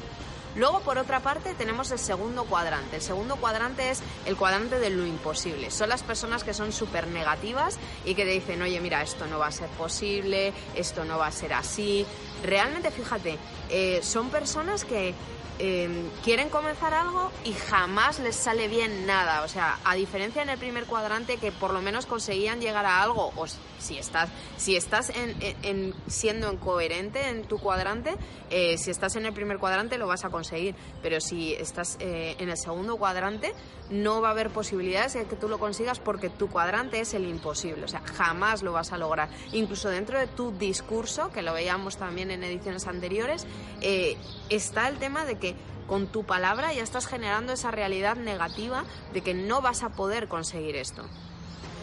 Luego, 0.56 0.80
por 0.80 0.96
otra 0.96 1.20
parte, 1.20 1.54
tenemos 1.54 1.90
el 1.90 1.98
segundo 1.98 2.44
cuadrante. 2.44 2.96
El 2.96 3.02
segundo 3.02 3.36
cuadrante 3.36 3.90
es 3.90 4.00
el 4.24 4.36
cuadrante 4.36 4.78
de 4.78 4.90
lo 4.90 5.04
imposible. 5.04 5.70
Son 5.70 5.88
las 5.88 6.02
personas 6.02 6.44
que 6.44 6.54
son 6.54 6.72
súper 6.72 7.08
negativas 7.08 7.78
y 8.06 8.14
que 8.14 8.24
te 8.24 8.30
dicen, 8.30 8.62
oye, 8.62 8.80
mira, 8.80 9.02
esto 9.02 9.26
no 9.26 9.38
va 9.38 9.48
a 9.48 9.52
ser 9.52 9.68
posible, 9.70 10.54
esto 10.74 11.04
no 11.04 11.18
va 11.18 11.26
a 11.26 11.32
ser 11.32 11.52
así. 11.52 12.06
Realmente, 12.42 12.90
fíjate, 12.90 13.38
eh, 13.68 14.00
son 14.02 14.30
personas 14.30 14.84
que 14.84 15.14
eh, 15.58 15.88
quieren 16.24 16.48
comenzar 16.48 16.92
algo 16.94 17.30
y 17.44 17.52
jamás 17.52 18.18
les 18.18 18.36
sale 18.36 18.68
bien 18.68 19.06
nada. 19.06 19.42
O 19.42 19.48
sea, 19.48 19.78
a 19.84 19.94
diferencia 19.94 20.42
en 20.42 20.48
el 20.50 20.58
primer 20.58 20.84
cuadrante 20.86 21.36
que 21.38 21.52
por 21.52 21.72
lo 21.72 21.80
menos 21.82 22.06
conseguían 22.06 22.60
llegar 22.60 22.84
a 22.86 23.02
algo, 23.02 23.32
o 23.36 23.46
si 23.78 23.98
estás, 23.98 24.28
si 24.56 24.76
estás 24.76 25.10
en- 25.10 25.36
en 25.62 25.94
siendo 26.08 26.52
incoherente 26.52 27.28
en 27.28 27.44
tu 27.44 27.58
cuadrante, 27.58 28.14
eh, 28.50 28.76
si 28.78 28.90
estás 28.90 29.16
en 29.16 29.26
el 29.26 29.32
primer 29.32 29.58
cuadrante 29.58 29.98
lo 29.98 30.06
vas 30.06 30.24
a 30.24 30.30
conseguir. 30.30 30.74
Pero 31.02 31.20
si 31.20 31.54
estás 31.54 31.96
eh, 32.00 32.36
en 32.38 32.48
el 32.48 32.56
segundo 32.56 32.96
cuadrante, 32.96 33.52
no 33.90 34.20
va 34.20 34.28
a 34.28 34.30
haber 34.32 34.50
posibilidades 34.50 35.14
de 35.14 35.24
que 35.26 35.36
tú 35.36 35.48
lo 35.48 35.58
consigas 35.58 36.00
porque 36.00 36.28
tu 36.30 36.48
cuadrante 36.48 37.00
es 37.00 37.14
el 37.14 37.24
imposible. 37.26 37.84
O 37.84 37.88
sea, 37.88 38.00
jamás 38.16 38.62
lo 38.62 38.72
vas 38.72 38.92
a 38.92 38.98
lograr. 38.98 39.28
Incluso 39.52 39.88
dentro 39.88 40.18
de 40.18 40.26
tu 40.26 40.50
discurso, 40.52 41.30
que 41.30 41.42
lo 41.42 41.52
veíamos 41.52 41.96
también 41.96 42.30
en 42.30 42.42
ediciones 42.42 42.86
anteriores, 42.86 43.46
eh, 43.80 44.16
está 44.50 44.88
el 44.88 44.96
tema 44.98 45.24
de 45.24 45.38
que 45.38 45.45
con 45.86 46.06
tu 46.06 46.24
palabra 46.24 46.72
ya 46.72 46.82
estás 46.82 47.06
generando 47.06 47.52
esa 47.52 47.70
realidad 47.70 48.16
negativa 48.16 48.84
de 49.12 49.22
que 49.22 49.34
no 49.34 49.60
vas 49.60 49.82
a 49.82 49.90
poder 49.90 50.28
conseguir 50.28 50.76
esto. 50.76 51.04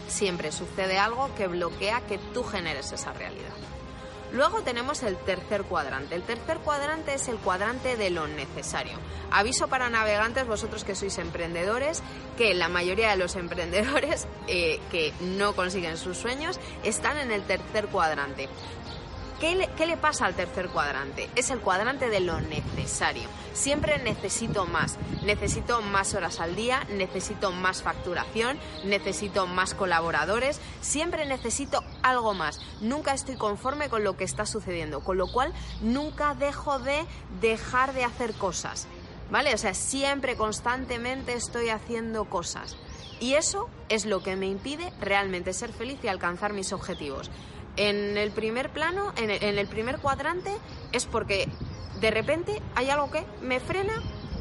Siempre 0.08 0.52
sucede 0.52 0.98
algo 0.98 1.34
que 1.34 1.46
bloquea 1.46 2.02
que 2.02 2.18
tú 2.32 2.44
generes 2.44 2.92
esa 2.92 3.12
realidad. 3.12 3.54
Luego 4.34 4.62
tenemos 4.62 5.04
el 5.04 5.16
tercer 5.16 5.62
cuadrante. 5.62 6.16
El 6.16 6.22
tercer 6.22 6.58
cuadrante 6.58 7.14
es 7.14 7.28
el 7.28 7.36
cuadrante 7.36 7.96
de 7.96 8.10
lo 8.10 8.26
necesario. 8.26 8.98
Aviso 9.30 9.68
para 9.68 9.90
navegantes, 9.90 10.48
vosotros 10.48 10.82
que 10.82 10.96
sois 10.96 11.18
emprendedores, 11.18 12.02
que 12.36 12.52
la 12.52 12.68
mayoría 12.68 13.10
de 13.10 13.16
los 13.16 13.36
emprendedores 13.44 14.26
eh, 14.48 14.80
que 14.90 15.12
no 15.20 15.54
consiguen 15.54 15.96
sus 15.96 16.18
sueños 16.18 16.58
están 16.82 17.16
en 17.18 17.30
el 17.30 17.42
tercer 17.44 17.86
cuadrante. 17.86 18.48
¿Qué 19.40 19.86
le, 19.86 19.96
pasa 19.96 20.26
al 20.26 20.34
tercer 20.34 20.68
cuadrante? 20.68 21.28
Es 21.34 21.50
el 21.50 21.60
cuadrante 21.60 22.08
de 22.08 22.20
lo 22.20 22.40
necesario. 22.40 23.28
Siempre 23.52 23.98
necesito 23.98 24.64
más. 24.64 24.96
Necesito 25.24 25.82
más 25.82 26.14
horas 26.14 26.40
al 26.40 26.54
día, 26.54 26.84
necesito 26.90 27.50
más 27.50 27.82
facturación, 27.82 28.58
necesito 28.84 29.46
más 29.46 29.74
colaboradores, 29.74 30.60
siempre 30.80 31.26
necesito 31.26 31.82
algo 32.02 32.32
más. 32.32 32.60
Nunca 32.80 33.12
estoy 33.12 33.36
conforme 33.36 33.88
con 33.88 34.04
lo 34.04 34.16
que 34.16 34.24
está 34.24 34.46
sucediendo, 34.46 35.00
con 35.00 35.18
lo 35.18 35.26
cual 35.26 35.52
nunca 35.82 36.34
dejo 36.34 36.78
de 36.78 37.04
dejar 37.40 37.92
de 37.92 38.04
hacer 38.04 38.34
cosas. 38.34 38.86
¿Vale? 39.30 39.54
O 39.54 39.58
sea, 39.58 39.74
siempre, 39.74 40.36
constantemente 40.36 41.32
estoy 41.32 41.70
haciendo 41.70 42.26
cosas. 42.26 42.76
Y 43.20 43.34
eso 43.34 43.68
es 43.88 44.06
lo 44.06 44.22
que 44.22 44.36
me 44.36 44.46
impide 44.46 44.92
realmente 45.00 45.52
ser 45.52 45.72
feliz 45.72 45.98
y 46.02 46.08
alcanzar 46.08 46.52
mis 46.52 46.72
objetivos. 46.72 47.30
En 47.76 48.16
el 48.16 48.30
primer 48.30 48.70
plano, 48.70 49.12
en 49.16 49.30
el, 49.30 49.66
primer 49.66 49.98
cuadrante, 49.98 50.56
es 50.92 51.06
porque 51.06 51.48
de 52.00 52.10
repente 52.10 52.62
hay 52.76 52.90
algo 52.90 53.10
que 53.10 53.24
me 53.42 53.58
frena 53.58 53.94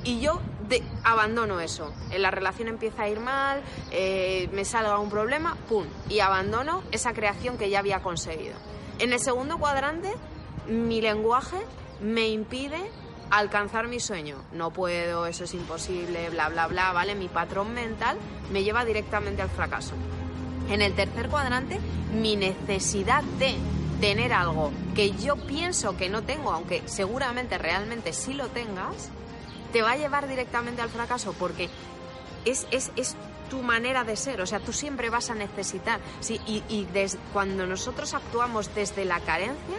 y 0.04 0.20
yo 0.20 0.40
de, 0.68 0.84
abandono 1.04 1.60
eso. 1.60 1.92
Eh, 2.12 2.20
La 2.20 2.30
relación 2.30 2.68
empieza 2.68 3.04
a 3.04 3.10
ir 3.10 3.20
mal, 3.20 3.62
eh, 3.92 4.50
me 4.54 4.66
salga 4.66 5.00
un 5.00 5.10
problema, 5.10 5.58
¡pum! 5.68 5.86
Y 6.10 6.20
abandono 6.20 6.84
esa 6.92 7.14
creación 7.14 7.58
que 7.58 7.70
ya 7.70 7.80
había 7.80 8.04
conseguido. 8.04 8.56
En 9.00 9.14
el 9.14 9.20
segundo 9.20 9.58
cuadrante, 9.58 10.14
mi 10.68 11.02
lenguaje 11.02 11.58
me 12.02 12.28
impide 12.28 12.78
alcanzar 13.32 13.88
mi 13.88 14.00
sueño. 14.00 14.38
No 14.52 14.72
puedo, 14.72 15.26
eso 15.26 15.46
es 15.46 15.54
imposible, 15.56 16.30
bla, 16.30 16.50
bla, 16.50 16.68
bla, 16.68 16.92
¿vale? 16.92 17.16
Mi 17.16 17.30
patrón 17.30 17.74
mental 17.74 18.18
me 18.52 18.64
lleva 18.64 18.86
directamente 18.86 19.42
al 19.42 19.50
fracaso. 19.50 19.96
En 20.74 20.82
el 20.82 20.96
tercer 20.96 21.30
cuadrante, 21.30 21.80
mi 22.20 22.36
necesidad 22.36 23.24
de 23.38 23.54
tener 24.02 24.34
algo 24.34 24.72
que 24.96 25.12
yo 25.12 25.36
pienso 25.36 25.96
que 25.96 26.10
no 26.10 26.24
tengo, 26.24 26.52
aunque 26.52 26.82
seguramente 26.88 27.60
realmente 27.60 28.12
sí 28.12 28.34
lo 28.34 28.48
tengas, 28.48 29.12
te 29.72 29.84
va 29.84 29.92
a 29.92 29.98
llevar 29.98 30.28
directamente 30.28 30.82
al 30.82 30.90
fracaso 30.90 31.36
porque 31.38 31.70
es, 32.46 32.66
es, 32.72 32.92
es 32.96 33.16
tu 33.52 33.62
manera 33.62 34.04
de 34.04 34.16
ser, 34.16 34.42
o 34.42 34.48
sea, 34.48 34.62
tú 34.62 34.74
siempre 34.74 35.12
vas 35.12 35.30
a 35.30 35.36
necesitar. 35.36 36.00
Sí, 36.22 36.42
y 36.48 36.88
cuando 37.34 37.68
nosotros 37.68 38.16
actuamos 38.16 38.74
desde 38.74 39.06
la 39.06 39.20
carencia, 39.20 39.78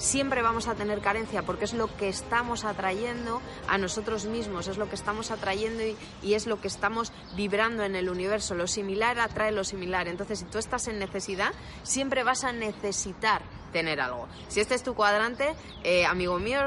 siempre 0.00 0.40
vamos 0.42 0.66
a 0.66 0.74
tener 0.74 1.00
carencia 1.00 1.42
porque 1.42 1.66
es 1.66 1.74
lo 1.74 1.94
que 1.96 2.08
estamos 2.08 2.64
atrayendo 2.64 3.40
a 3.68 3.78
nosotros 3.78 4.24
mismos, 4.24 4.66
es 4.66 4.78
lo 4.78 4.88
que 4.88 4.94
estamos 4.94 5.30
atrayendo 5.30 5.82
y, 6.22 6.34
es 6.34 6.46
lo 6.46 6.60
que 6.60 6.68
estamos 6.68 7.12
vibrando 7.36 7.84
en 7.84 7.94
el 7.94 8.08
universo. 8.08 8.54
Lo 8.54 8.66
similar 8.66 9.20
atrae 9.20 9.52
lo 9.52 9.62
similar. 9.62 10.08
Entonces, 10.08 10.40
si 10.40 10.44
tú 10.46 10.58
estás 10.58 10.88
en 10.88 10.98
necesidad, 10.98 11.52
siempre 11.82 12.24
vas 12.24 12.44
a 12.44 12.52
necesitar 12.52 13.42
tener 13.72 14.00
algo. 14.00 14.26
Si 14.48 14.60
este 14.60 14.74
es 14.74 14.82
tu 14.82 14.94
cuadrante, 14.94 15.54
eh, 15.84 16.06
amigo 16.06 16.38
mío, 16.38 16.60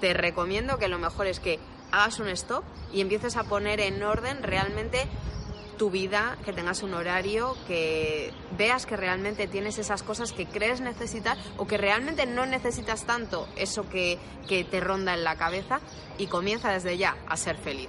te 0.00 0.12
recomiendo 0.12 0.78
que 0.78 0.88
lo 0.88 0.98
mejor 0.98 1.26
es 1.26 1.38
que 1.38 1.60
hagas 1.92 2.18
un 2.18 2.28
stop 2.28 2.64
y 2.92 3.00
empieces 3.00 3.36
a 3.36 3.44
poner 3.44 3.80
en 3.80 4.02
orden 4.02 4.42
realmente 4.42 5.06
tu 5.78 5.90
vida, 5.90 6.36
que 6.44 6.52
tengas 6.52 6.82
un 6.82 6.92
horario, 6.92 7.56
que 7.66 8.32
veas 8.58 8.84
que 8.84 8.96
realmente 8.96 9.46
tienes 9.46 9.78
esas 9.78 10.02
cosas 10.02 10.32
que 10.32 10.46
crees 10.46 10.80
necesitar 10.80 11.38
o 11.56 11.66
que 11.66 11.78
realmente 11.78 12.26
no 12.26 12.44
necesitas 12.44 13.04
tanto 13.04 13.48
eso 13.56 13.88
que, 13.88 14.18
que 14.46 14.64
te 14.64 14.80
ronda 14.80 15.14
en 15.14 15.24
la 15.24 15.36
cabeza 15.36 15.80
y 16.18 16.26
comienza 16.26 16.70
desde 16.70 16.98
ya 16.98 17.16
a 17.26 17.36
ser 17.36 17.56
feliz. 17.56 17.88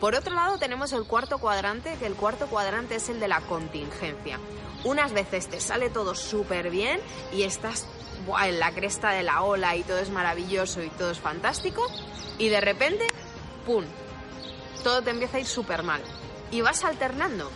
Por 0.00 0.16
otro 0.16 0.34
lado 0.34 0.58
tenemos 0.58 0.92
el 0.92 1.04
cuarto 1.04 1.38
cuadrante, 1.38 1.96
que 1.98 2.06
el 2.06 2.14
cuarto 2.14 2.48
cuadrante 2.48 2.96
es 2.96 3.08
el 3.08 3.20
de 3.20 3.28
la 3.28 3.40
contingencia. 3.40 4.38
Unas 4.84 5.12
veces 5.12 5.46
te 5.46 5.60
sale 5.60 5.90
todo 5.90 6.16
súper 6.16 6.70
bien 6.70 7.00
y 7.32 7.44
estás 7.44 7.86
en 8.44 8.58
la 8.58 8.72
cresta 8.72 9.10
de 9.10 9.22
la 9.22 9.42
ola 9.42 9.76
y 9.76 9.84
todo 9.84 9.98
es 9.98 10.10
maravilloso 10.10 10.82
y 10.82 10.88
todo 10.90 11.12
es 11.12 11.20
fantástico 11.20 11.86
y 12.36 12.48
de 12.48 12.60
repente, 12.60 13.06
¡pum!, 13.64 13.84
todo 14.82 15.02
te 15.02 15.10
empieza 15.10 15.36
a 15.36 15.40
ir 15.40 15.46
súper 15.46 15.84
mal. 15.84 16.02
Y 16.52 16.60
vas 16.60 16.84
alternando. 16.84 17.50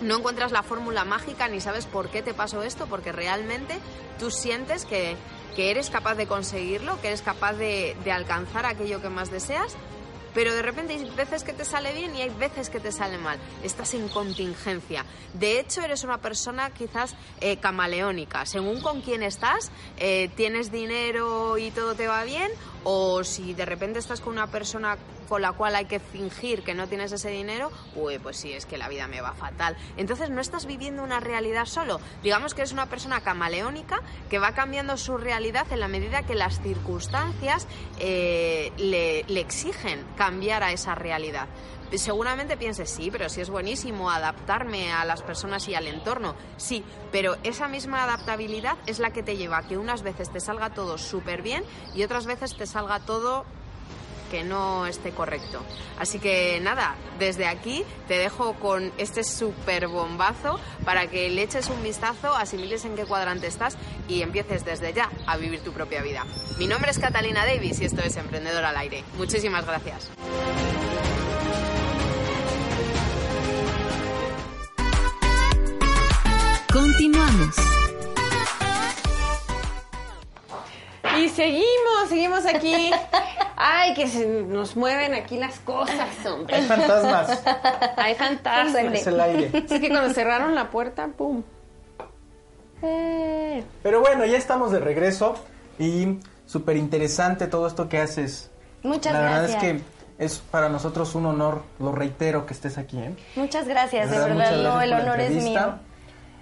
No 0.00 0.16
encuentras 0.16 0.50
la 0.50 0.62
fórmula 0.62 1.04
mágica 1.04 1.48
ni 1.48 1.60
sabes 1.60 1.84
por 1.84 2.08
qué 2.08 2.22
te 2.22 2.32
pasó 2.32 2.62
esto, 2.62 2.86
porque 2.86 3.12
realmente 3.12 3.78
tú 4.18 4.30
sientes 4.30 4.86
que, 4.86 5.16
que 5.54 5.70
eres 5.70 5.90
capaz 5.90 6.14
de 6.14 6.26
conseguirlo, 6.26 6.98
que 7.02 7.08
eres 7.08 7.20
capaz 7.20 7.52
de, 7.54 7.96
de 8.02 8.12
alcanzar 8.12 8.64
aquello 8.64 9.02
que 9.02 9.10
más 9.10 9.30
deseas, 9.30 9.76
pero 10.34 10.54
de 10.54 10.62
repente 10.62 10.94
hay 10.94 11.10
veces 11.10 11.44
que 11.44 11.52
te 11.52 11.64
sale 11.64 11.92
bien 11.92 12.14
y 12.16 12.22
hay 12.22 12.30
veces 12.30 12.70
que 12.70 12.80
te 12.80 12.92
sale 12.92 13.18
mal. 13.18 13.38
Estás 13.62 13.94
en 13.94 14.08
contingencia. 14.08 15.04
De 15.34 15.60
hecho, 15.60 15.82
eres 15.82 16.04
una 16.04 16.18
persona 16.18 16.70
quizás 16.70 17.14
eh, 17.40 17.58
camaleónica. 17.58 18.46
Según 18.46 18.80
con 18.80 19.00
quién 19.02 19.22
estás, 19.22 19.70
eh, 19.98 20.30
tienes 20.36 20.70
dinero 20.70 21.58
y 21.58 21.70
todo 21.70 21.94
te 21.94 22.06
va 22.06 22.24
bien, 22.24 22.50
o 22.84 23.24
si 23.24 23.54
de 23.54 23.64
repente 23.64 23.98
estás 23.98 24.20
con 24.20 24.32
una 24.32 24.46
persona 24.46 24.96
con 25.30 25.42
la 25.42 25.52
cual 25.52 25.76
hay 25.76 25.84
que 25.84 26.00
fingir 26.00 26.64
que 26.64 26.74
no 26.74 26.88
tienes 26.88 27.12
ese 27.12 27.30
dinero, 27.30 27.70
uy, 27.94 28.18
pues 28.18 28.36
sí, 28.36 28.52
es 28.52 28.66
que 28.66 28.76
la 28.76 28.88
vida 28.88 29.06
me 29.06 29.20
va 29.20 29.32
fatal. 29.32 29.76
Entonces 29.96 30.28
no 30.28 30.40
estás 30.40 30.66
viviendo 30.66 31.04
una 31.04 31.20
realidad 31.20 31.66
solo. 31.66 32.00
Digamos 32.24 32.52
que 32.52 32.62
eres 32.62 32.72
una 32.72 32.86
persona 32.86 33.20
camaleónica 33.20 34.02
que 34.28 34.40
va 34.40 34.54
cambiando 34.54 34.96
su 34.96 35.16
realidad 35.18 35.68
en 35.70 35.78
la 35.78 35.86
medida 35.86 36.24
que 36.24 36.34
las 36.34 36.60
circunstancias 36.60 37.68
eh, 38.00 38.72
le, 38.76 39.22
le 39.28 39.40
exigen 39.40 40.04
cambiar 40.20 40.62
a 40.62 40.70
esa 40.70 40.94
realidad. 40.94 41.46
Seguramente 41.94 42.58
pienses, 42.58 42.90
sí, 42.90 43.10
pero 43.10 43.30
sí 43.30 43.40
es 43.40 43.48
buenísimo 43.48 44.10
adaptarme 44.10 44.92
a 44.92 45.06
las 45.06 45.22
personas 45.22 45.66
y 45.66 45.74
al 45.74 45.86
entorno. 45.86 46.34
Sí, 46.58 46.84
pero 47.10 47.38
esa 47.42 47.68
misma 47.68 48.04
adaptabilidad 48.04 48.76
es 48.86 48.98
la 48.98 49.12
que 49.12 49.22
te 49.22 49.38
lleva 49.38 49.56
a 49.56 49.62
que 49.62 49.78
unas 49.78 50.02
veces 50.02 50.30
te 50.30 50.40
salga 50.40 50.74
todo 50.74 50.98
súper 50.98 51.40
bien 51.40 51.64
y 51.94 52.02
otras 52.02 52.26
veces 52.26 52.54
te 52.54 52.66
salga 52.66 53.00
todo 53.00 53.46
que 54.30 54.44
no 54.44 54.86
esté 54.86 55.10
correcto. 55.10 55.62
Así 55.98 56.18
que 56.18 56.60
nada, 56.60 56.94
desde 57.18 57.46
aquí 57.46 57.84
te 58.08 58.16
dejo 58.16 58.54
con 58.54 58.92
este 58.96 59.24
súper 59.24 59.88
bombazo 59.88 60.58
para 60.84 61.08
que 61.08 61.28
le 61.28 61.42
eches 61.42 61.68
un 61.68 61.82
vistazo, 61.82 62.34
asimiles 62.34 62.84
en 62.84 62.96
qué 62.96 63.04
cuadrante 63.04 63.46
estás 63.46 63.76
y 64.08 64.22
empieces 64.22 64.64
desde 64.64 64.92
ya 64.92 65.10
a 65.26 65.36
vivir 65.36 65.60
tu 65.60 65.72
propia 65.72 66.02
vida. 66.02 66.24
Mi 66.58 66.66
nombre 66.66 66.90
es 66.90 66.98
Catalina 66.98 67.44
Davis 67.44 67.80
y 67.80 67.84
esto 67.84 68.02
es 68.02 68.16
Emprendedor 68.16 68.64
al 68.64 68.76
Aire. 68.76 69.04
Muchísimas 69.16 69.66
gracias. 69.66 70.10
Continuamos. 76.72 77.89
Y 81.18 81.28
seguimos, 81.28 82.08
seguimos 82.08 82.46
aquí. 82.46 82.90
Ay, 83.56 83.94
que 83.94 84.06
se 84.08 84.26
nos 84.26 84.76
mueven 84.76 85.14
aquí 85.14 85.36
las 85.36 85.58
cosas, 85.60 86.08
hombre. 86.26 86.56
Hay 86.56 86.62
fantasmas. 86.62 87.42
Hay 87.96 88.14
fantasmas. 88.14 88.94
Es 88.94 89.06
el 89.06 89.20
aire. 89.20 89.50
Es 89.52 89.80
que 89.80 89.88
cuando 89.88 90.12
cerraron 90.14 90.54
la 90.54 90.70
puerta, 90.70 91.08
¡pum! 91.08 91.42
Eh, 92.82 93.62
Pero 93.82 94.00
bueno, 94.00 94.24
ya 94.24 94.38
estamos 94.38 94.72
de 94.72 94.80
regreso 94.80 95.34
y 95.78 96.18
súper 96.46 96.76
interesante 96.76 97.46
todo 97.46 97.66
esto 97.66 97.88
que 97.88 97.98
haces. 97.98 98.50
Muchas 98.82 99.12
La 99.12 99.20
verdad 99.20 99.42
gracias. 99.48 99.62
es 99.62 99.72
que 99.72 100.24
es 100.24 100.38
para 100.38 100.68
nosotros 100.68 101.14
un 101.14 101.26
honor, 101.26 101.62
lo 101.78 101.92
reitero, 101.92 102.46
que 102.46 102.54
estés 102.54 102.78
aquí. 102.78 102.98
¿eh? 102.98 103.14
Muchas 103.36 103.66
gracias, 103.68 104.10
de 104.10 104.18
verdad, 104.18 104.52
no, 104.56 104.76
gracias 104.76 104.82
el 104.84 104.92
honor 104.94 105.20
es 105.20 105.44
mío. 105.44 105.74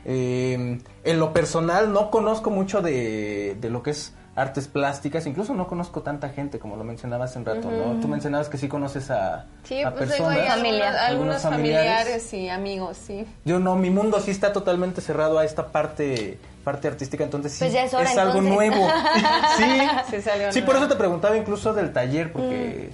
Eh, 0.04 0.80
en 1.04 1.18
lo 1.18 1.32
personal 1.32 1.92
no 1.92 2.10
conozco 2.10 2.50
mucho 2.50 2.80
de, 2.80 3.56
de 3.60 3.70
lo 3.70 3.82
que 3.82 3.90
es 3.90 4.14
artes 4.38 4.68
plásticas, 4.68 5.26
incluso 5.26 5.52
no 5.52 5.66
conozco 5.66 6.02
tanta 6.02 6.28
gente 6.28 6.58
como 6.60 6.76
lo 6.76 6.84
mencionabas 6.84 7.34
un 7.36 7.44
rato, 7.44 7.70
¿no? 7.70 8.00
Tú 8.00 8.06
mencionabas 8.06 8.48
que 8.48 8.56
sí 8.56 8.68
conoces 8.68 9.10
a, 9.10 9.46
Sí, 9.64 9.82
a 9.82 9.90
pues 9.92 10.10
personas. 10.10 10.46
Familia. 10.48 10.88
algunos 10.88 11.00
Algunos 11.08 11.42
familiares. 11.42 11.86
familiares 11.98 12.34
y 12.34 12.48
amigos, 12.48 12.96
sí. 12.96 13.26
Yo 13.44 13.58
no, 13.58 13.74
mi 13.74 13.90
mundo 13.90 14.20
sí 14.20 14.30
está 14.30 14.52
totalmente 14.52 15.00
cerrado 15.00 15.38
a 15.38 15.44
esta 15.44 15.68
parte 15.68 16.38
parte 16.64 16.86
artística, 16.86 17.24
entonces 17.24 17.52
sí 17.52 17.60
Pues 17.60 17.72
ya 17.72 17.84
es 17.84 17.94
hora, 17.94 18.10
algo 18.10 18.38
entonces. 18.40 18.52
nuevo. 18.54 18.88
sí, 19.56 20.20
Sí 20.20 20.30
sí, 20.52 20.62
por 20.62 20.76
eso 20.76 20.86
te 20.86 20.96
preguntaba 20.96 21.36
incluso 21.36 21.72
del 21.74 21.92
taller, 21.92 22.32
porque 22.32 22.90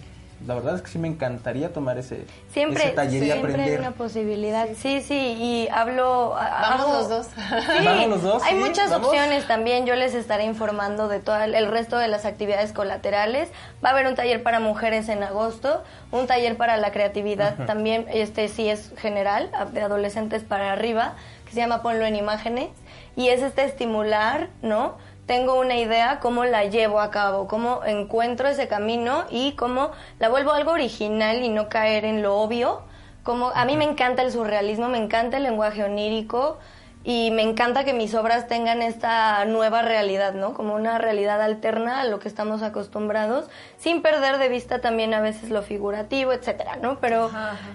la 0.47 0.55
verdad 0.55 0.75
es 0.77 0.83
que 0.83 0.89
sí 0.89 0.99
me 0.99 1.09
encantaría 1.09 1.73
tomar 1.73 1.97
ese, 1.99 2.25
Siempre, 2.53 2.85
ese 2.85 2.93
taller 2.93 3.23
y 3.23 3.27
siempre 3.27 3.53
hay 3.55 3.61
aprender. 3.61 3.81
una 3.81 3.91
posibilidad. 3.93 4.69
Sí, 4.77 5.01
sí, 5.01 5.15
y 5.39 5.69
hablo... 5.73 6.31
Vamos 6.35 6.81
hago- 6.87 6.93
los 6.99 7.09
dos. 7.09 7.27
Sí, 7.27 7.85
Vamos 7.85 8.07
los 8.09 8.23
dos, 8.23 8.43
hay 8.43 8.55
sí, 8.55 8.61
muchas 8.61 8.91
vamos. 8.91 9.09
opciones 9.09 9.47
también. 9.47 9.87
Yo 9.87 9.95
les 9.97 10.15
estaré 10.15 10.45
informando 10.45 11.09
de 11.09 11.21
todo 11.21 11.37
el, 11.43 11.55
el 11.55 11.67
resto 11.71 11.99
de 11.99 12.09
las 12.09 12.25
actividades 12.25 12.73
colaterales. 12.73 13.49
Va 13.85 13.89
a 13.89 13.93
haber 13.93 14.07
un 14.07 14.15
taller 14.15 14.43
para 14.43 14.61
mujeres 14.61 15.09
en 15.09 15.23
agosto, 15.23 15.83
un 16.13 16.27
taller 16.27 16.57
para 16.57 16.77
la 16.77 16.93
creatividad 16.93 17.67
también. 17.67 18.07
Este 18.13 18.49
sí 18.49 18.69
es 18.69 18.93
general, 18.99 19.51
de 19.73 19.83
adolescentes 19.83 20.43
para 20.43 20.73
arriba, 20.73 21.15
que 21.47 21.53
se 21.53 21.57
llama 21.61 21.83
Ponlo 21.83 22.05
en 22.07 22.17
Imágenes. 22.17 22.69
Y 23.17 23.29
es 23.29 23.43
este 23.43 23.65
estimular, 23.65 24.49
¿no? 24.63 24.97
Tengo 25.27 25.59
una 25.59 25.77
idea, 25.77 26.21
cómo 26.21 26.45
la 26.45 26.65
llevo 26.65 27.01
a 27.01 27.11
cabo, 27.11 27.49
cómo 27.49 27.83
encuentro 27.85 28.49
ese 28.49 28.69
camino 28.69 29.25
y 29.31 29.53
cómo 29.53 29.91
la 30.19 30.29
vuelvo 30.29 30.53
algo 30.53 30.73
original 30.73 31.43
y 31.43 31.49
no 31.49 31.69
caer 31.69 32.05
en 32.05 32.23
lo 32.23 32.37
obvio. 32.37 32.83
Como 33.23 33.49
a 33.49 33.65
mí 33.65 33.77
me 33.77 33.85
encanta 33.85 34.23
el 34.23 34.31
surrealismo, 34.31 34.89
me 34.89 34.99
encanta 34.99 35.39
el 35.39 35.45
lenguaje 35.45 35.83
onírico 35.83 36.59
y 37.05 37.31
me 37.31 37.43
encanta 37.43 37.85
que 37.85 37.93
mis 37.93 38.15
obras 38.15 38.49
tengan 38.49 38.81
esta 38.81 39.45
nueva 39.45 39.83
realidad, 39.83 40.33
¿no? 40.33 40.55
Como 40.55 40.75
una 40.75 40.97
realidad 40.97 41.43
alterna 41.43 42.01
a 42.01 42.05
lo 42.05 42.19
que 42.19 42.29
estamos 42.29 42.63
acostumbrados, 42.63 43.51
sin 43.77 44.01
perder 44.01 44.39
de 44.39 44.49
vista 44.49 44.81
también 44.81 45.13
a 45.13 45.21
veces 45.21 45.51
lo 45.51 45.63
figurativo, 45.63 46.33
etcétera, 46.33 46.77
¿no? 46.77 46.99
Pero 47.01 47.31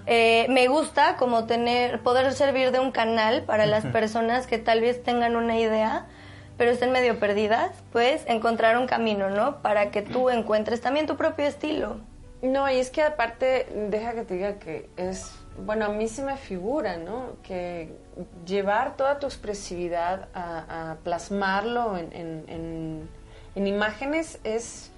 eh, 0.06 0.46
me 0.50 0.66
gusta 0.66 1.16
como 1.16 1.46
tener, 1.46 2.00
poder 2.00 2.32
servir 2.32 2.72
de 2.72 2.80
un 2.80 2.90
canal 2.90 3.42
para 3.42 3.66
las 3.66 3.86
personas 3.92 4.48
que 4.48 4.58
tal 4.58 4.80
vez 4.80 5.00
tengan 5.04 5.36
una 5.36 5.56
idea, 5.56 6.06
pero 6.60 6.72
estén 6.72 6.92
medio 6.92 7.18
perdidas, 7.18 7.70
pues 7.90 8.22
encontrar 8.26 8.76
un 8.76 8.86
camino, 8.86 9.30
¿no? 9.30 9.62
Para 9.62 9.90
que 9.90 10.02
tú 10.02 10.28
encuentres 10.28 10.82
también 10.82 11.06
tu 11.06 11.16
propio 11.16 11.46
estilo. 11.46 11.96
No, 12.42 12.70
y 12.70 12.76
es 12.76 12.90
que 12.90 13.02
aparte, 13.02 13.66
deja 13.88 14.12
que 14.12 14.24
te 14.24 14.34
diga 14.34 14.58
que 14.58 14.90
es, 14.98 15.32
bueno, 15.64 15.86
a 15.86 15.88
mí 15.88 16.06
se 16.06 16.22
me 16.22 16.36
figura, 16.36 16.98
¿no? 16.98 17.28
Que 17.42 17.96
llevar 18.44 18.98
toda 18.98 19.18
tu 19.18 19.26
expresividad 19.26 20.28
a, 20.34 20.96
plasmarlo 21.02 21.96
en- 21.96 22.12
en- 22.12 23.08
en 23.54 23.66
imágenes 23.66 24.38
es 24.44 24.89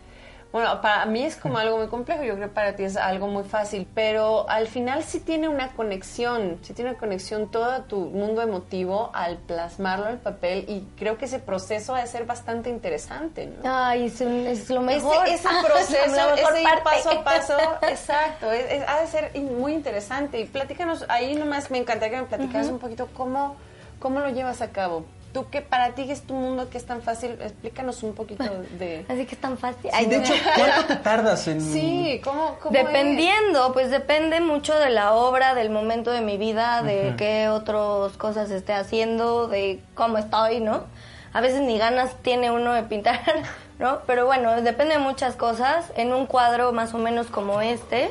Bueno, 0.53 0.83
para 0.83 1.07
mí 1.07 1.23
es 1.25 1.37
como 1.37 1.57
algo 1.57 1.79
muy 1.79 1.87
complejo, 1.87 2.25
yo 2.25 2.35
creo 2.35 2.49
que 2.49 2.55
para 2.55 2.77
ti 2.77 2.83
es 2.85 2.99
algo 2.99 3.27
muy 3.27 3.43
fácil, 3.45 3.89
pero 3.95 4.47
al 4.51 4.67
final 4.69 5.03
sí 5.03 5.19
tiene 5.21 5.49
una 5.49 5.73
conexión, 5.73 6.59
sí 6.61 6.75
tiene 6.75 6.91
una 6.91 6.99
conexión 6.99 7.51
todo 7.51 7.83
tu 7.85 7.97
mundo 8.01 8.43
emotivo 8.43 9.11
al 9.15 9.39
plasmarlo 9.39 10.11
en 10.11 10.19
papel 10.19 10.67
y 10.69 10.87
creo 10.99 11.17
que 11.17 11.25
ese 11.25 11.39
proceso 11.39 11.95
ha 11.95 12.03
de 12.03 12.07
ser 12.07 12.27
bastante 12.27 12.69
interesante, 12.69 13.47
¿no? 13.47 13.63
Ay, 13.65 14.07
es, 14.07 14.21
un- 14.21 14.47
es 14.47 14.69
lo 14.69 14.83
mejor. 14.83 15.27
Ese, 15.27 15.35
ese 15.49 15.49
proceso, 15.67 16.35
ese 16.35 16.61
ir 16.63 16.69
parte. 16.69 16.83
paso 16.85 17.11
a 17.11 17.25
paso, 17.25 17.57
exacto, 17.89 18.53
es- 18.53 18.71
es- 18.73 18.85
ha 18.89 19.01
de 19.01 19.07
ser 19.07 19.31
muy 19.41 19.73
interesante. 19.73 20.39
Y 20.39 20.45
platícanos, 20.45 21.07
ahí 21.09 21.35
nomás 21.35 21.71
me 21.71 21.79
encantaría 21.79 22.17
que 22.19 22.23
me 22.25 22.29
platicaras 22.29 22.69
un 22.69 22.79
poquito 22.79 23.09
cómo, 23.15 23.57
cómo 23.99 24.21
lo 24.21 24.29
llevas 24.29 24.61
a 24.61 24.71
cabo. 24.71 25.07
Tú 25.33 25.49
que 25.49 25.63
para 25.63 25.95
ti 25.95 26.07
que 26.07 26.13
es 26.13 26.23
tu 26.23 26.35
mundo 26.35 26.69
que 26.69 26.79
es 26.79 26.85
tan 26.85 27.01
fácil, 27.01 27.33
explícanos 27.41 28.03
un 28.03 28.15
poquito 28.15 28.45
de... 28.79 29.07
Así 29.09 29.25
que 29.25 29.35
es 29.35 29.41
tan 29.41 29.57
fácil. 29.57 29.83
Sí, 29.83 29.89
Ay, 29.93 30.07
de 30.07 30.19
no. 30.19 30.25
hecho, 30.25 30.35
¿cuánto 30.57 30.85
te 30.87 30.97
tardas 30.97 31.49
en...? 31.49 31.61
Sí, 31.61 32.21
¿cómo, 32.23 32.59
cómo 32.63 32.73
Dependiendo, 32.73 33.73
pues 33.73 33.91
depende 33.91 34.41
mucho 34.41 34.79
de 34.79 34.91
la 34.91 35.15
obra, 35.15 35.55
del 35.55 35.71
momento 35.71 36.11
de 36.11 36.21
mi 36.21 36.37
vida, 36.37 36.83
de 36.83 37.15
qué 37.17 37.49
otras 37.49 38.17
cosas 38.19 38.51
esté 38.51 38.75
haciendo, 38.75 39.49
de 39.49 39.81
cómo 39.95 40.19
estoy, 40.19 40.61
¿no? 40.61 40.85
A 41.33 41.41
veces 41.41 41.63
ni 41.63 41.79
ganas 41.79 42.15
tiene 42.23 42.51
uno 42.51 42.75
de 42.75 42.83
pintar, 42.83 43.21
¿no? 43.79 44.01
Pero 44.07 44.27
bueno, 44.27 44.61
depende 44.61 44.95
de 44.95 45.01
muchas 45.01 45.35
cosas. 45.35 45.87
En 45.97 46.13
un 46.13 46.27
cuadro 46.27 46.73
más 46.73 46.93
o 46.93 46.99
menos 46.99 47.29
como 47.29 47.63
este, 47.63 48.11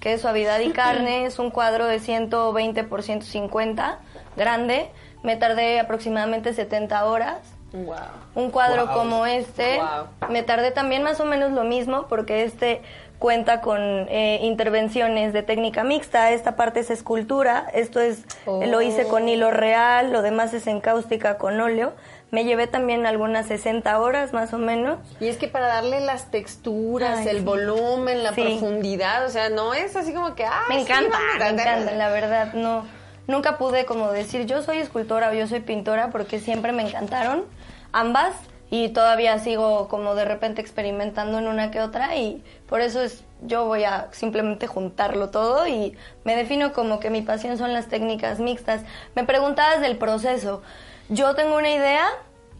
que 0.00 0.14
es 0.14 0.20
suavidad 0.20 0.60
y 0.60 0.70
carne, 0.72 1.24
es 1.24 1.38
un 1.38 1.50
cuadro 1.50 1.86
de 1.86 1.98
120 1.98 2.84
por 2.84 3.02
150, 3.02 3.98
grande. 4.36 4.90
Me 5.22 5.36
tardé 5.36 5.80
aproximadamente 5.80 6.52
70 6.54 7.04
horas. 7.04 7.38
Wow. 7.72 7.96
Un 8.34 8.50
cuadro 8.50 8.86
Wow. 8.86 8.94
como 8.94 9.26
este, 9.26 9.76
Wow. 9.76 10.30
me 10.30 10.42
tardé 10.42 10.70
también 10.70 11.02
más 11.02 11.20
o 11.20 11.24
menos 11.26 11.52
lo 11.52 11.64
mismo 11.64 12.06
porque 12.08 12.44
este 12.44 12.80
cuenta 13.18 13.60
con 13.60 13.80
eh, 14.08 14.38
intervenciones 14.42 15.32
de 15.32 15.42
técnica 15.42 15.82
mixta, 15.82 16.30
esta 16.30 16.54
parte 16.54 16.80
es 16.80 16.90
escultura, 16.90 17.66
esto 17.74 18.00
es 18.00 18.22
Oh. 18.46 18.64
lo 18.64 18.80
hice 18.80 19.08
con 19.08 19.28
hilo 19.28 19.50
real, 19.50 20.12
lo 20.12 20.22
demás 20.22 20.54
es 20.54 20.66
en 20.68 20.80
cáustica 20.80 21.36
con 21.36 21.60
óleo. 21.60 21.92
Me 22.30 22.44
llevé 22.44 22.66
también 22.68 23.06
algunas 23.06 23.46
60 23.46 23.98
horas 24.00 24.32
más 24.32 24.52
o 24.54 24.58
menos. 24.58 24.98
Y 25.18 25.28
es 25.28 25.36
que 25.36 25.48
para 25.48 25.66
darle 25.66 26.00
las 26.00 26.30
texturas, 26.30 27.18
Ay, 27.20 27.28
el 27.28 27.38
sí. 27.38 27.44
volumen, 27.44 28.22
la 28.22 28.32
Sí. 28.34 28.42
profundidad, 28.42 29.24
o 29.26 29.30
sea, 29.30 29.48
no 29.50 29.74
es 29.74 29.96
así 29.96 30.12
como 30.14 30.34
que, 30.34 30.44
ah, 30.44 30.62
Me 30.68 30.80
encanta, 30.80 31.18
me 31.38 31.48
encanta, 31.48 31.90
la 31.92 32.08
verdad, 32.10 32.52
no. 32.54 32.84
Nunca 33.28 33.58
pude 33.58 33.84
como 33.84 34.10
decir 34.10 34.46
yo 34.46 34.62
soy 34.62 34.78
escultora 34.78 35.28
o 35.28 35.34
yo 35.34 35.46
soy 35.46 35.60
pintora 35.60 36.10
porque 36.10 36.40
siempre 36.40 36.72
me 36.72 36.82
encantaron 36.82 37.44
ambas 37.92 38.34
y 38.70 38.88
todavía 38.88 39.38
sigo 39.38 39.86
como 39.88 40.14
de 40.14 40.24
repente 40.24 40.60
experimentando 40.60 41.38
en 41.38 41.46
una 41.46 41.70
que 41.70 41.80
otra 41.80 42.16
y 42.16 42.42
por 42.68 42.80
eso 42.80 43.02
es 43.02 43.22
yo 43.42 43.66
voy 43.66 43.84
a 43.84 44.08
simplemente 44.12 44.66
juntarlo 44.66 45.28
todo 45.28 45.66
y 45.68 45.96
me 46.24 46.36
defino 46.36 46.72
como 46.72 47.00
que 47.00 47.10
mi 47.10 47.22
pasión 47.22 47.56
son 47.58 47.72
las 47.72 47.86
técnicas 47.88 48.40
mixtas. 48.40 48.82
Me 49.14 49.24
preguntabas 49.24 49.80
del 49.80 49.96
proceso. 49.96 50.62
Yo 51.08 51.34
tengo 51.34 51.56
una 51.56 51.70
idea 51.70 52.06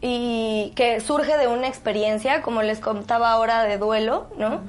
y 0.01 0.71
que 0.75 1.01
surge 1.01 1.37
de 1.37 1.47
una 1.47 1.67
experiencia, 1.67 2.41
como 2.41 2.61
les 2.61 2.79
contaba 2.79 3.31
ahora 3.31 3.63
de 3.63 3.77
duelo, 3.77 4.27
¿no? 4.37 4.61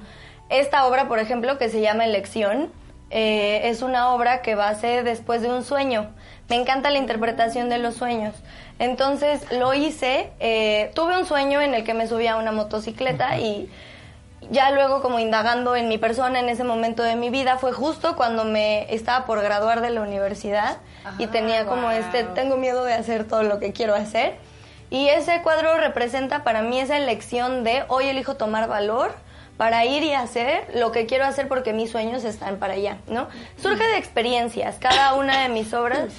Esta 0.48 0.86
obra, 0.86 1.06
por 1.06 1.20
ejemplo, 1.20 1.58
que 1.58 1.68
se 1.68 1.80
llama 1.80 2.04
Elección, 2.04 2.72
eh, 3.10 3.62
es 3.64 3.82
una 3.82 4.10
obra 4.10 4.40
que 4.42 4.54
va 4.54 4.68
a 4.68 4.74
ser 4.74 5.04
después 5.04 5.42
de 5.42 5.48
un 5.48 5.64
sueño. 5.64 6.10
Me 6.48 6.56
encanta 6.56 6.90
la 6.90 6.98
interpretación 6.98 7.68
de 7.68 7.78
los 7.78 7.94
sueños. 7.94 8.34
Entonces 8.78 9.50
lo 9.52 9.74
hice, 9.74 10.30
eh, 10.40 10.90
tuve 10.94 11.18
un 11.18 11.26
sueño 11.26 11.60
en 11.60 11.74
el 11.74 11.84
que 11.84 11.94
me 11.94 12.06
subía 12.06 12.32
a 12.32 12.36
una 12.36 12.52
motocicleta 12.52 13.38
y 13.38 13.68
ya 14.50 14.70
luego 14.70 15.02
como 15.02 15.18
indagando 15.18 15.76
en 15.76 15.88
mi 15.88 15.98
persona 15.98 16.40
en 16.40 16.48
ese 16.48 16.64
momento 16.64 17.02
de 17.02 17.14
mi 17.14 17.28
vida 17.30 17.58
fue 17.58 17.72
justo 17.72 18.16
cuando 18.16 18.44
me 18.44 18.92
estaba 18.92 19.26
por 19.26 19.42
graduar 19.42 19.80
de 19.82 19.90
la 19.90 20.00
universidad 20.00 20.78
y 21.18 21.24
Ah, 21.24 21.30
tenía 21.30 21.66
como 21.66 21.82
wow. 21.82 21.90
este, 21.90 22.24
tengo 22.24 22.56
miedo 22.56 22.84
de 22.84 22.94
hacer 22.94 23.26
todo 23.28 23.42
lo 23.42 23.58
que 23.58 23.72
quiero 23.72 23.94
hacer. 23.94 24.34
Y 24.88 25.08
ese 25.08 25.42
cuadro 25.42 25.76
representa 25.76 26.42
para 26.42 26.62
mí 26.62 26.80
esa 26.80 26.96
elección 26.96 27.64
de 27.64 27.84
hoy 27.88 28.06
elijo 28.08 28.34
tomar 28.36 28.66
valor 28.68 29.14
para 29.60 29.84
ir 29.84 30.02
y 30.04 30.14
hacer 30.14 30.66
lo 30.74 30.90
que 30.90 31.04
quiero 31.04 31.26
hacer 31.26 31.46
porque 31.46 31.74
mis 31.74 31.90
sueños 31.90 32.24
están 32.24 32.56
para 32.56 32.72
allá, 32.72 32.96
¿no? 33.08 33.28
Surge 33.60 33.84
de 33.84 33.98
experiencias, 33.98 34.76
cada 34.80 35.12
una 35.12 35.42
de 35.42 35.50
mis 35.50 35.74
obras 35.74 36.14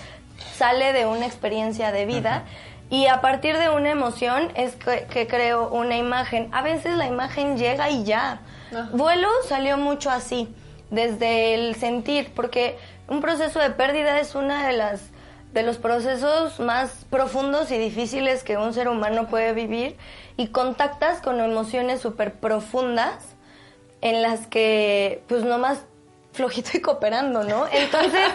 sale 0.56 0.94
de 0.94 1.08
una 1.08 1.26
experiencia 1.26 1.92
de 1.92 2.06
vida 2.06 2.44
y 2.92 3.08
a 3.08 3.20
partir 3.20 3.58
de 3.58 3.72
una 3.72 3.90
emoción 3.90 4.52
es 4.54 4.76
que, 4.76 5.08
que 5.10 5.26
creo 5.26 5.70
una 5.70 5.98
imagen. 5.98 6.50
A 6.52 6.62
veces 6.62 6.96
la 6.96 7.08
imagen 7.08 7.58
llega 7.58 7.90
y 7.90 8.04
ya. 8.04 8.42
Vuelo 8.94 9.30
salió 9.50 9.76
mucho 9.76 10.12
así, 10.12 10.48
desde 10.92 11.56
el 11.56 11.74
sentir, 11.74 12.32
porque 12.36 12.78
un 13.08 13.22
proceso 13.22 13.58
de 13.58 13.72
pérdida 13.72 14.20
es 14.20 14.36
una 14.36 14.68
de 14.68 14.74
las 14.74 15.02
de 15.52 15.64
los 15.64 15.80
procesos 15.80 16.60
más 16.60 17.06
profundos 17.10 17.72
y 17.72 17.78
difíciles 17.80 18.44
que 18.44 18.58
un 18.58 18.74
ser 18.74 18.88
humano 18.88 19.28
puede 19.28 19.52
vivir 19.54 19.98
y 20.38 20.48
contactas 20.48 21.22
con 21.22 21.42
emociones 21.42 22.02
súper 22.02 22.34
profundas 22.36 23.31
en 24.02 24.22
las 24.22 24.48
que 24.48 25.24
pues 25.28 25.44
nomás 25.44 25.80
flojito 26.34 26.72
y 26.74 26.82
cooperando, 26.82 27.44
¿no? 27.44 27.68
Entonces, 27.72 28.30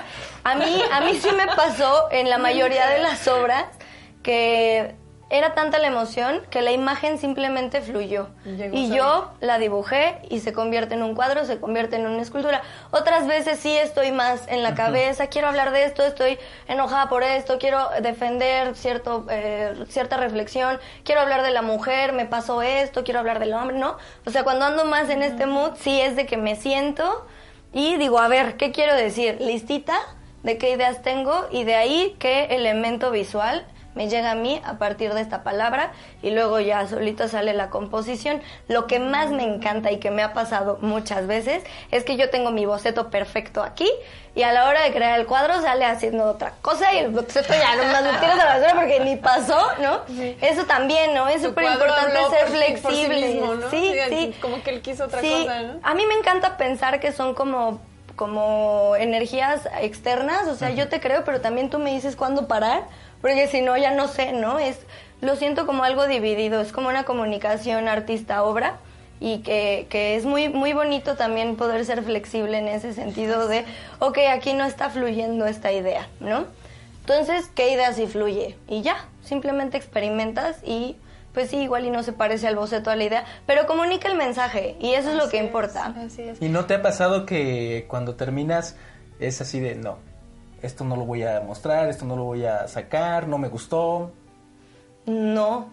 a 0.44 0.54
mí, 0.54 0.82
a 0.92 1.00
mí 1.00 1.18
sí 1.20 1.28
me 1.36 1.46
pasó 1.46 2.08
en 2.10 2.28
la 2.28 2.38
mayoría 2.38 2.88
de 2.88 3.00
las 3.00 3.26
obras 3.28 3.64
que 4.22 4.94
era 5.28 5.54
tanta 5.54 5.78
la 5.78 5.88
emoción 5.88 6.42
que 6.50 6.62
la 6.62 6.70
imagen 6.70 7.18
simplemente 7.18 7.80
fluyó. 7.80 8.28
Llegó 8.44 8.76
Y 8.76 8.94
yo 8.94 9.32
la 9.40 9.58
dibujé 9.58 10.20
y 10.30 10.38
se 10.38 10.52
convierte 10.52 10.94
en 10.94 11.02
un 11.02 11.16
cuadro, 11.16 11.44
se 11.44 11.58
convierte 11.58 11.96
en 11.96 12.06
una 12.06 12.22
escultura. 12.22 12.62
Otras 12.92 13.26
veces 13.26 13.58
sí 13.58 13.76
estoy 13.76 14.12
más 14.12 14.46
en 14.46 14.62
la 14.62 14.74
cabeza, 14.76 15.26
quiero 15.26 15.48
hablar 15.48 15.72
de 15.72 15.84
esto, 15.84 16.04
estoy 16.04 16.38
enojada 16.68 17.08
por 17.08 17.24
esto, 17.24 17.58
quiero 17.58 17.88
defender 18.02 18.76
cierto, 18.76 19.26
eh, 19.28 19.74
cierta 19.88 20.16
reflexión, 20.16 20.78
quiero 21.02 21.22
hablar 21.22 21.42
de 21.42 21.50
la 21.50 21.62
mujer, 21.62 22.12
me 22.12 22.26
pasó 22.26 22.62
esto, 22.62 23.02
quiero 23.02 23.18
hablar 23.18 23.40
del 23.40 23.52
hombre, 23.52 23.76
¿no? 23.76 23.96
O 24.26 24.30
sea, 24.30 24.44
cuando 24.44 24.64
ando 24.64 24.84
más 24.84 25.10
en 25.10 25.24
este 25.24 25.46
mood, 25.46 25.72
sí 25.80 26.00
es 26.00 26.14
de 26.14 26.26
que 26.26 26.36
me 26.36 26.54
siento 26.54 27.26
y 27.72 27.96
digo, 27.96 28.20
a 28.20 28.28
ver, 28.28 28.56
¿qué 28.56 28.70
quiero 28.70 28.94
decir? 28.94 29.38
Listita 29.40 29.98
de 30.44 30.56
qué 30.56 30.70
ideas 30.70 31.02
tengo 31.02 31.48
y 31.50 31.64
de 31.64 31.74
ahí 31.74 32.14
qué 32.20 32.44
elemento 32.50 33.10
visual 33.10 33.66
me 33.96 34.08
llega 34.08 34.30
a 34.30 34.34
mí 34.36 34.60
a 34.64 34.74
partir 34.74 35.12
de 35.14 35.20
esta 35.20 35.42
palabra 35.42 35.90
y 36.22 36.30
luego 36.30 36.60
ya 36.60 36.86
solito 36.86 37.26
sale 37.28 37.52
la 37.54 37.70
composición. 37.70 38.40
Lo 38.68 38.86
que 38.86 39.00
más 39.00 39.30
me 39.30 39.42
encanta 39.42 39.90
y 39.90 39.98
que 39.98 40.10
me 40.12 40.22
ha 40.22 40.32
pasado 40.34 40.78
muchas 40.82 41.26
veces 41.26 41.64
es 41.90 42.04
que 42.04 42.16
yo 42.16 42.30
tengo 42.30 42.50
mi 42.52 42.66
boceto 42.66 43.10
perfecto 43.10 43.62
aquí 43.62 43.90
y 44.34 44.42
a 44.42 44.52
la 44.52 44.68
hora 44.68 44.82
de 44.82 44.92
crear 44.92 45.18
el 45.18 45.26
cuadro 45.26 45.60
sale 45.62 45.86
haciendo 45.86 46.24
otra 46.26 46.52
cosa 46.60 46.92
y 46.92 46.98
el 46.98 47.08
boceto 47.10 47.54
ya 47.54 47.74
nomás 47.74 48.04
lo 48.04 48.10
tiras 48.20 48.38
a 48.38 48.44
la 48.44 48.58
basura 48.58 48.74
porque 48.74 49.00
ni 49.00 49.16
pasó, 49.16 49.58
¿no? 49.80 50.00
Eso 50.42 50.64
también, 50.66 51.14
¿no? 51.14 51.26
Es 51.28 51.42
súper 51.42 51.64
importante 51.64 52.18
ser 52.30 52.46
por 52.82 52.92
sí 52.92 53.04
flexible. 53.06 53.26
mismo, 53.28 53.54
¿no? 53.54 53.70
Sí, 53.70 53.94
Sí, 54.10 54.34
como 54.42 54.62
que 54.62 54.70
él 54.70 54.82
quiso 54.82 55.06
otra 55.06 55.22
Sí. 55.22 55.30
cosa, 55.30 55.62
¿no? 55.62 55.80
A 55.82 55.94
mí 55.94 56.04
me 56.04 56.14
encanta 56.14 56.58
pensar 56.58 57.00
que 57.00 57.12
son 57.12 57.34
como 57.34 57.80
como 58.16 58.96
energías 58.96 59.68
externas, 59.82 60.48
o 60.48 60.54
sea, 60.56 60.70
yo 60.70 60.88
te 60.88 61.00
creo, 61.00 61.22
pero 61.24 61.42
también 61.42 61.68
tú 61.68 61.78
me 61.78 61.90
dices 61.92 62.16
cuándo 62.16 62.48
parar, 62.48 62.84
porque 63.20 63.46
si 63.48 63.60
no 63.60 63.76
ya 63.76 63.92
no 63.92 64.08
sé, 64.08 64.32
¿no? 64.32 64.58
Es 64.58 64.78
lo 65.20 65.36
siento 65.36 65.66
como 65.66 65.84
algo 65.84 66.06
dividido, 66.06 66.60
es 66.60 66.72
como 66.72 66.88
una 66.88 67.04
comunicación 67.04 67.88
artista-obra 67.88 68.78
y 69.18 69.38
que, 69.38 69.86
que 69.88 70.16
es 70.16 70.24
muy 70.26 70.48
muy 70.48 70.72
bonito 70.72 71.16
también 71.16 71.56
poder 71.56 71.84
ser 71.86 72.02
flexible 72.02 72.58
en 72.58 72.68
ese 72.68 72.92
sentido 72.92 73.48
de, 73.48 73.64
ok, 73.98 74.18
aquí 74.30 74.52
no 74.52 74.64
está 74.64 74.90
fluyendo 74.90 75.46
esta 75.46 75.72
idea, 75.72 76.08
¿no? 76.20 76.44
Entonces, 77.00 77.48
¿qué 77.54 77.72
idea 77.72 77.92
sí 77.92 78.06
fluye? 78.06 78.56
Y 78.68 78.82
ya, 78.82 78.96
simplemente 79.22 79.76
experimentas 79.76 80.56
y 80.64 80.96
pues 81.32 81.50
sí, 81.50 81.58
igual 81.58 81.84
y 81.84 81.90
no 81.90 82.02
se 82.02 82.14
parece 82.14 82.48
al 82.48 82.56
boceto 82.56 82.90
a 82.90 82.96
la 82.96 83.04
idea, 83.04 83.24
pero 83.46 83.66
comunica 83.66 84.08
el 84.08 84.16
mensaje 84.16 84.74
y 84.80 84.94
eso 84.94 85.10
es 85.10 85.16
lo 85.16 85.28
que 85.28 85.36
importa. 85.36 85.94
Así 86.04 86.22
es. 86.22 86.40
¿Y 86.40 86.48
no 86.48 86.64
te 86.64 86.74
ha 86.74 86.82
pasado 86.82 87.26
que 87.26 87.84
cuando 87.88 88.14
terminas 88.14 88.74
es 89.20 89.40
así 89.42 89.60
de, 89.60 89.74
no, 89.74 89.98
esto 90.62 90.84
no 90.84 90.96
lo 90.96 91.04
voy 91.04 91.22
a 91.22 91.40
mostrar, 91.40 91.88
esto 91.88 92.04
no 92.04 92.16
lo 92.16 92.24
voy 92.24 92.44
a 92.46 92.66
sacar, 92.68 93.28
no 93.28 93.38
me 93.38 93.48
gustó? 93.48 94.12
No, 95.06 95.68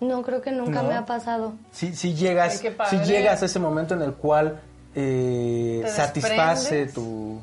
no 0.00 0.22
creo 0.22 0.40
que 0.42 0.50
nunca 0.52 0.82
¿No? 0.82 0.88
me 0.88 0.94
ha 0.94 1.04
pasado. 1.06 1.54
Si, 1.72 1.94
si 1.94 2.14
llegas, 2.14 2.62
Ay, 2.78 2.98
llegas 3.04 3.42
a 3.42 3.46
ese 3.46 3.58
momento 3.58 3.94
en 3.94 4.02
el 4.02 4.14
cual 4.14 4.60
eh, 4.94 5.80
¿Te 5.84 5.90
satisface 5.90 6.86
tu... 6.86 7.40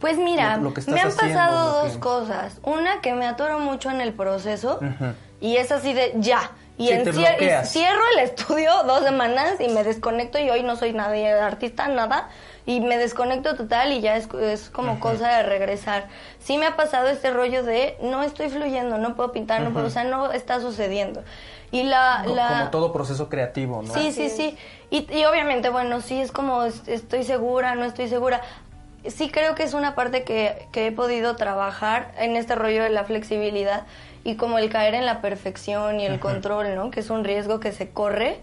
Pues 0.00 0.16
mira, 0.18 0.56
Lo- 0.56 0.64
lo 0.64 0.74
que 0.74 0.80
estás 0.80 0.94
me 0.94 1.00
han 1.02 1.08
haciendo, 1.08 1.34
pasado 1.38 1.82
dos 1.84 1.92
que- 1.94 2.00
cosas. 2.00 2.58
Una 2.62 3.00
que 3.02 3.12
me 3.14 3.26
atoro 3.26 3.58
mucho 3.58 3.90
en 3.90 4.00
el 4.00 4.12
proceso 4.14 4.80
y 5.40 5.56
es 5.56 5.70
así 5.72 5.92
de 5.92 6.14
ya. 6.16 6.52
y, 6.78 6.86
Sí, 6.88 6.92
encier- 6.94 7.62
y 7.62 7.66
cierro 7.66 8.00
el 8.16 8.24
estudio 8.24 8.70
dos 8.86 9.02
semanas 9.04 9.56
y 9.60 9.68
me 9.68 9.84
desconecto 9.84 10.38
y 10.38 10.48
hoy 10.48 10.62
no 10.62 10.76
soy 10.76 10.92
nadie 10.94 11.30
artista, 11.32 11.86
nada. 11.88 12.28
Y 12.70 12.80
me 12.80 12.98
desconecto 12.98 13.56
total 13.56 13.92
y 13.92 14.00
ya 14.00 14.16
es, 14.16 14.28
es 14.40 14.70
como 14.70 15.00
cosa 15.00 15.28
de 15.38 15.42
regresar. 15.42 16.06
Sí 16.38 16.56
me 16.56 16.66
ha 16.66 16.76
pasado 16.76 17.08
este 17.08 17.32
rollo 17.32 17.64
de 17.64 17.96
no 18.00 18.22
estoy 18.22 18.48
fluyendo, 18.48 18.96
no 18.96 19.16
puedo 19.16 19.32
pintar, 19.32 19.60
no 19.62 19.72
puedo, 19.72 19.86
o 19.86 19.90
sea, 19.90 20.04
no 20.04 20.30
está 20.30 20.60
sucediendo. 20.60 21.24
Y 21.72 21.82
la... 21.82 22.22
Co- 22.24 22.34
la 22.36 22.48
Como 22.48 22.70
todo 22.70 22.92
proceso 22.92 23.28
creativo, 23.28 23.82
¿no? 23.82 23.92
Sí, 23.92 24.12
sí, 24.12 24.28
sí. 24.28 24.56
Y, 24.88 25.12
y 25.12 25.24
obviamente, 25.24 25.68
bueno, 25.68 26.00
sí 26.00 26.20
es 26.20 26.30
como 26.30 26.62
es- 26.62 26.86
estoy 26.86 27.24
segura, 27.24 27.74
no 27.74 27.84
estoy 27.84 28.06
segura. 28.08 28.40
Sí 29.04 29.30
creo 29.32 29.56
que 29.56 29.64
es 29.64 29.74
una 29.74 29.96
parte 29.96 30.22
que, 30.22 30.68
que 30.70 30.86
he 30.86 30.92
podido 30.92 31.34
trabajar 31.34 32.12
en 32.18 32.36
este 32.36 32.54
rollo 32.54 32.84
de 32.84 32.90
la 32.90 33.02
flexibilidad 33.02 33.82
y 34.22 34.36
como 34.36 34.58
el 34.58 34.70
caer 34.70 34.94
en 34.94 35.06
la 35.06 35.20
perfección 35.20 35.98
y 35.98 36.06
el 36.06 36.20
control, 36.20 36.76
¿no? 36.76 36.92
Que 36.92 37.00
es 37.00 37.10
un 37.10 37.24
riesgo 37.24 37.58
que 37.58 37.72
se 37.72 37.90
corre, 37.90 38.38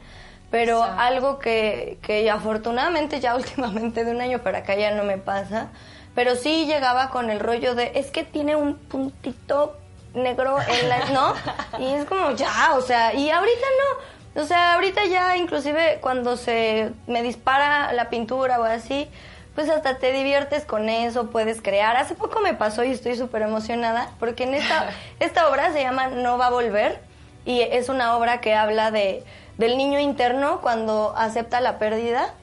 pero 0.51 0.79
Exacto. 0.79 1.01
algo 1.01 1.39
que, 1.39 1.97
que 2.01 2.29
afortunadamente 2.29 3.19
ya 3.19 3.35
últimamente 3.37 4.05
de 4.05 4.11
un 4.11 4.21
año 4.21 4.39
para 4.39 4.59
acá 4.59 4.75
ya 4.75 4.91
no 4.91 5.03
me 5.03 5.17
pasa, 5.17 5.69
pero 6.15 6.35
sí 6.35 6.65
llegaba 6.65 7.09
con 7.09 7.29
el 7.29 7.39
rollo 7.39 7.75
de, 7.75 7.91
es 7.95 8.11
que 8.11 8.23
tiene 8.23 8.55
un 8.55 8.75
puntito 8.75 9.77
negro 10.13 10.57
en 10.61 10.89
la, 10.89 11.05
¿no? 11.11 11.33
Y 11.79 11.93
es 11.93 12.05
como, 12.05 12.31
ya, 12.31 12.73
o 12.75 12.81
sea, 12.81 13.13
y 13.13 13.29
ahorita 13.29 13.67
no. 13.79 14.41
O 14.41 14.45
sea, 14.45 14.75
ahorita 14.75 15.05
ya 15.05 15.35
inclusive 15.37 15.99
cuando 16.01 16.37
se 16.37 16.91
me 17.07 17.23
dispara 17.23 17.91
la 17.93 18.09
pintura 18.09 18.59
o 18.59 18.63
así, 18.63 19.07
pues 19.55 19.69
hasta 19.69 19.97
te 19.97 20.11
diviertes 20.11 20.65
con 20.65 20.89
eso, 20.89 21.31
puedes 21.31 21.61
crear. 21.61 21.97
Hace 21.97 22.13
poco 22.13 22.39
me 22.41 22.53
pasó 22.53 22.83
y 22.83 22.91
estoy 22.91 23.15
súper 23.15 23.41
emocionada 23.41 24.11
porque 24.19 24.43
en 24.43 24.53
esta, 24.53 24.89
esta 25.19 25.49
obra 25.49 25.71
se 25.71 25.81
llama 25.81 26.07
No 26.07 26.37
va 26.37 26.47
a 26.47 26.51
volver 26.51 26.99
y 27.45 27.61
es 27.61 27.89
una 27.89 28.15
obra 28.15 28.39
que 28.39 28.53
habla 28.53 28.91
de 28.91 29.23
del 29.57 29.77
niño 29.77 29.99
interno 29.99 30.61
cuando 30.61 31.13
acepta 31.17 31.61
la 31.61 31.79
pérdida, 31.79 32.33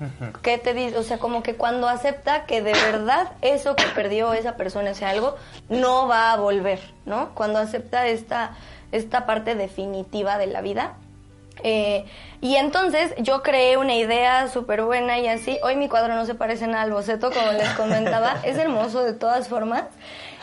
que 0.42 0.58
te 0.58 0.74
dice, 0.74 0.98
o 0.98 1.02
sea, 1.02 1.18
como 1.18 1.42
que 1.42 1.54
cuando 1.54 1.88
acepta 1.88 2.44
que 2.44 2.62
de 2.62 2.72
verdad 2.72 3.32
eso 3.40 3.76
que 3.76 3.84
perdió 3.94 4.32
esa 4.34 4.56
persona, 4.56 4.90
o 4.90 4.94
sea, 4.94 5.10
algo, 5.10 5.36
no 5.68 6.08
va 6.08 6.32
a 6.32 6.36
volver, 6.36 6.80
¿no? 7.06 7.30
Cuando 7.34 7.58
acepta 7.58 8.06
esta, 8.08 8.56
esta 8.92 9.26
parte 9.26 9.54
definitiva 9.54 10.38
de 10.38 10.46
la 10.48 10.60
vida. 10.60 10.94
Eh, 11.62 12.04
y 12.40 12.56
entonces 12.56 13.14
yo 13.18 13.42
creé 13.42 13.76
una 13.76 13.94
idea 13.94 14.48
súper 14.48 14.82
buena 14.82 15.18
y 15.18 15.28
así. 15.28 15.58
Hoy 15.62 15.76
mi 15.76 15.88
cuadro 15.88 16.14
no 16.14 16.26
se 16.26 16.34
parece 16.34 16.66
nada 16.66 16.82
al 16.82 16.92
boceto, 16.92 17.30
como 17.30 17.52
les 17.52 17.68
comentaba. 17.70 18.36
es 18.44 18.58
hermoso 18.58 19.04
de 19.04 19.12
todas 19.12 19.48
formas. 19.48 19.84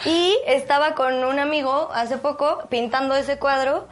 Y 0.05 0.35
estaba 0.47 0.95
con 0.95 1.23
un 1.23 1.37
amigo 1.37 1.89
hace 1.93 2.17
poco 2.17 2.63
pintando 2.69 3.15
ese 3.15 3.37
cuadro. 3.37 3.87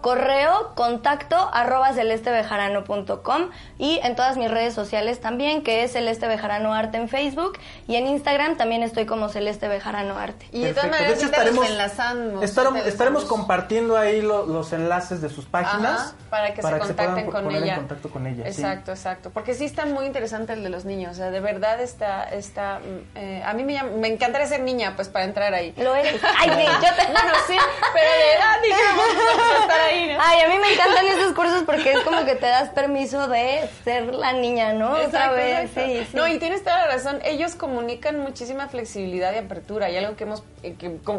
Correo 0.00 0.72
contacto 0.74 1.36
arroba 1.52 1.92
celestebejarano.com 1.92 3.50
y 3.78 4.00
en 4.02 4.16
todas 4.16 4.36
mis 4.36 4.50
redes 4.50 4.74
sociales 4.74 5.20
también, 5.20 5.62
que 5.62 5.84
es 5.84 5.92
Celeste 5.92 6.26
Bejarano 6.26 6.74
Arte 6.74 6.96
en 6.98 7.08
Facebook 7.08 7.58
y 7.86 7.96
en 7.96 8.06
Instagram 8.06 8.56
también 8.56 8.82
estoy 8.82 9.06
como 9.06 9.28
Celeste 9.28 9.68
Bejarano 9.68 10.18
Arte. 10.18 10.46
Y 10.52 10.62
de 10.62 10.74
todas 10.74 10.90
maneras, 10.90 11.22
estaremos, 11.22 11.66
enlazamos. 11.66 12.44
estaremos, 12.44 13.24
compartiendo 13.24 13.96
ahí 13.96 14.20
lo- 14.22 14.46
los 14.46 14.72
enlaces 14.72 15.20
de 15.20 15.28
sus 15.28 15.44
páginas. 15.46 16.00
Ajá, 16.00 16.14
para 16.30 16.48
que 16.54 16.62
se 16.62 16.62
puedan 16.62 16.78
contacten 16.80 17.30
con 17.30 17.44
poner 17.44 17.62
ella. 17.62 17.72
en 17.74 17.78
contacto 17.80 18.10
con 18.10 18.26
ella. 18.26 18.44
sí. 18.44 18.60
Exacto, 18.62 18.92
exacto. 18.92 19.30
Porque 19.30 19.54
sí 19.54 19.64
está 19.64 19.84
muy 19.86 20.06
interesante 20.06 20.52
el 20.52 20.62
de 20.62 20.68
los 20.70 20.84
niños. 20.84 21.12
O 21.12 21.14
sea, 21.14 21.30
de 21.30 21.40
verdad 21.40 21.80
está. 21.80 22.24
está 22.30 22.78
mm, 22.80 23.16
eh, 23.18 23.42
a 23.44 23.52
mí 23.54 23.64
me, 23.64 23.74
llama- 23.74 23.90
me 23.96 24.08
encantaría 24.08 24.46
ser 24.46 24.60
niña, 24.60 24.92
pues, 24.96 25.08
para 25.08 25.24
entrar 25.24 25.52
ahí. 25.54 25.74
Lo 25.76 25.94
eres. 25.94 26.20
Ay, 26.38 26.50
sí, 26.50 26.64
yo 26.66 26.94
te... 26.94 27.10
Bueno, 27.20 27.34
sí, 27.48 27.56
pero 27.92 28.08
de 28.08 28.34
edad, 28.34 28.56
digamos, 28.62 29.06
estar 29.62 29.80
ahí, 29.80 29.89
¿no? 30.12 30.18
Ay, 30.20 30.40
a 30.42 30.48
mí 30.48 30.54
me 30.60 30.72
encantan 30.72 31.06
esos 31.06 31.32
cursos 31.34 31.62
porque 31.64 31.92
es 31.92 32.00
como 32.00 32.24
que 32.24 32.34
te 32.34 32.46
das 32.46 32.70
permiso 32.70 33.28
de 33.28 33.68
ser 33.84 34.14
la 34.14 34.32
niña, 34.32 34.72
¿no? 34.72 34.96
Exacto, 34.98 35.36
exacto. 35.38 35.80
sí, 35.86 36.06
sí. 36.10 36.16
No, 36.16 36.26
y 36.28 36.38
tienes 36.38 36.62
toda 36.64 36.78
la 36.86 36.86
razón. 36.94 37.18
Ellos 37.24 37.54
comunican 37.54 38.18
muchísima 38.20 38.68
flexibilidad 38.68 39.32
y 39.34 39.38
apertura 39.38 39.90
y 39.90 39.96
algo 39.96 40.16
que 40.16 40.24
hemos 40.24 40.42
eh, 40.62 40.74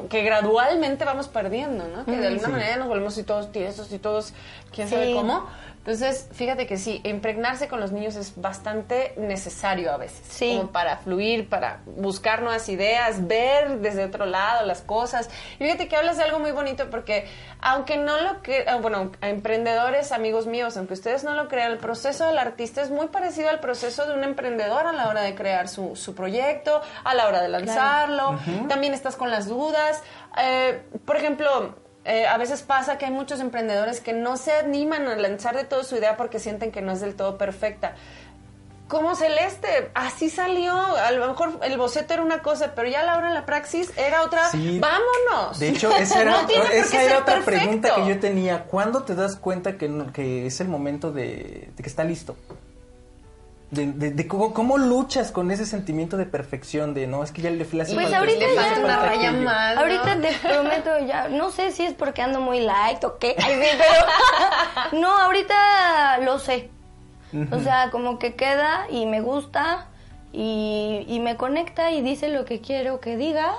que, 0.10 0.22
gradualmente 0.24 1.06
vamos 1.06 1.28
perdiendo, 1.28 1.88
¿no? 1.88 2.06
Que 2.06 2.12
de 2.18 2.28
alguna 2.28 2.46
Sí. 2.48 2.52
manera 2.52 2.76
nos 2.78 2.88
volvemos 2.88 3.18
y 3.18 3.24
todos 3.24 3.52
tiesos 3.52 3.92
y 3.92 4.00
todos 4.00 4.34
quién 4.74 4.88
sabe 4.90 5.14
cómo. 5.14 5.48
Entonces, 5.82 6.30
fíjate 6.32 6.68
que 6.68 6.78
sí, 6.78 7.02
impregnarse 7.04 7.68
con 7.68 7.80
los 7.80 7.92
niños 7.92 8.16
es 8.16 8.40
bastante 8.40 9.16
necesario 9.18 9.92
a 9.92 9.98
veces. 9.98 10.22
Sí. 10.30 10.56
Como 10.56 10.72
para 10.72 10.98
fluir, 10.98 11.50
para 11.50 11.80
buscar 11.98 12.44
nuevas 12.44 12.70
ideas, 12.70 13.28
ver 13.28 13.80
desde 13.80 14.06
otro 14.06 14.28
lado 14.28 14.64
las 14.68 14.82
cosas. 14.82 15.28
Y 15.60 15.64
fíjate 15.64 15.88
que 15.88 15.96
hablas 15.96 16.18
de 16.18 16.24
algo 16.24 16.38
muy 16.38 16.52
bonito 16.52 16.92
porque, 16.92 17.28
aunque 17.62 17.98
no 17.98 18.22
lo 18.22 18.44
que, 18.44 18.64
ah, 18.68 18.76
bueno, 18.76 19.12
a 19.22 19.30
emprendedores, 19.30 20.12
amigos 20.12 20.46
míos, 20.46 20.78
aunque 20.78 20.94
ustedes 20.94 21.24
no 21.24 21.34
lo 21.34 21.48
crean, 21.48 21.72
el 21.72 21.80
proceso 21.80 22.28
del 22.28 22.38
artista 22.38 22.84
es 22.84 22.92
muy 22.92 23.08
parecido 23.08 23.50
al 23.50 23.60
proceso 23.60 24.06
de 24.06 24.14
un 24.14 24.24
emprendedor 24.24 24.86
a 24.86 24.94
la 24.94 25.10
hora 25.10 25.22
de 25.22 25.34
crear 25.34 25.68
su, 25.68 25.96
su 25.96 26.14
proyecto, 26.14 26.80
a 27.04 27.16
la 27.16 27.28
hora 27.28 27.42
de 27.42 27.50
lanzarlo. 27.50 28.40
También 28.70 28.94
estás 28.94 29.16
con 29.16 29.32
las 29.32 29.48
dudas. 29.48 30.04
Eh, 30.38 30.84
por 31.06 31.18
ejemplo, 31.18 31.76
eh, 32.04 32.26
a 32.26 32.38
veces 32.38 32.64
pasa 32.64 32.98
que 32.98 33.06
hay 33.06 33.12
muchos 33.12 33.40
emprendedores 33.40 34.00
que 34.00 34.14
no 34.14 34.38
se 34.38 34.54
animan 34.54 35.08
a 35.08 35.16
lanzar 35.16 35.56
de 35.56 35.66
todo 35.66 35.84
su 35.84 35.96
idea 35.96 36.18
porque 36.18 36.40
sienten 36.40 36.72
que 36.72 36.82
no 36.82 36.92
es 36.92 37.02
del 37.02 37.16
todo 37.16 37.38
perfecta. 37.38 37.96
Como 38.88 39.16
Celeste, 39.16 39.90
así 39.94 40.30
salió. 40.30 40.74
A 40.76 41.12
lo 41.12 41.28
mejor 41.28 41.60
el 41.64 41.78
boceto 41.78 42.14
era 42.14 42.24
una 42.24 42.42
cosa, 42.42 42.74
pero 42.76 42.90
ya 42.90 43.00
a 43.02 43.04
la 43.04 43.18
hora 43.18 43.30
de 43.30 43.36
la 43.36 43.46
praxis 43.46 43.90
era 43.98 44.24
otra. 44.24 44.50
Sí. 44.50 44.80
¡Vámonos! 44.80 45.60
De 45.60 45.70
hecho, 45.70 45.96
esa 45.96 46.22
era, 46.24 46.42
No 46.42 46.50
esa 46.50 47.20
otra 47.20 47.36
perfecto. 47.36 47.46
pregunta 47.46 47.96
que 47.96 48.08
yo 48.08 48.20
tenía. 48.20 48.64
¿Cuándo 48.66 49.04
te 49.04 49.16
das 49.16 49.38
cuenta 49.38 49.78
que, 49.78 50.46
es 50.46 50.60
el 50.60 50.68
momento 50.68 51.14
de, 51.14 51.70
de 51.74 51.84
que 51.84 51.88
está 51.88 52.04
listo? 52.04 52.36
De, 53.72 53.88
de- 53.94 54.12
de 54.12 54.28
cómo, 54.28 54.54
cómo 54.54 54.78
luchas 54.78 55.32
con 55.32 55.50
ese 55.50 55.66
sentimiento 55.66 56.18
de 56.18 56.26
perfección, 56.26 56.94
de 56.94 57.08
no, 57.08 57.24
es 57.24 57.32
que 57.32 57.42
ya 57.42 57.50
le 57.50 57.64
hace 57.64 57.76
Pues 57.76 57.90
falta 57.90 58.18
ahorita 58.20 58.46
ya 58.54 58.80
Una 58.84 58.98
raya 59.00 59.32
más. 59.32 59.76
¿no? 59.76 59.82
Ahorita 59.82 60.20
te 60.22 60.34
prometo, 60.46 61.00
ya, 61.08 61.30
no 61.30 61.52
sé 61.52 61.72
si 61.72 61.84
es 61.86 61.94
porque 61.94 62.22
ando 62.22 62.42
muy 62.42 62.60
light 62.60 63.02
o 63.06 63.18
qué, 63.18 63.34
ay, 63.42 63.54
sí, 63.62 63.78
pero 64.92 65.02
no, 65.02 65.10
ahorita 65.18 66.18
lo 66.20 66.38
sé. 66.40 66.70
O 67.54 67.60
sea, 67.62 67.92
como 67.92 68.20
que 68.20 68.36
queda 68.36 68.88
y 68.90 69.06
me 69.06 69.22
gusta 69.22 69.88
y, 70.34 71.06
y 71.08 71.20
me 71.22 71.38
conecta 71.38 71.92
y 71.92 72.02
dice 72.02 72.28
lo 72.28 72.44
que 72.44 72.60
quiero 72.60 73.00
que 73.00 73.16
diga 73.16 73.54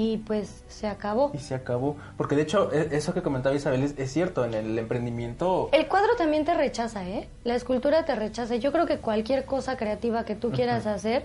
y 0.00 0.16
pues 0.16 0.64
se 0.66 0.86
acabó. 0.86 1.30
Y 1.34 1.38
se 1.38 1.54
acabó. 1.54 1.94
Porque 2.16 2.34
de 2.34 2.40
hecho, 2.42 2.72
e- 2.72 2.88
eso 2.92 3.12
que 3.12 3.20
comentaba 3.20 3.54
Isabel 3.54 3.82
es, 3.82 3.98
es 3.98 4.10
cierto, 4.10 4.46
en 4.46 4.54
el 4.54 4.78
emprendimiento... 4.78 5.68
El 5.72 5.88
cuadro 5.88 6.16
también 6.16 6.46
te 6.46 6.54
rechaza, 6.54 7.06
¿eh? 7.06 7.28
La 7.44 7.54
escultura 7.54 8.06
te 8.06 8.14
rechaza. 8.14 8.56
Yo 8.56 8.72
creo 8.72 8.86
que 8.86 8.96
cualquier 8.96 9.44
cosa 9.44 9.76
creativa 9.76 10.24
que 10.24 10.34
tú 10.34 10.52
quieras 10.52 10.86
hacer 10.86 11.24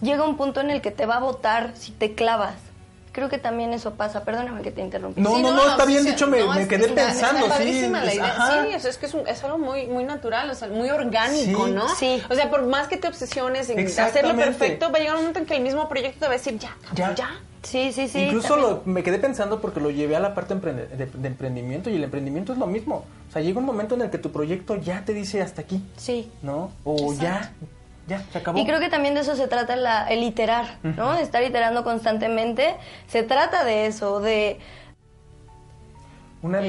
llega 0.00 0.24
un 0.24 0.36
punto 0.36 0.60
en 0.60 0.70
el 0.70 0.80
que 0.80 0.90
te 0.90 1.06
va 1.06 1.18
a 1.18 1.20
botar 1.20 1.70
si 1.76 1.92
te 1.92 2.16
clavas. 2.16 2.56
Creo 3.18 3.28
que 3.28 3.38
también 3.38 3.72
eso 3.72 3.94
pasa. 3.94 4.22
Perdóname 4.22 4.62
que 4.62 4.70
te 4.70 4.80
interrumpí. 4.80 5.20
No, 5.20 5.34
Sí, 5.34 5.42
no, 5.42 5.52
no, 5.52 5.68
está 5.70 5.84
bien, 5.84 6.04
sí, 6.04 6.10
hecho 6.10 6.28
me, 6.28 6.38
no, 6.38 6.54
me 6.54 6.62
es- 6.62 6.68
quedé 6.68 6.86
pensando, 6.86 7.40
está 7.46 7.56
sí. 7.56 7.64
padrísima 7.64 8.00
la 8.04 8.10
es- 8.12 8.14
idea. 8.14 8.26
ajá. 8.26 8.62
Sí, 8.68 8.74
o 8.76 8.78
sea, 8.78 8.90
es 8.90 8.96
que 8.98 9.06
es, 9.06 9.14
un- 9.14 9.26
es 9.26 9.42
algo 9.42 9.58
muy, 9.58 9.86
muy 9.88 10.04
natural, 10.04 10.48
o 10.48 10.54
sea, 10.54 10.68
muy 10.68 10.88
orgánico, 10.88 11.66
Sí. 11.66 11.72
¿no? 11.72 11.88
Sí. 11.96 12.22
O 12.30 12.34
sea, 12.36 12.48
por 12.48 12.64
más 12.66 12.86
que 12.86 12.96
te 12.96 13.08
obsesiones 13.08 13.70
en 13.70 13.84
hacerlo 13.84 14.36
perfecto, 14.36 14.92
va 14.92 14.98
a 14.98 15.00
llegar 15.00 15.14
un 15.16 15.22
momento 15.22 15.40
en 15.40 15.46
que 15.46 15.56
el 15.56 15.62
mismo 15.64 15.88
proyecto 15.88 16.20
te 16.20 16.26
va 16.26 16.34
a 16.34 16.36
decir, 16.36 16.56
ya, 16.60 16.76
Ya. 16.94 17.12
ya. 17.16 17.28
Sí, 17.64 17.90
sí, 17.92 18.06
sí. 18.06 18.20
Incluso 18.20 18.56
lo- 18.56 18.82
me 18.84 19.02
quedé 19.02 19.18
pensando 19.18 19.60
porque 19.60 19.80
lo 19.80 19.90
llevé 19.90 20.14
a 20.14 20.20
la 20.20 20.32
parte 20.32 20.54
emprende- 20.54 20.86
de, 20.86 21.06
de 21.06 21.26
emprendimiento 21.28 21.90
y 21.90 21.96
el 21.96 22.04
emprendimiento 22.04 22.52
es 22.52 22.58
lo 22.60 22.68
mismo. 22.68 23.04
O 23.28 23.32
sea, 23.32 23.42
llega 23.42 23.58
un 23.58 23.64
momento 23.66 23.96
en 23.96 24.02
el 24.02 24.10
que 24.10 24.18
tu 24.18 24.30
proyecto 24.30 24.76
ya 24.76 25.04
te 25.04 25.12
dice 25.12 25.42
hasta 25.42 25.62
aquí, 25.62 25.82
Sí. 25.96 26.30
¿no? 26.42 26.70
O 26.84 27.12
ya, 27.14 27.52
ya, 28.08 28.22
se 28.32 28.38
acabó. 28.38 28.58
Y 28.58 28.66
creo 28.66 28.80
que 28.80 28.88
también 28.88 29.14
de 29.14 29.20
eso 29.20 29.36
se 29.36 29.46
trata 29.46 29.76
la, 29.76 30.08
el 30.08 30.22
iterar, 30.22 30.78
¿no? 30.82 31.14
Estar 31.14 31.42
iterando 31.42 31.84
constantemente. 31.84 32.74
Se 33.06 33.22
trata 33.22 33.64
de 33.64 33.86
eso, 33.86 34.20
de... 34.20 34.58
Una 36.40 36.60
Eh, 36.60 36.62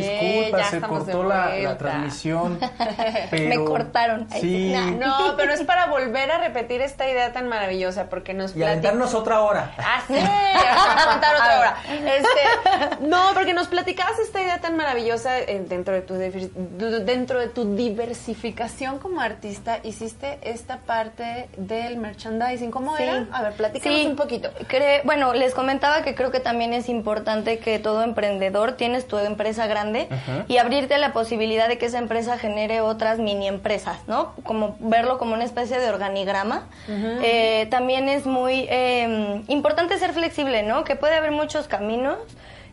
disculpa, 0.49 0.63
se 0.65 0.82
cortó 0.82 1.24
la, 1.24 1.78
transmisión. 1.78 2.59
Me 3.32 3.63
cortaron. 3.63 4.28
Sí. 4.32 4.74
No, 4.99 5.36
pero 5.38 5.53
es 5.53 5.61
para 5.63 5.86
volver 5.88 6.32
a 6.32 6.39
repetir 6.39 6.82
esta 6.82 7.07
idea 7.09 7.32
tan 7.32 7.47
maravillosa, 7.47 8.09
porque 8.09 8.34
nos 8.34 8.55
Y 8.55 8.63
aventarnos 8.63 9.13
otra 9.13 9.41
hora. 9.41 9.72
Ah, 9.78 10.01
sí, 10.07 10.13
vamos 10.15 10.95
a 11.05 11.11
contar 11.11 11.36
otra 11.36 11.59
hora. 11.59 11.76
Este, 11.89 13.05
no, 13.07 13.30
porque 13.34 13.53
nos 13.53 13.67
platicabas 13.67 14.17
esta 14.20 14.41
idea 14.41 14.59
tan 14.59 14.76
maravillosa 14.76 15.38
eh, 15.39 15.63
dentro 15.67 15.93
de 15.93 16.01
tu 16.01 16.15
dentro 16.15 17.39
de 17.39 17.47
tu 17.47 17.76
diversificación 17.76 18.99
como 18.99 19.22
artista, 19.22 19.80
hiciste 19.84 20.39
esta 20.41 20.78
parte 20.78 21.49
del 21.57 21.97
merchandising. 21.97 22.72
¿Cómo 22.72 22.97
Sí. 22.97 23.03
era? 23.03 23.28
A 23.32 23.41
ver, 23.43 23.53
platícanos 23.53 23.99
Sí. 23.99 24.07
un 24.07 24.15
poquito. 24.15 24.49
Cre- 24.67 25.01
bueno, 25.03 25.34
les 25.34 25.53
comentaba 25.53 26.01
que 26.01 26.15
creo 26.15 26.32
que 26.32 26.39
también 26.39 26.74
es 26.74 26.89
importante 26.89 27.59
que 27.59 27.80
todo 27.80 28.03
emprendedor 28.03 28.74
tienes 28.74 29.07
tu 29.07 29.17
empresa 29.17 29.59
grande 29.68 30.07
y 30.47 30.57
abrirte 30.57 30.97
la 30.97 31.14
posibilidad 31.14 31.68
de 31.68 31.78
que 31.78 31.86
esa 31.86 31.97
empresa 31.97 32.38
genere 32.38 32.82
otras 32.82 33.20
mini 33.20 33.47
empresas, 33.47 33.97
¿no? 34.07 34.34
Como 34.43 34.76
verlo 34.80 35.18
como 35.18 35.34
una 35.34 35.45
especie 35.45 35.80
de 35.80 35.89
organigrama. 35.89 36.68
Eh, 36.88 37.68
también 37.70 38.10
es 38.10 38.26
muy 38.26 38.68
eh, 38.70 39.41
importante 39.47 39.97
ser 39.97 40.14
flexible, 40.14 40.64
¿no? 40.64 40.84
Que 40.84 40.95
puede 40.95 41.16
haber 41.16 41.32
muchos 41.32 41.68
caminos. 41.68 42.18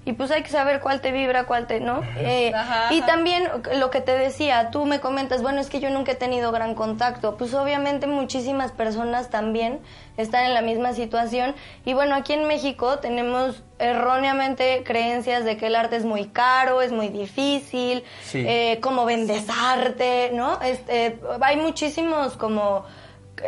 Y 0.07 0.13
pues 0.13 0.31
hay 0.31 0.43
que 0.45 0.51
saber 0.51 0.79
cuál 0.81 1.01
te 1.01 1.11
vibra, 1.11 1.45
cuál 1.47 1.67
te, 1.67 1.81
¿no? 1.81 2.01
Eh, 2.17 2.53
Ajá, 2.55 2.95
y 2.95 3.01
también 3.03 3.43
lo 3.75 3.91
que 3.91 4.01
te 4.01 4.17
decía, 4.17 4.71
tú 4.71 4.87
me 4.87 5.01
comentas, 5.01 5.43
bueno, 5.43 5.61
es 5.61 5.69
que 5.69 5.81
yo 5.81 5.91
nunca 5.91 6.13
he 6.13 6.15
tenido 6.15 6.53
gran 6.53 6.77
contacto. 6.77 7.37
Pues 7.37 7.53
obviamente 7.55 8.07
muchísimas 8.07 8.71
personas 8.71 9.31
también 9.31 9.81
están 10.17 10.45
en 10.45 10.55
la 10.55 10.63
misma 10.63 10.93
situación. 10.93 11.57
Y 11.85 11.95
bueno, 11.95 12.15
aquí 12.15 12.35
en 12.35 12.47
México 12.47 13.01
tenemos 13.01 13.65
erróneamente 13.81 14.85
creencias 14.85 15.45
de 15.45 15.57
que 15.57 15.67
el 15.67 15.75
arte 15.75 15.97
es 15.97 16.05
muy 16.05 16.27
caro, 16.27 16.83
es 16.83 16.93
muy 16.93 17.09
difícil, 17.09 18.05
Sí. 18.23 18.45
eh, 18.47 18.79
cómo 18.81 19.05
vendes 19.07 19.45
arte, 19.51 20.31
¿no? 20.33 20.61
Este, 20.63 21.19
hay 21.41 21.57
muchísimos 21.57 22.37
como 22.37 22.85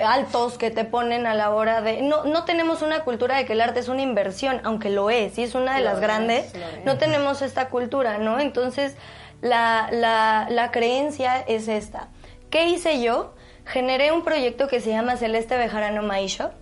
altos 0.04 0.58
que 0.58 0.70
te 0.70 0.84
ponen 0.84 1.26
a 1.26 1.34
la 1.34 1.50
hora 1.50 1.80
de... 1.80 2.02
No, 2.02 2.24
no 2.24 2.44
tenemos 2.44 2.82
una 2.82 3.04
cultura 3.04 3.36
de 3.36 3.46
que 3.46 3.54
el 3.54 3.60
arte 3.60 3.80
es 3.80 3.88
una 3.88 4.02
inversión, 4.02 4.60
aunque 4.64 4.90
lo 4.90 5.10
es, 5.10 5.38
y 5.38 5.42
es 5.42 5.54
una 5.54 5.76
de 5.76 5.82
las 5.82 6.00
grandes, 6.00 6.52
no 6.84 6.98
tenemos 6.98 7.42
esta 7.42 7.68
cultura, 7.68 8.18
¿no? 8.18 8.38
Entonces, 8.38 8.96
la, 9.40 9.88
la, 9.92 10.46
la 10.50 10.70
creencia 10.70 11.40
es 11.46 11.68
esta. 11.68 12.08
¿Qué 12.50 12.68
hice 12.68 13.00
yo? 13.02 13.34
Generé 13.64 14.12
un 14.12 14.24
proyecto 14.24 14.68
que 14.68 14.80
se 14.80 14.90
llama 14.90 15.16
Celeste 15.16 15.56
Bejarano 15.56 16.02
My 16.02 16.26
Shop, 16.26 16.52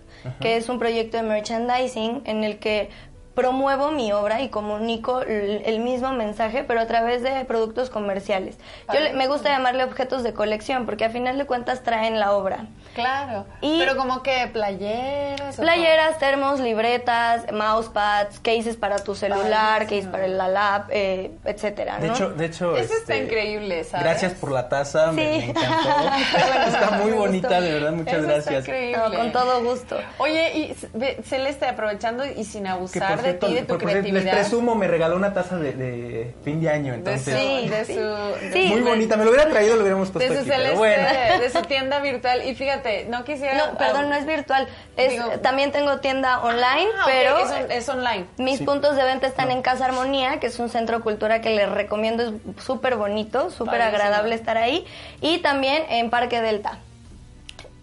que 0.41 0.57
es 0.57 0.69
un 0.69 0.81
proyecto 0.81 1.17
de 1.17 1.23
merchandising 1.23 2.23
en 2.25 2.43
el 2.43 2.59
que 2.59 2.91
promuevo 3.37 3.93
mi 3.93 4.11
obra 4.13 4.41
y 4.41 4.49
comunico 4.49 5.21
l- 5.23 5.63
el 5.65 5.79
mismo 5.79 6.11
mensaje, 6.13 6.65
pero 6.65 6.81
a 6.81 6.87
través 6.87 7.23
de 7.23 7.45
productos 7.45 7.91
comerciales. 7.91 8.57
Yo 8.93 8.99
le- 8.99 9.13
me 9.13 9.29
gusta 9.29 9.51
llamarle 9.51 9.85
objetos 9.85 10.25
de 10.25 10.33
colección, 10.33 10.87
porque 10.87 11.05
a 11.05 11.11
final 11.11 11.39
de 11.39 11.45
cuentas 11.47 11.83
traen 11.85 12.19
la 12.19 12.33
obra. 12.33 12.67
Claro. 12.95 13.45
Y- 13.61 13.79
Pero 13.79 13.95
como 13.97 14.23
que 14.23 14.49
playeras. 14.51 15.57
Playeras, 15.57 16.19
termos, 16.19 16.61
libretas, 16.61 17.45
mousepads, 17.53 18.41
cases 18.41 18.77
para 18.77 18.97
tu 18.99 19.15
celular, 19.15 19.83
case 19.83 20.09
para 20.11 20.27
la 20.29 20.49
lap, 20.49 20.87
eh, 20.91 21.31
etcétera, 21.45 21.99
De 21.99 22.09
¿no? 22.09 22.15
hecho, 22.15 22.31
de 22.31 22.47
hecho, 22.47 22.75
Eso 22.77 22.95
está 22.95 23.15
este, 23.15 23.25
increíble, 23.27 23.85
¿sabes? 23.85 24.05
Gracias 24.07 24.33
por 24.33 24.51
la 24.51 24.69
taza, 24.71 25.13
me, 25.13 25.23
Sí. 25.23 25.39
me 25.39 25.51
encantó. 25.51 25.67
está 26.69 26.91
muy 27.03 27.11
Me 27.11 27.19
bonita, 27.19 27.49
gustó. 27.49 27.63
de 27.63 27.73
verdad, 27.73 27.93
muchas 27.93 28.15
Eso 28.15 28.23
está 28.23 28.33
gracias. 28.33 28.65
increíble. 28.65 28.97
No, 28.97 29.15
con 29.15 29.33
todo 29.33 29.63
gusto. 29.63 29.99
Oye, 30.17 30.57
y 30.57 31.23
Celeste, 31.23 31.67
aprovechando 31.67 32.25
y 32.25 32.45
sin 32.45 32.67
abusar 32.67 33.26
de 33.27 33.35
ti, 33.35 33.55
de 33.55 33.63
tu 33.63 33.79
les 34.13 34.25
presumo, 34.25 34.75
me 34.75 34.89
regaló 34.89 35.17
una 35.17 35.33
taza 35.35 35.57
de, 35.57 35.73
de 35.73 36.35
fin 36.45 36.61
de 36.61 36.71
año, 36.71 36.93
de 36.93 36.99
su, 37.19 37.31
entonces. 37.31 37.39
Sí, 37.39 37.69
de 37.69 37.85
sí. 37.85 37.95
su, 37.95 38.01
de 38.01 38.53
Sí. 38.53 38.69
Muy 38.71 38.81
su- 38.81 38.87
bonita, 38.89 39.17
me 39.17 39.25
lo 39.25 39.31
hubiera 39.31 39.49
traído, 39.49 39.75
lo 39.77 39.83
hubiéramos 39.83 40.09
de 40.09 40.13
puesto 40.15 40.33
su 40.35 40.41
aquí, 40.41 40.49
pero 40.49 40.57
celeste, 40.63 40.79
bueno. 40.79 41.41
de 41.43 41.51
su 41.51 41.63
tienda 41.63 42.01
virtual. 42.01 42.47
Y 42.47 42.55
fíjate, 42.55 43.07
no 43.09 43.25
quisiera. 43.25 43.57
No, 43.73 43.79
perdón, 43.79 44.09
no 44.09 44.15
es 44.17 44.27
virtual. 44.27 44.69
Es, 44.97 45.13
Digo- 45.13 45.29
también 45.43 45.73
tengo 45.73 45.99
tienda 46.01 46.41
online, 46.43 46.89
Ah, 46.99 47.03
pero 47.07 47.39
es, 47.39 47.51
on- 47.51 47.71
es 47.71 47.89
online. 47.89 48.27
mis 48.39 48.59
Sí. 48.59 48.65
puntos 48.65 48.97
de 48.97 49.05
venta 49.05 49.27
están 49.27 49.51
en 49.51 49.63
Casa 49.63 49.85
Armonía, 49.87 50.41
que 50.41 50.47
es 50.49 50.59
un 50.59 50.69
centro 50.69 51.01
cultural 51.03 51.41
que 51.41 51.51
les 51.51 51.69
recomiendo, 51.71 52.23
es 52.23 52.65
súper 52.65 52.97
bonito, 52.97 53.51
súper 53.51 53.83
agradable 53.83 54.35
estar 54.35 54.57
ahí. 54.57 54.87
Y 55.21 55.39
también 55.39 55.83
en 55.91 56.11
Parque 56.11 56.41
Delta. 56.41 56.79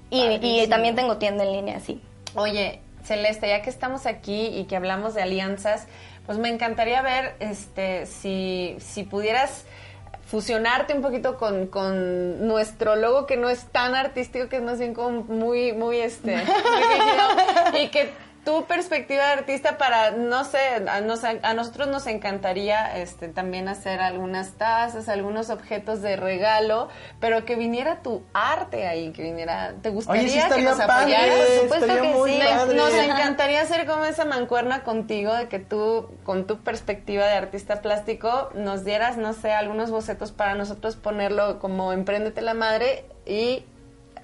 Y, 0.09 0.37
y 0.41 0.67
también 0.67 0.95
tengo 0.95 1.17
tienda 1.17 1.43
en 1.43 1.51
línea, 1.53 1.79
sí. 1.79 1.99
Oye, 2.35 2.81
Celeste, 3.03 3.47
ya 3.47 3.61
que 3.61 3.69
estamos 3.69 4.05
aquí 4.05 4.47
y 4.47 4.65
que 4.65 4.75
hablamos 4.75 5.13
de 5.13 5.21
alianzas, 5.21 5.87
pues 6.25 6.37
me 6.37 6.49
encantaría 6.49 7.01
ver 7.01 7.35
este 7.39 8.05
si, 8.05 8.77
si 8.79 9.03
pudieras 9.03 9.65
fusionarte 10.25 10.93
un 10.93 11.01
poquito 11.01 11.37
con, 11.37 11.67
con 11.67 12.47
nuestro 12.47 12.95
logo 12.95 13.27
que 13.27 13.37
no 13.37 13.49
es 13.49 13.65
tan 13.65 13.93
artístico, 13.93 14.49
que 14.49 14.55
es 14.55 14.63
más 14.63 14.79
bien 14.79 14.93
como 14.93 15.23
muy, 15.23 15.73
muy 15.73 15.97
este, 15.97 16.35
muy 16.37 16.43
rígido, 16.43 17.83
y 17.83 17.87
que 17.89 18.09
tu 18.43 18.65
perspectiva 18.65 19.25
de 19.25 19.31
artista 19.33 19.77
para, 19.77 20.11
no 20.11 20.43
sé, 20.43 20.59
a, 20.87 20.99
nos- 21.01 21.23
a 21.23 21.53
nosotros 21.53 21.87
nos 21.87 22.07
encantaría 22.07 22.97
este, 22.97 23.29
también 23.29 23.67
hacer 23.69 24.01
algunas 24.01 24.51
tazas, 24.57 25.07
algunos 25.07 25.49
objetos 25.49 26.01
de 26.01 26.15
regalo, 26.17 26.89
pero 27.19 27.45
que 27.45 27.55
viniera 27.55 28.01
tu 28.01 28.23
arte 28.33 28.87
ahí, 28.87 29.11
que 29.13 29.23
viniera, 29.23 29.75
¿te 29.81 29.89
gustaría 29.91 30.21
Oye, 30.23 30.29
sí 30.41 30.55
que 30.55 30.61
nos 30.61 30.77
padre, 30.77 31.15
apoyaras? 31.15 31.35
Por 31.47 31.61
supuesto 31.61 32.01
que 32.01 32.13
sí. 32.33 32.39
Padre. 32.43 32.75
nos 32.75 32.93
encantaría 32.93 33.61
hacer 33.61 33.85
como 33.85 34.03
esa 34.05 34.25
mancuerna 34.25 34.83
contigo, 34.83 35.33
de 35.33 35.47
que 35.47 35.59
tú, 35.59 36.09
con 36.23 36.45
tu 36.45 36.59
perspectiva 36.63 37.25
de 37.25 37.33
artista 37.35 37.81
plástico, 37.81 38.49
nos 38.55 38.83
dieras, 38.83 39.17
no 39.17 39.33
sé, 39.33 39.53
algunos 39.53 39.89
bocetos 39.89 40.31
para 40.31 40.53
nosotros 40.55 40.95
ponerlo 40.95 41.59
como 41.59 41.93
Empréndete 41.93 42.41
la 42.41 42.53
Madre 42.53 43.05
y 43.25 43.65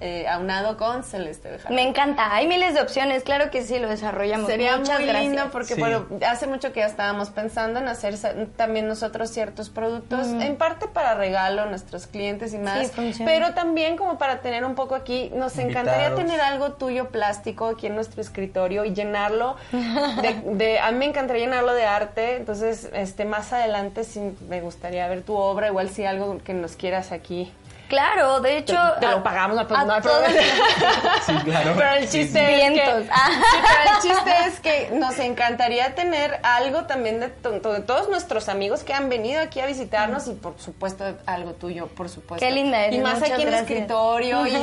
eh, 0.00 0.26
aunado 0.28 0.76
con 0.76 1.04
Celeste 1.04 1.50
Bejarano. 1.50 1.74
Me 1.76 1.82
encanta, 1.86 2.34
hay 2.34 2.46
miles 2.46 2.74
de 2.74 2.80
opciones, 2.80 3.22
claro 3.22 3.50
que 3.50 3.62
sí, 3.62 3.78
lo 3.78 3.88
desarrollamos. 3.88 4.46
Sería 4.46 4.76
Muchas 4.78 4.98
muy 4.98 5.08
gracias. 5.08 5.24
lindo 5.32 5.50
porque, 5.52 5.74
Sí. 5.74 5.80
bueno, 5.80 6.06
hace 6.26 6.46
mucho 6.46 6.72
que 6.72 6.80
ya 6.80 6.86
estábamos 6.86 7.30
pensando 7.30 7.80
en 7.80 7.88
hacer 7.88 8.14
también 8.56 8.88
nosotros 8.88 9.30
ciertos 9.30 9.68
productos, 9.70 10.26
en 10.28 10.56
parte 10.56 10.88
para 10.88 11.14
regalo 11.14 11.62
a 11.62 11.66
nuestros 11.66 12.06
clientes 12.06 12.54
y 12.54 12.58
más, 12.58 12.92
funciona. 12.92 13.30
pero 13.30 13.54
también 13.54 13.96
como 13.96 14.16
para 14.18 14.40
tener 14.40 14.64
un 14.64 14.74
poco 14.74 14.94
aquí, 14.94 15.30
nos 15.34 15.58
encantaría 15.58 16.08
Invitados. 16.08 16.18
tener 16.18 16.40
algo 16.40 16.72
tuyo 16.72 17.08
plástico 17.10 17.66
aquí 17.66 17.86
en 17.86 17.94
nuestro 17.94 18.20
escritorio 18.22 18.84
y 18.84 18.94
llenarlo 18.94 19.56
de, 19.70 20.40
de- 20.56 20.78
a 20.78 20.90
mí 20.92 20.98
me 20.98 21.04
encantaría 21.06 21.44
llenarlo 21.44 21.74
de 21.74 21.84
arte, 21.84 22.36
entonces, 22.36 22.88
este, 22.94 23.24
más 23.24 23.52
adelante 23.52 24.04
sí 24.04 24.34
me 24.48 24.60
gustaría 24.60 25.06
ver 25.08 25.22
tu 25.22 25.36
obra, 25.36 25.68
igual 25.68 25.90
si 25.90 26.04
algo 26.04 26.38
que 26.42 26.54
nos 26.54 26.76
quieras 26.76 27.12
aquí. 27.12 27.52
Claro, 27.90 28.40
de 28.40 28.56
hecho... 28.56 28.76
te 29.00 29.06
lo 29.08 29.18
a- 29.18 29.22
pagamos, 29.22 29.56
no, 29.56 29.66
pues, 29.68 29.78
a 29.80 29.84
no 29.84 29.92
hay 29.94 30.00
todos- 30.00 30.22
problema. 30.22 30.46
Sí, 31.26 31.34
claro. 31.44 31.74
Pero 31.76 31.90
el 31.94 32.08
chiste 32.08 32.38
sí. 32.38 32.52
es 32.52 32.72
Vientos. 32.72 33.02
que, 33.04 33.10
Ah. 33.12 33.28
sí, 33.50 33.58
pero 33.60 33.90
el 33.94 34.00
chiste 34.02 34.30
es 34.46 34.60
que 34.60 34.90
nos 34.96 35.18
encantaría 35.18 35.94
tener 35.94 36.40
algo 36.44 36.84
también 36.86 37.20
de, 37.20 37.28
to- 37.28 37.50
de 37.72 37.80
todos 37.80 38.08
nuestros 38.08 38.48
amigos 38.48 38.84
que 38.84 38.94
han 38.94 39.08
venido 39.08 39.42
aquí 39.42 39.60
a 39.60 39.66
visitarnos 39.66 40.26
y 40.28 40.32
por 40.32 40.54
supuesto 40.58 41.04
algo 41.26 41.52
tuyo, 41.52 41.88
por 41.88 42.08
supuesto. 42.08 42.46
Qué 42.46 42.52
linda 42.52 42.84
eres, 42.86 42.96
Y 42.98 43.02
más 43.02 43.16
muchas 43.18 43.32
aquí 43.32 43.42
en 43.42 43.48
el 43.48 43.54
escritorio 43.54 44.46
y, 44.46 44.54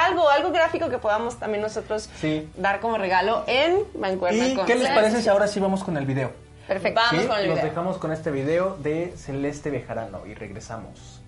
algo, 0.00 0.28
algo 0.30 0.50
gráfico 0.50 0.88
que 0.88 0.98
podamos 0.98 1.38
también 1.38 1.62
nosotros 1.62 2.08
Sí. 2.20 2.48
dar 2.56 2.80
como 2.80 2.96
regalo 2.98 3.44
en 3.46 3.78
Mancuerna 3.98 4.46
¿Y 4.46 4.54
con 4.54 4.64
qué 4.66 4.74
les 4.74 4.88
parece 4.90 5.20
si 5.22 5.28
ahora 5.28 5.46
sí 5.46 5.60
vamos 5.60 5.84
con 5.84 5.96
el 5.98 6.06
video? 6.06 6.32
Perfecto. 6.66 6.98
Vamos 6.98 7.22
¿Sí? 7.22 7.28
con 7.28 7.38
el 7.38 7.46
Los 7.46 7.54
video. 7.56 7.68
dejamos 7.70 7.98
con 7.98 8.10
este 8.10 8.30
video 8.30 8.76
de 8.78 9.12
Celeste 9.18 9.70
Bejarano 9.70 10.24
y 10.26 10.32
regresamos. 10.32 11.20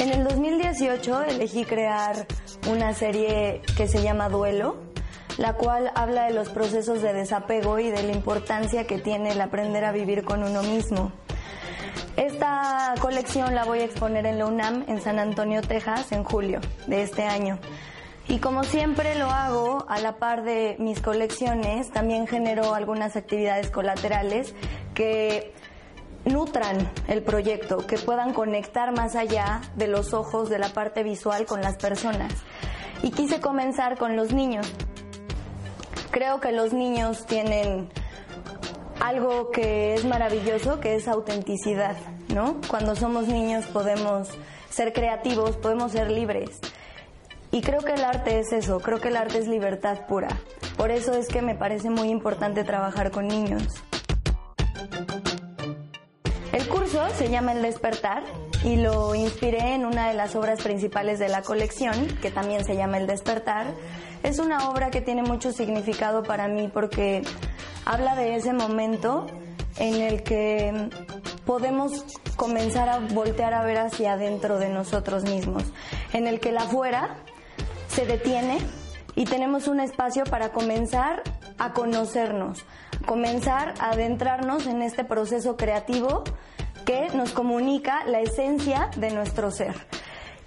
En 0.00 0.08
el 0.10 0.24
2018 0.24 1.22
elegí 1.24 1.64
crear 1.64 2.26
una 2.70 2.94
serie 2.94 3.62
que 3.76 3.88
se 3.88 4.02
llama 4.02 4.28
Duelo, 4.28 4.76
la 5.38 5.54
cual 5.54 5.90
habla 5.94 6.24
de 6.24 6.34
los 6.34 6.48
procesos 6.48 7.02
de 7.02 7.12
desapego 7.12 7.78
y 7.78 7.90
de 7.90 8.02
la 8.02 8.12
importancia 8.12 8.86
que 8.86 8.98
tiene 8.98 9.32
el 9.32 9.40
aprender 9.40 9.84
a 9.84 9.92
vivir 9.92 10.24
con 10.24 10.42
uno 10.42 10.62
mismo. 10.62 11.12
Esta 12.16 12.94
colección 13.00 13.54
la 13.54 13.64
voy 13.64 13.80
a 13.80 13.84
exponer 13.84 14.26
en 14.26 14.38
la 14.38 14.46
UNAM 14.46 14.84
en 14.88 15.00
San 15.00 15.18
Antonio, 15.18 15.62
Texas, 15.62 16.12
en 16.12 16.24
julio 16.24 16.60
de 16.86 17.02
este 17.02 17.24
año. 17.24 17.58
Y 18.28 18.38
como 18.38 18.64
siempre 18.64 19.14
lo 19.14 19.26
hago, 19.30 19.84
a 19.88 19.98
la 19.98 20.16
par 20.16 20.44
de 20.44 20.76
mis 20.78 21.00
colecciones, 21.00 21.90
también 21.90 22.26
genero 22.26 22.74
algunas 22.74 23.16
actividades 23.16 23.70
colaterales 23.70 24.54
que 24.94 25.52
nutran 26.24 26.90
el 27.08 27.22
proyecto, 27.22 27.78
que 27.78 27.98
puedan 27.98 28.32
conectar 28.32 28.92
más 28.94 29.16
allá 29.16 29.60
de 29.76 29.88
los 29.88 30.14
ojos, 30.14 30.48
de 30.48 30.58
la 30.58 30.68
parte 30.68 31.02
visual 31.02 31.46
con 31.46 31.60
las 31.60 31.76
personas. 31.76 32.32
Y 33.02 33.10
quise 33.10 33.40
comenzar 33.40 33.98
con 33.98 34.16
los 34.16 34.32
niños. 34.32 34.70
Creo 36.10 36.40
que 36.40 36.52
los 36.52 36.72
niños 36.72 37.26
tienen 37.26 37.88
algo 39.00 39.50
que 39.50 39.94
es 39.94 40.04
maravilloso, 40.04 40.78
que 40.78 40.94
es 40.94 41.08
autenticidad, 41.08 41.96
¿no? 42.28 42.60
Cuando 42.68 42.94
somos 42.94 43.26
niños 43.26 43.66
podemos 43.66 44.28
ser 44.70 44.92
creativos, 44.92 45.56
podemos 45.56 45.92
ser 45.92 46.10
libres. 46.10 46.60
Y 47.50 47.60
creo 47.60 47.80
que 47.80 47.92
el 47.92 48.04
arte 48.04 48.38
es 48.38 48.52
eso, 48.52 48.80
creo 48.80 49.00
que 49.00 49.08
el 49.08 49.16
arte 49.16 49.38
es 49.38 49.48
libertad 49.48 50.06
pura. 50.06 50.28
Por 50.76 50.90
eso 50.90 51.12
es 51.14 51.28
que 51.28 51.42
me 51.42 51.54
parece 51.54 51.90
muy 51.90 52.08
importante 52.08 52.64
trabajar 52.64 53.10
con 53.10 53.26
niños. 53.26 53.82
Curso 56.72 57.06
se 57.18 57.28
llama 57.28 57.52
El 57.52 57.60
despertar 57.60 58.22
y 58.64 58.76
lo 58.76 59.14
inspiré 59.14 59.74
en 59.74 59.84
una 59.84 60.08
de 60.08 60.14
las 60.14 60.34
obras 60.34 60.62
principales 60.62 61.18
de 61.18 61.28
la 61.28 61.42
colección, 61.42 62.06
que 62.22 62.30
también 62.30 62.64
se 62.64 62.76
llama 62.76 62.96
El 62.96 63.06
despertar. 63.06 63.66
Es 64.22 64.38
una 64.38 64.70
obra 64.70 64.90
que 64.90 65.02
tiene 65.02 65.22
mucho 65.22 65.52
significado 65.52 66.22
para 66.22 66.48
mí 66.48 66.70
porque 66.72 67.24
habla 67.84 68.14
de 68.16 68.36
ese 68.36 68.54
momento 68.54 69.26
en 69.76 70.00
el 70.00 70.22
que 70.22 70.88
podemos 71.44 72.06
comenzar 72.36 72.88
a 72.88 73.00
voltear 73.00 73.52
a 73.52 73.64
ver 73.64 73.76
hacia 73.76 74.14
adentro 74.14 74.58
de 74.58 74.70
nosotros 74.70 75.24
mismos, 75.24 75.64
en 76.14 76.26
el 76.26 76.40
que 76.40 76.48
el 76.48 76.56
afuera 76.56 77.16
se 77.88 78.06
detiene 78.06 78.56
y 79.14 79.26
tenemos 79.26 79.68
un 79.68 79.80
espacio 79.80 80.24
para 80.24 80.52
comenzar 80.52 81.22
a 81.58 81.74
conocernos, 81.74 82.64
comenzar 83.04 83.74
a 83.78 83.90
adentrarnos 83.90 84.66
en 84.66 84.80
este 84.80 85.04
proceso 85.04 85.58
creativo 85.58 86.24
que 86.84 87.08
nos 87.14 87.32
comunica 87.32 88.04
la 88.04 88.20
esencia 88.20 88.90
de 88.96 89.10
nuestro 89.10 89.50
ser. 89.50 89.74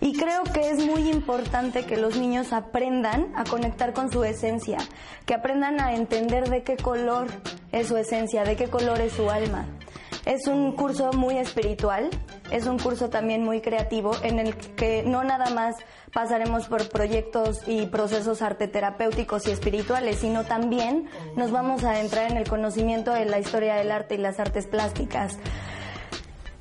Y 0.02 0.14
creo 0.14 0.44
que 0.44 0.70
es 0.70 0.86
muy 0.86 1.10
importante 1.10 1.86
que 1.86 1.98
los 1.98 2.18
niños 2.18 2.54
aprendan 2.54 3.32
a 3.36 3.44
conectar 3.44 3.94
con 3.94 4.12
su 4.12 4.24
esencia, 4.24 4.78
que 5.26 5.34
aprendan 5.34 5.80
a 5.80 5.96
entender 5.96 6.50
de 6.50 6.64
qué 6.64 6.76
color 6.76 7.28
es 7.72 7.88
su 7.88 7.98
esencia, 7.98 8.44
de 8.44 8.56
qué 8.56 8.68
color 8.68 9.02
es 9.02 9.14
su 9.14 9.30
alma. 9.30 9.66
Es 10.26 10.48
un 10.48 10.72
curso 10.74 11.14
muy 11.14 11.38
espiritual, 11.38 12.10
es 12.52 12.66
un 12.66 12.80
curso 12.80 13.10
también 13.10 13.44
muy 13.44 13.62
creativo 13.62 14.12
en 14.24 14.40
el 14.40 14.56
que 14.56 15.04
no 15.04 15.24
nada 15.24 15.52
más 15.52 15.76
pasaremos 16.14 16.68
por 16.68 16.90
proyectos 16.90 17.62
y 17.68 17.86
procesos 17.86 18.42
arte 18.42 18.68
terapéuticos 18.68 19.48
y 19.48 19.52
espirituales, 19.52 20.18
sino 20.18 20.44
también 20.44 21.08
nos 21.36 21.52
vamos 21.52 21.84
a 21.84 22.02
entrar 22.02 22.32
en 22.32 22.38
el 22.38 22.50
conocimiento 22.50 23.14
de 23.14 23.26
la 23.26 23.40
historia 23.40 23.76
del 23.76 23.92
arte 23.92 24.16
y 24.16 24.18
las 24.18 24.40
artes 24.40 24.66
plásticas. 24.66 25.38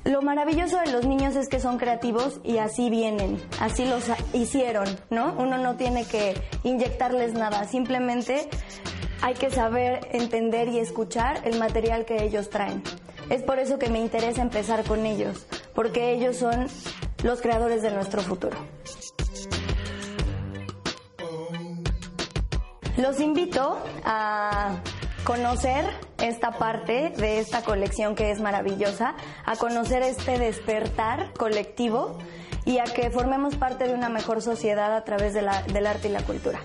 Lo 0.05 0.21
maravilloso 0.21 0.79
de 0.79 0.91
los 0.91 1.07
niños 1.07 1.35
es 1.35 1.49
que 1.49 1.59
son 1.59 1.79
creativos 1.79 2.39
y 2.43 2.59
así 2.59 2.91
vienen, 2.91 3.41
así 3.59 3.85
los 3.85 4.03
hicieron, 4.33 4.85
¿no? 5.09 5.33
Uno 5.35 5.57
no 5.57 5.77
tiene 5.77 6.05
que 6.05 6.39
inyectarles 6.63 7.33
nada, 7.33 7.65
simplemente 7.65 8.47
hay 9.23 9.33
que 9.33 9.49
saber 9.49 10.07
entender 10.11 10.67
y 10.67 10.77
escuchar 10.77 11.41
el 11.43 11.57
material 11.57 12.05
que 12.05 12.23
ellos 12.23 12.51
traen. 12.51 12.83
Es 13.31 13.41
por 13.41 13.57
eso 13.57 13.79
que 13.79 13.89
me 13.89 13.99
interesa 13.99 14.43
empezar 14.43 14.83
con 14.83 15.07
ellos, 15.07 15.47
porque 15.73 16.11
ellos 16.11 16.37
son 16.37 16.67
los 17.23 17.41
creadores 17.41 17.81
de 17.81 17.89
nuestro 17.89 18.21
futuro. 18.21 18.57
Los 22.97 23.19
invito 23.19 23.79
a 24.03 24.75
conocer 25.25 25.83
esta 26.19 26.51
parte 26.51 27.09
de 27.17 27.39
esta 27.39 27.63
colección 27.63 28.15
que 28.15 28.31
es 28.31 28.39
maravillosa, 28.39 29.15
a 29.45 29.55
conocer 29.55 30.03
este 30.03 30.37
despertar 30.37 31.33
colectivo 31.33 32.17
y 32.63 32.77
a 32.77 32.83
que 32.85 33.09
formemos 33.09 33.55
parte 33.55 33.87
de 33.87 33.93
una 33.93 34.07
mejor 34.09 34.41
sociedad 34.41 34.95
a 34.95 35.03
través 35.03 35.33
de 35.33 35.41
la- 35.41 35.63
del 35.63 35.87
arte 35.87 36.07
y 36.07 36.11
la 36.11 36.21
cultura. 36.21 36.59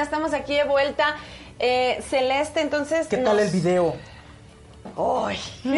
Ya 0.00 0.04
estamos 0.04 0.32
aquí 0.32 0.56
de 0.56 0.64
vuelta. 0.64 1.16
Eh, 1.58 2.02
Celeste, 2.08 2.62
entonces... 2.62 3.06
¿Qué 3.06 3.18
tal 3.18 3.38
el 3.38 3.50
video? 3.50 3.94
¡Ay! 4.96 5.38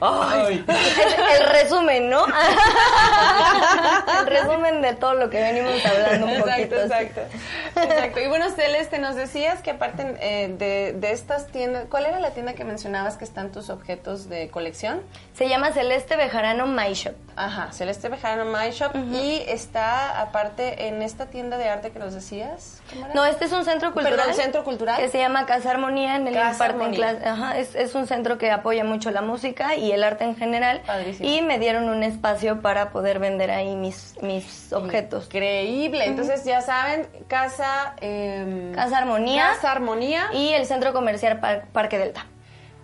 Ay. 0.00 0.64
El, 0.66 1.42
el 1.42 1.48
resumen, 1.50 2.10
¿no? 2.10 2.24
el 4.20 4.26
resumen 4.26 4.82
de 4.82 4.94
todo 4.94 5.14
lo 5.14 5.30
que 5.30 5.40
venimos 5.40 5.84
hablando 5.84 6.26
un 6.26 6.40
poquito. 6.40 6.76
Exacto, 6.76 7.20
así. 7.22 7.36
exacto. 7.36 7.80
Exacto. 7.82 8.20
Y 8.20 8.28
bueno, 8.28 8.50
Celeste, 8.50 8.98
nos 8.98 9.14
decías 9.16 9.60
que 9.62 9.70
aparte 9.70 10.16
eh, 10.20 10.48
de, 10.58 10.92
de 10.98 11.12
estas 11.12 11.46
tiendas, 11.48 11.84
¿cuál 11.90 12.06
era 12.06 12.18
la 12.20 12.30
tienda 12.30 12.54
que 12.54 12.64
mencionabas 12.64 13.16
que 13.16 13.24
están 13.24 13.52
tus 13.52 13.70
objetos 13.70 14.28
de 14.28 14.48
colección? 14.50 15.02
Se 15.34 15.48
llama 15.48 15.72
Celeste 15.72 16.16
Bejarano 16.16 16.66
My 16.66 16.92
Shop. 16.94 17.14
Ajá, 17.36 17.72
Celeste 17.72 18.08
Bejarano 18.08 18.44
My 18.46 18.70
Shop. 18.70 18.92
Y 19.12 19.42
está 19.46 20.20
aparte 20.20 20.88
en 20.88 21.02
esta 21.02 21.26
tienda 21.26 21.56
de 21.58 21.68
arte 21.68 21.90
que 21.90 21.98
nos 21.98 22.12
decías. 22.14 22.80
¿Cómo 22.90 23.06
era? 23.06 23.14
No, 23.14 23.24
este 23.24 23.44
es 23.46 23.52
un 23.52 23.64
centro 23.64 23.92
cultural. 23.92 24.18
Perdón, 24.18 24.34
¿centro 24.34 24.64
cultural? 24.64 24.96
Que 24.98 25.08
se 25.08 25.18
llama 25.18 25.46
Casa 25.46 25.70
Armonía, 25.70 26.16
en 26.16 26.26
el 26.28 26.34
Casa 26.34 26.64
Armonía. 26.66 26.98
clase- 26.98 27.26
Ajá, 27.26 27.58
es, 27.58 27.74
es 27.74 27.94
un 27.94 27.99
centro 28.06 28.38
que 28.38 28.50
apoya 28.50 28.84
mucho 28.84 29.10
la 29.10 29.22
música 29.22 29.76
y 29.76 29.92
el 29.92 30.02
arte 30.04 30.24
en 30.24 30.36
general. 30.36 30.82
Padrísimo. 30.86 31.28
Y 31.28 31.42
me 31.42 31.58
dieron 31.58 31.88
un 31.88 32.02
espacio 32.02 32.60
para 32.60 32.90
poder 32.90 33.18
vender 33.18 33.50
ahí 33.50 33.76
mis, 33.76 34.14
mis 34.22 34.72
objetos. 34.72 35.26
Increíble. 35.26 36.04
Entonces, 36.06 36.44
ya 36.44 36.60
saben, 36.60 37.06
Casa... 37.28 37.94
em, 38.00 38.72
Casa 38.72 38.98
Armonía. 38.98 39.48
Casa 39.54 39.72
Armonía. 39.72 40.26
Y 40.32 40.50
el 40.50 40.66
centro 40.66 40.92
comercial 40.92 41.40
Par- 41.40 41.66
Parque 41.72 41.98
Delta. 41.98 42.26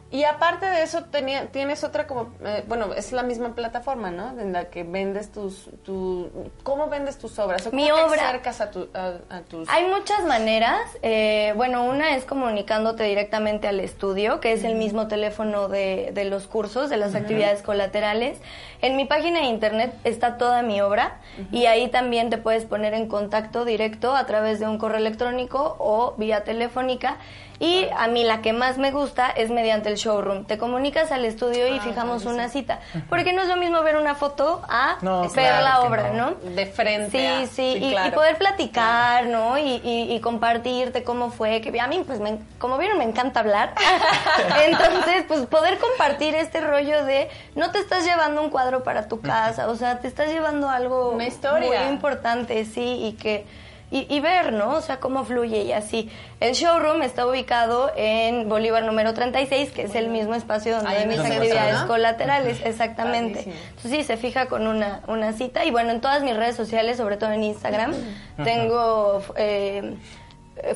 Y 0.08 0.22
aparte 0.22 0.66
de 0.66 0.82
eso, 0.84 1.02
tenía, 1.04 1.46
tienes 1.48 1.82
otra 1.82 2.06
como, 2.06 2.28
eh, 2.44 2.62
bueno, 2.68 2.94
es 2.94 3.10
la 3.10 3.24
misma 3.24 3.56
plataforma, 3.56 4.12
¿no? 4.12 4.38
En 4.40 4.52
la 4.52 4.66
que 4.66 4.84
vendes 4.84 5.32
tus, 5.32 5.68
tu, 5.84 6.30
¿cómo 6.62 6.88
vendes 6.88 7.18
tus 7.18 7.36
obras? 7.40 7.66
¿O 7.66 7.72
Mi 7.72 7.88
cómo 7.90 8.04
te 8.04 8.10
obra- 8.10 8.28
acercas 8.28 8.60
a, 8.60 8.70
tu- 8.70 8.88
a, 8.94 9.14
a 9.28 9.40
tus... 9.40 9.68
Hay 9.68 9.84
muchas 9.88 10.24
maneras. 10.24 10.80
eh, 11.02 11.52
bueno, 11.56 11.82
una 11.84 12.14
es 12.14 12.24
comunicándote 12.24 13.02
directamente 13.02 13.66
al 13.66 13.80
estudio, 13.80 14.38
que 14.38 14.52
es 14.52 14.62
el 14.62 14.76
mismo 14.76 15.08
teléfono 15.08 15.66
de, 15.68 16.12
de 16.14 16.24
los 16.24 16.46
cursos, 16.46 16.88
de 16.88 16.98
las 16.98 17.16
actividades 17.16 17.62
colaterales. 17.62 18.38
En 18.82 18.96
mi 18.96 19.06
página 19.06 19.40
de 19.40 19.46
internet 19.46 19.92
está 20.04 20.38
toda 20.38 20.62
mi 20.62 20.80
obra 20.80 21.16
y 21.50 21.66
ahí 21.66 21.88
también 21.88 22.30
te 22.30 22.38
puedes 22.38 22.64
poner 22.64 22.94
en 22.94 23.08
contacto 23.08 23.64
directo 23.64 24.14
a 24.14 24.24
través 24.26 24.60
de 24.60 24.68
un 24.68 24.78
correo 24.78 24.98
electrónico 24.98 25.74
o 25.80 26.14
vía 26.16 26.44
telefónica. 26.44 27.16
Y 27.58 27.86
a 27.96 28.06
mí 28.08 28.22
la 28.22 28.42
que 28.42 28.52
más 28.52 28.76
me 28.76 28.90
gusta 28.90 29.30
es 29.30 29.48
mediante 29.50 29.88
el 29.88 29.96
showroom. 29.96 30.44
Te 30.44 30.58
comunicas 30.58 31.10
al 31.10 31.24
estudio 31.24 31.66
y 31.74 31.80
fijamos 31.80 32.26
una 32.26 32.48
cita. 32.50 32.80
Porque 33.08 33.32
no 33.32 33.40
es 33.42 33.48
lo 33.48 33.56
mismo 33.56 33.82
ver 33.82 33.96
una 33.96 34.14
foto 34.14 34.62
a 34.68 34.98
No, 35.00 35.22
ver 35.22 35.30
claro 35.30 35.64
la 35.64 35.80
obra, 35.82 36.10
no. 36.12 36.32
¿no? 36.32 36.50
De 36.54 36.66
frente 36.66 37.18
Sí, 37.18 37.26
a- 37.26 37.46
sí, 37.46 37.78
sí, 37.78 37.78
y, 37.84 37.96
y 38.08 38.10
poder 38.10 38.36
platicar, 38.36 39.26
¿no? 39.26 39.56
Y, 39.56 39.80
y- 39.82 40.12
y 40.14 40.20
compartirte 40.20 41.02
cómo 41.02 41.30
fue. 41.30 41.60
Que 41.62 41.80
a 41.80 41.86
mí, 41.86 42.02
pues, 42.06 42.20
me- 42.20 42.38
como 42.58 42.76
vieron, 42.76 42.98
me 42.98 43.04
encanta 43.04 43.40
hablar. 43.40 43.72
Entonces, 44.66 45.24
pues, 45.26 45.46
poder 45.46 45.78
compartir 45.78 46.34
este 46.34 46.60
rollo 46.60 47.04
de 47.04 47.28
no 47.54 47.70
te 47.70 47.78
estás 47.78 48.04
llevando 48.04 48.42
un 48.42 48.50
cuadro 48.50 48.82
para 48.82 49.08
tu 49.08 49.20
casa, 49.20 49.68
o 49.68 49.76
sea, 49.76 49.98
te 50.00 50.08
estás 50.08 50.28
llevando 50.28 50.68
algo 50.68 51.10
Una 51.10 51.26
historia. 51.26 51.80
muy 51.84 51.92
importante, 51.92 52.64
sí, 52.64 52.98
y 53.02 53.12
que 53.12 53.46
y, 53.90 54.12
y 54.12 54.20
ver, 54.20 54.52
¿no? 54.52 54.70
O 54.74 54.80
sea, 54.80 54.98
cómo 54.98 55.24
fluye 55.24 55.62
y 55.62 55.72
así. 55.72 56.10
El 56.40 56.54
showroom 56.54 57.02
está 57.02 57.26
ubicado 57.26 57.92
en 57.96 58.48
Bolívar 58.48 58.84
número 58.84 59.14
36, 59.14 59.70
que 59.70 59.82
es 59.82 59.94
el 59.94 60.08
mismo 60.08 60.34
espacio 60.34 60.74
donde 60.76 60.90
hay 60.90 61.06
mis 61.06 61.20
actividades 61.20 61.82
¿no? 61.82 61.86
colaterales, 61.86 62.60
exactamente. 62.64 63.40
Entonces 63.40 63.90
sí, 63.92 64.02
se 64.02 64.16
fija 64.16 64.46
con 64.46 64.66
una, 64.66 65.02
una 65.06 65.32
cita 65.32 65.64
y 65.64 65.70
bueno, 65.70 65.90
en 65.90 66.00
todas 66.00 66.22
mis 66.22 66.36
redes 66.36 66.56
sociales, 66.56 66.96
sobre 66.96 67.16
todo 67.16 67.30
en 67.30 67.44
Instagram, 67.44 67.94
tengo 68.42 69.22
eh, 69.36 69.96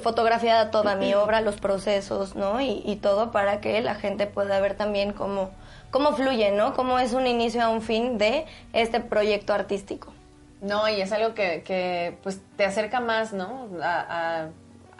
fotografiada 0.03 0.71
toda 0.71 0.95
mi 0.95 1.13
obra, 1.15 1.41
los 1.41 1.57
procesos, 1.57 2.37
¿no? 2.37 2.61
Y, 2.61 2.83
y 2.85 2.97
todo 2.97 3.33
para 3.33 3.61
que 3.61 3.81
la 3.81 3.97
gente 3.97 4.27
pueda 4.27 4.61
ver 4.61 4.77
también 4.77 5.13
cómo, 5.13 5.51
cómo 5.91 6.13
fluye, 6.15 6.53
¿no? 6.53 6.75
Cómo 6.75 7.01
es 7.01 7.13
un 7.13 7.27
inicio 7.27 7.63
a 7.63 7.71
un 7.71 7.83
fin 7.83 8.19
de 8.19 8.47
este 8.73 9.01
proyecto 9.01 9.53
artístico. 9.53 10.13
No, 10.61 10.89
y 10.89 11.01
es 11.01 11.11
algo 11.13 11.35
que, 11.35 11.63
que, 11.63 12.17
pues 12.23 12.41
te 12.57 12.65
acerca 12.65 13.01
más, 13.01 13.33
¿no? 13.33 13.69
A, 13.83 14.43
a- 14.45 14.49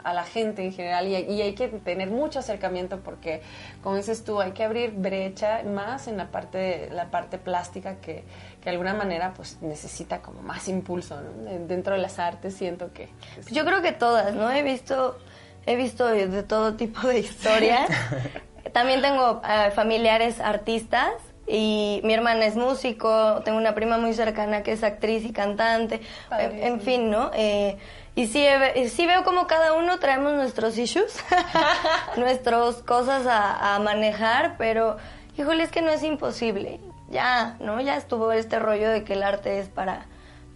a 0.03 0.13
la 0.15 0.23
gente 0.23 0.63
en 0.63 0.73
general 0.73 1.07
y, 1.07 1.15
y 1.15 1.43
hay 1.43 1.53
que 1.53 1.67
tener 1.67 2.09
mucho 2.09 2.39
acercamiento 2.39 3.01
porque, 3.01 3.43
como 3.83 3.97
dices 3.97 4.23
tú, 4.23 4.41
hay 4.41 4.51
que 4.53 4.63
abrir 4.63 4.93
brecha 4.93 5.61
más 5.63 6.07
en 6.07 6.17
la 6.17 6.31
parte, 6.31 6.89
la 6.91 7.11
parte 7.11 7.37
plástica 7.37 7.97
que, 7.97 8.23
que 8.61 8.63
de 8.63 8.69
alguna 8.71 8.95
manera 8.95 9.31
pues 9.35 9.59
necesita 9.61 10.23
como 10.23 10.41
más 10.41 10.67
impulso, 10.69 11.21
¿no? 11.21 11.43
De- 11.43 11.59
Dentro 11.59 11.93
de 11.93 12.01
las 12.01 12.17
artes 12.17 12.55
siento 12.55 12.91
que... 12.91 13.09
Yo 13.51 13.63
creo 13.63 13.83
que 13.83 13.91
todas, 13.91 14.33
¿no? 14.33 14.49
He 14.49 14.63
visto, 14.63 15.19
he 15.67 15.75
visto 15.75 16.07
de 16.07 16.41
todo 16.41 16.73
tipo 16.73 17.07
de 17.07 17.19
historias. 17.19 17.87
También 18.73 19.03
tengo 19.03 19.39
eh, 19.47 19.69
familiares 19.69 20.39
artistas 20.39 21.11
y 21.47 22.01
mi 22.03 22.13
hermana 22.13 22.45
es 22.45 22.55
músico, 22.55 23.41
tengo 23.43 23.57
una 23.57 23.73
prima 23.75 23.97
muy 23.97 24.13
cercana 24.13 24.63
que 24.63 24.71
es 24.73 24.83
actriz 24.83 25.25
y 25.25 25.33
cantante, 25.33 26.01
en, 26.39 26.81
fin, 26.81 27.09
¿no? 27.09 27.31
Eh, 27.33 27.77
y 28.15 28.27
sí, 28.27 28.45
he- 28.45 28.89
sí 28.89 29.05
veo 29.05 29.23
como 29.23 29.47
cada 29.47 29.73
uno 29.73 29.99
traemos 29.99 30.33
nuestros 30.33 30.77
issues, 30.77 31.17
nuestras 32.17 32.75
cosas 32.83 33.25
a, 33.27 33.75
a 33.75 33.79
manejar, 33.79 34.55
pero 34.57 34.97
híjole, 35.37 35.63
es 35.63 35.71
que 35.71 35.81
no 35.81 35.91
es 35.91 36.03
imposible. 36.03 36.79
Ya, 37.09 37.57
¿no? 37.59 37.81
Ya 37.81 37.97
estuvo 37.97 38.31
este 38.31 38.57
rollo 38.59 38.89
de 38.89 39.03
que 39.03 39.13
el 39.13 39.23
arte 39.23 39.59
es 39.59 39.67
para 39.67 40.05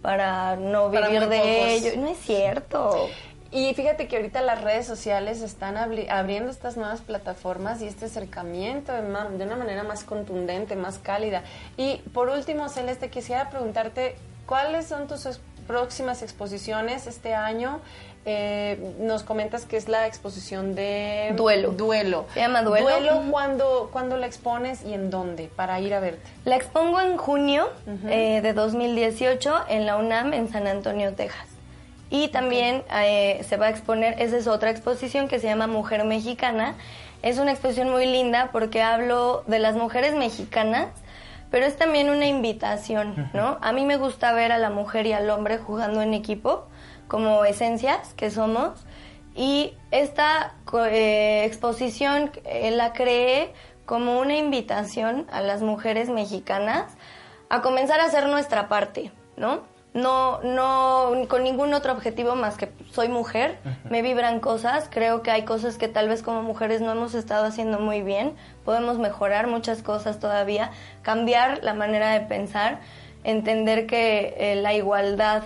para 0.00 0.56
no 0.56 0.90
Para 0.92 1.08
vivir 1.08 1.26
muy 1.26 1.36
de 1.36 1.74
ello. 1.74 1.90
No 2.00 2.08
es 2.08 2.18
cierto. 2.18 3.08
Y 3.52 3.72
fíjate 3.74 4.08
que 4.08 4.16
ahorita 4.16 4.40
las 4.42 4.62
redes 4.62 4.86
sociales 4.86 5.40
están 5.42 5.76
abri- 5.76 6.08
abriendo 6.10 6.50
estas 6.50 6.76
nuevas 6.76 7.00
plataformas 7.00 7.80
y 7.80 7.86
este 7.86 8.06
acercamiento 8.06 8.92
de, 8.92 9.00
una 9.00 9.56
manera 9.56 9.82
más 9.84 10.04
contundente, 10.04 10.74
más 10.76 10.98
cálida. 10.98 11.42
Y 11.76 11.98
por 12.12 12.28
último, 12.28 12.68
Celeste, 12.68 13.08
quisiera 13.08 13.48
preguntarte, 13.50 14.16
¿cuáles 14.46 14.86
son 14.86 15.06
tus 15.06 15.26
ex- 15.26 15.40
próximas 15.66 16.22
exposiciones 16.22 17.06
este 17.06 17.34
año? 17.34 17.80
Eh, 18.28 18.94
nos 18.98 19.22
comentas 19.22 19.66
que 19.66 19.76
es 19.76 19.88
la 19.88 20.08
exposición 20.08 20.74
de... 20.74 21.32
Duelo. 21.36 21.70
Duelo. 21.70 22.26
Se 22.34 22.40
llama 22.40 22.62
Duelo. 22.62 22.88
Duelo. 22.88 23.22
¿cuándo, 23.30 23.88
cuándo 23.92 24.16
la 24.16 24.26
expones 24.26 24.84
y 24.84 24.94
en 24.94 25.10
dónde? 25.10 25.48
Para 25.54 25.78
ir 25.78 25.94
a 25.94 26.00
verte. 26.00 26.28
La 26.44 26.56
expongo 26.56 27.00
en 27.00 27.16
junio 27.16 27.68
eh, 28.08 28.40
de 28.42 28.52
2018 28.52 29.66
en 29.68 29.86
la 29.86 29.96
UNAM 29.96 30.32
en 30.32 30.50
San 30.50 30.66
Antonio, 30.66 31.14
Texas. 31.14 31.46
Y 32.10 32.28
también 32.28 32.84
eh, 32.92 33.44
se 33.48 33.56
va 33.56 33.66
a 33.66 33.70
exponer, 33.70 34.20
esa 34.20 34.36
es 34.36 34.46
otra 34.46 34.70
exposición 34.70 35.28
que 35.28 35.38
se 35.38 35.48
llama 35.48 35.66
Mujer 35.66 36.04
Mexicana. 36.04 36.74
Es 37.22 37.38
una 37.38 37.50
exposición 37.50 37.90
muy 37.90 38.06
linda 38.06 38.50
porque 38.52 38.82
hablo 38.82 39.42
de 39.46 39.58
las 39.58 39.74
mujeres 39.74 40.14
mexicanas, 40.14 40.88
pero 41.50 41.66
es 41.66 41.76
también 41.76 42.10
una 42.10 42.26
invitación, 42.26 43.30
¿no? 43.32 43.58
A 43.60 43.72
mí 43.72 43.84
me 43.84 43.96
gusta 43.96 44.32
ver 44.32 44.52
a 44.52 44.58
la 44.58 44.70
mujer 44.70 45.06
y 45.06 45.12
al 45.12 45.28
hombre 45.30 45.58
jugando 45.58 46.02
en 46.02 46.14
equipo, 46.14 46.66
como 47.08 47.44
esencias 47.44 48.14
que 48.14 48.30
somos. 48.30 48.84
Y 49.34 49.74
esta 49.90 50.54
eh, 50.90 51.44
exposición 51.44 52.30
eh, 52.44 52.70
la 52.70 52.92
creé 52.92 53.52
como 53.84 54.18
una 54.18 54.36
invitación 54.36 55.26
a 55.30 55.40
las 55.40 55.62
mujeres 55.62 56.08
mexicanas 56.08 56.92
a 57.48 57.62
comenzar 57.62 58.00
a 58.00 58.04
hacer 58.04 58.26
nuestra 58.26 58.68
parte, 58.68 59.12
¿no? 59.36 59.62
No, 59.96 60.40
no, 60.42 61.10
con 61.26 61.42
ningún 61.42 61.72
otro 61.72 61.94
objetivo 61.94 62.34
más 62.36 62.58
que 62.58 62.68
soy 62.92 63.08
mujer, 63.08 63.56
me 63.88 64.02
vibran 64.02 64.40
cosas, 64.40 64.88
creo 64.90 65.22
que 65.22 65.30
hay 65.30 65.46
cosas 65.46 65.78
que 65.78 65.88
tal 65.88 66.06
vez 66.06 66.22
como 66.22 66.42
mujeres 66.42 66.82
no 66.82 66.92
hemos 66.92 67.14
estado 67.14 67.46
haciendo 67.46 67.78
muy 67.78 68.02
bien, 68.02 68.34
podemos 68.66 68.98
mejorar 68.98 69.46
muchas 69.46 69.82
cosas 69.82 70.20
todavía, 70.20 70.70
cambiar 71.00 71.64
la 71.64 71.72
manera 71.72 72.10
de 72.10 72.20
pensar, 72.20 72.80
entender 73.24 73.86
que 73.86 74.34
eh, 74.36 74.56
la 74.56 74.74
igualdad 74.74 75.44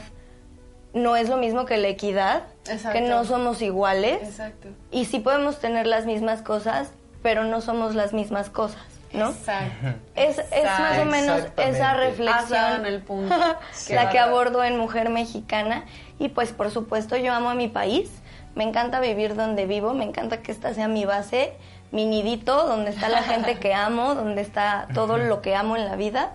no 0.95 1.15
es 1.15 1.29
lo 1.29 1.37
mismo 1.37 1.65
que 1.65 1.77
la 1.77 1.87
equidad, 1.87 2.43
Exacto. 2.69 2.99
que 2.99 3.09
no 3.09 3.25
somos 3.25 3.63
iguales 3.63 4.21
Exacto. 4.21 4.67
y 4.91 5.05
sí 5.05 5.21
podemos 5.21 5.61
tener 5.61 5.87
las 5.87 6.07
mismas 6.07 6.43
cosas, 6.43 6.91
pero 7.23 7.45
no 7.45 7.61
somos 7.61 7.95
las 7.95 8.13
mismas 8.13 8.51
cosas, 8.51 8.83
¿no? 9.13 9.31
Exacto. 9.31 9.89
Es, 10.15 10.39
es 10.39 10.65
más 10.65 10.99
o 10.99 11.05
menos 11.05 11.43
esa 11.57 11.95
reflexión 11.95 12.81
en 12.81 12.87
el 12.87 13.03
punto. 13.03 13.35
La 13.91 14.11
que 14.11 14.19
abordo 14.19 14.63
en 14.65 14.79
Mujer 14.79 15.09
Mexicana 15.11 15.85
y 16.19 16.29
pues 16.29 16.53
por 16.53 16.71
supuesto 16.71 17.17
yo 17.17 17.33
amo 17.33 17.51
a 17.51 17.55
mi 17.55 17.69
país, 17.69 18.11
me 18.55 18.65
encanta 18.65 19.01
vivir 19.01 19.35
donde 19.35 19.67
vivo, 19.67 19.95
me 19.95 20.05
encanta 20.05 20.43
que 20.43 20.53
esta 20.53 20.75
sea 20.75 20.89
mi 20.89 21.05
base, 21.05 21.53
mi 21.93 22.07
nidito, 22.07 22.67
donde 22.67 22.91
está 22.91 23.09
la 23.09 23.23
gente 23.23 23.59
que 23.59 23.75
amo, 23.75 24.15
donde 24.15 24.43
está 24.43 24.89
todo 24.95 25.19
lo 25.19 25.43
que 25.43 25.55
amo 25.55 25.77
en 25.77 25.87
la 25.87 25.97
vida. 25.97 26.33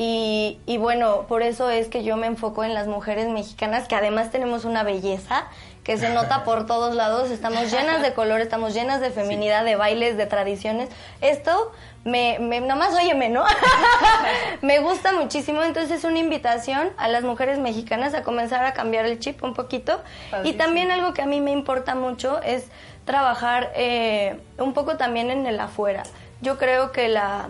Y, 0.00 0.60
y 0.64 0.78
bueno, 0.78 1.26
por 1.26 1.42
eso 1.42 1.70
es 1.70 1.88
que 1.88 2.04
yo 2.04 2.16
me 2.16 2.28
enfoco 2.28 2.62
en 2.62 2.72
las 2.72 2.86
mujeres 2.86 3.26
mexicanas, 3.28 3.88
que 3.88 3.96
además 3.96 4.30
tenemos 4.30 4.64
una 4.64 4.84
belleza 4.84 5.48
que 5.82 5.98
se 5.98 6.10
nota 6.10 6.44
por 6.44 6.66
todos 6.66 6.94
lados, 6.94 7.32
estamos 7.32 7.72
llenas 7.72 8.00
de 8.00 8.12
color, 8.14 8.40
estamos 8.40 8.74
llenas 8.74 9.00
de 9.00 9.10
feminidad, 9.10 9.64
de 9.64 9.74
bailes, 9.74 10.16
de 10.16 10.26
tradiciones. 10.26 10.88
Esto, 11.20 11.72
me, 12.04 12.38
me 12.38 12.60
nomás 12.60 12.94
óyeme, 12.94 13.28
¿no? 13.28 13.42
me 14.62 14.78
gusta 14.78 15.12
muchísimo, 15.14 15.64
entonces 15.64 15.98
es 15.98 16.04
una 16.04 16.20
invitación 16.20 16.90
a 16.96 17.08
las 17.08 17.24
mujeres 17.24 17.58
mexicanas 17.58 18.14
a 18.14 18.22
comenzar 18.22 18.64
a 18.64 18.74
cambiar 18.74 19.04
el 19.04 19.18
chip 19.18 19.42
un 19.42 19.54
poquito. 19.54 20.00
Y 20.44 20.52
también 20.52 20.92
algo 20.92 21.12
que 21.12 21.22
a 21.22 21.26
mí 21.26 21.40
me 21.40 21.50
importa 21.50 21.96
mucho 21.96 22.40
es 22.42 22.68
trabajar 23.04 23.72
eh, 23.74 24.38
un 24.58 24.74
poco 24.74 24.96
también 24.96 25.32
en 25.32 25.44
el 25.44 25.58
afuera. 25.58 26.04
Yo 26.40 26.56
creo 26.56 26.92
que 26.92 27.08
la 27.08 27.48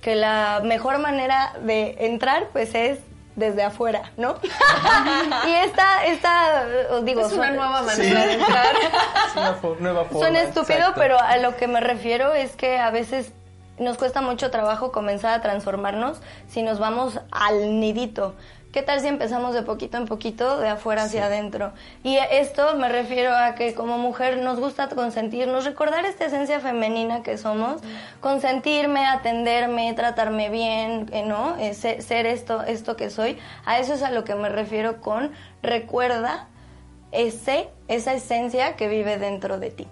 que 0.00 0.14
la 0.14 0.60
mejor 0.64 0.98
manera 0.98 1.52
de 1.62 1.96
entrar 2.00 2.48
pues 2.52 2.74
es 2.74 2.98
desde 3.34 3.62
afuera, 3.64 4.12
¿no? 4.16 4.36
y 5.46 5.50
esta, 5.52 6.04
esta, 6.06 6.64
os 6.92 7.04
digo, 7.04 7.20
Es 7.20 7.32
una 7.32 7.50
nueva 7.50 7.82
manera 7.82 8.26
de 8.26 8.32
entrar. 8.34 8.66
Es 9.28 9.36
una 9.36 9.60
fo- 9.60 9.76
nueva 9.78 10.04
forma. 10.04 10.20
Suena 10.20 10.40
estúpido, 10.40 10.78
exacto. 10.78 11.00
pero 11.00 11.20
a 11.20 11.36
lo 11.36 11.56
que 11.56 11.66
me 11.68 11.80
refiero 11.80 12.32
es 12.32 12.56
que 12.56 12.78
a 12.78 12.90
veces 12.90 13.32
nos 13.78 13.98
cuesta 13.98 14.22
mucho 14.22 14.50
trabajo 14.50 14.90
comenzar 14.90 15.34
a 15.34 15.42
transformarnos 15.42 16.22
si 16.48 16.62
nos 16.62 16.78
vamos 16.78 17.20
al 17.30 17.78
nidito. 17.78 18.34
¿Qué 18.76 18.82
tal 18.82 19.00
si 19.00 19.06
empezamos 19.06 19.54
de 19.54 19.62
poquito 19.62 19.96
en 19.96 20.04
poquito, 20.04 20.58
de 20.60 20.68
afuera 20.68 21.04
hacia 21.04 21.24
adentro? 21.24 21.72
Y 22.04 22.18
esto 22.18 22.76
me 22.76 22.90
refiero 22.90 23.34
a 23.34 23.54
que 23.54 23.72
como 23.72 23.96
mujer 23.96 24.36
nos 24.42 24.60
gusta 24.60 24.90
consentirnos, 24.90 25.64
recordar 25.64 26.04
esta 26.04 26.26
esencia 26.26 26.60
femenina 26.60 27.22
que 27.22 27.38
somos, 27.38 27.80
consentirme, 28.20 29.06
atenderme, 29.06 29.94
tratarme 29.94 30.50
bien, 30.50 31.08
eh, 31.10 31.22
¿no? 31.24 31.56
Eh, 31.56 31.72
se- 31.72 32.02
ser 32.02 32.26
esto, 32.26 32.64
esto 32.64 32.96
que 32.96 33.08
soy. 33.08 33.38
A 33.64 33.78
eso 33.78 33.94
es 33.94 34.02
a 34.02 34.10
lo 34.10 34.24
que 34.24 34.34
me 34.34 34.50
refiero 34.50 35.00
con 35.00 35.32
recuerda 35.62 36.48
ese, 37.12 37.70
esa 37.88 38.12
esencia 38.12 38.76
que 38.76 38.88
vive 38.88 39.16
dentro 39.16 39.58
de 39.58 39.70
ti. 39.70 39.88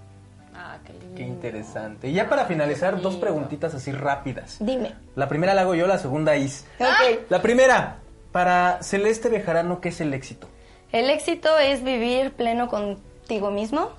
Ah, 0.55 0.77
qué 0.85 0.93
lindo. 0.93 1.17
Qué 1.17 1.23
interesante. 1.23 2.09
Y 2.09 2.13
ya 2.13 2.29
para 2.29 2.45
finalizar, 2.45 3.01
dos 3.01 3.17
preguntitas 3.17 3.75
así 3.75 3.93
rápidas. 3.93 4.59
Dime. 4.61 4.93
La 5.17 5.27
primera 5.27 5.55
la 5.55 5.63
hago 5.63 5.75
yo, 5.75 5.87
la 5.87 5.97
segunda 5.97 6.37
Is. 6.37 6.67
Ok. 6.79 7.31
La 7.31 7.41
primera, 7.41 7.97
para 8.35 8.83
Celeste 8.83 9.29
Bejarano, 9.29 9.81
¿qué 9.81 9.91
es 9.91 10.01
el 10.01 10.13
éxito? 10.13 10.49
El 10.91 11.09
éxito 11.09 11.57
es 11.57 11.85
vivir 11.85 12.33
pleno 12.33 12.67
contigo 12.67 13.53
mismo 13.53 13.93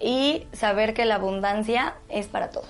y 0.00 0.48
saber 0.52 0.94
que 0.94 1.04
la 1.04 1.14
abundancia 1.14 1.94
es 2.08 2.26
para 2.26 2.50
todos. 2.50 2.66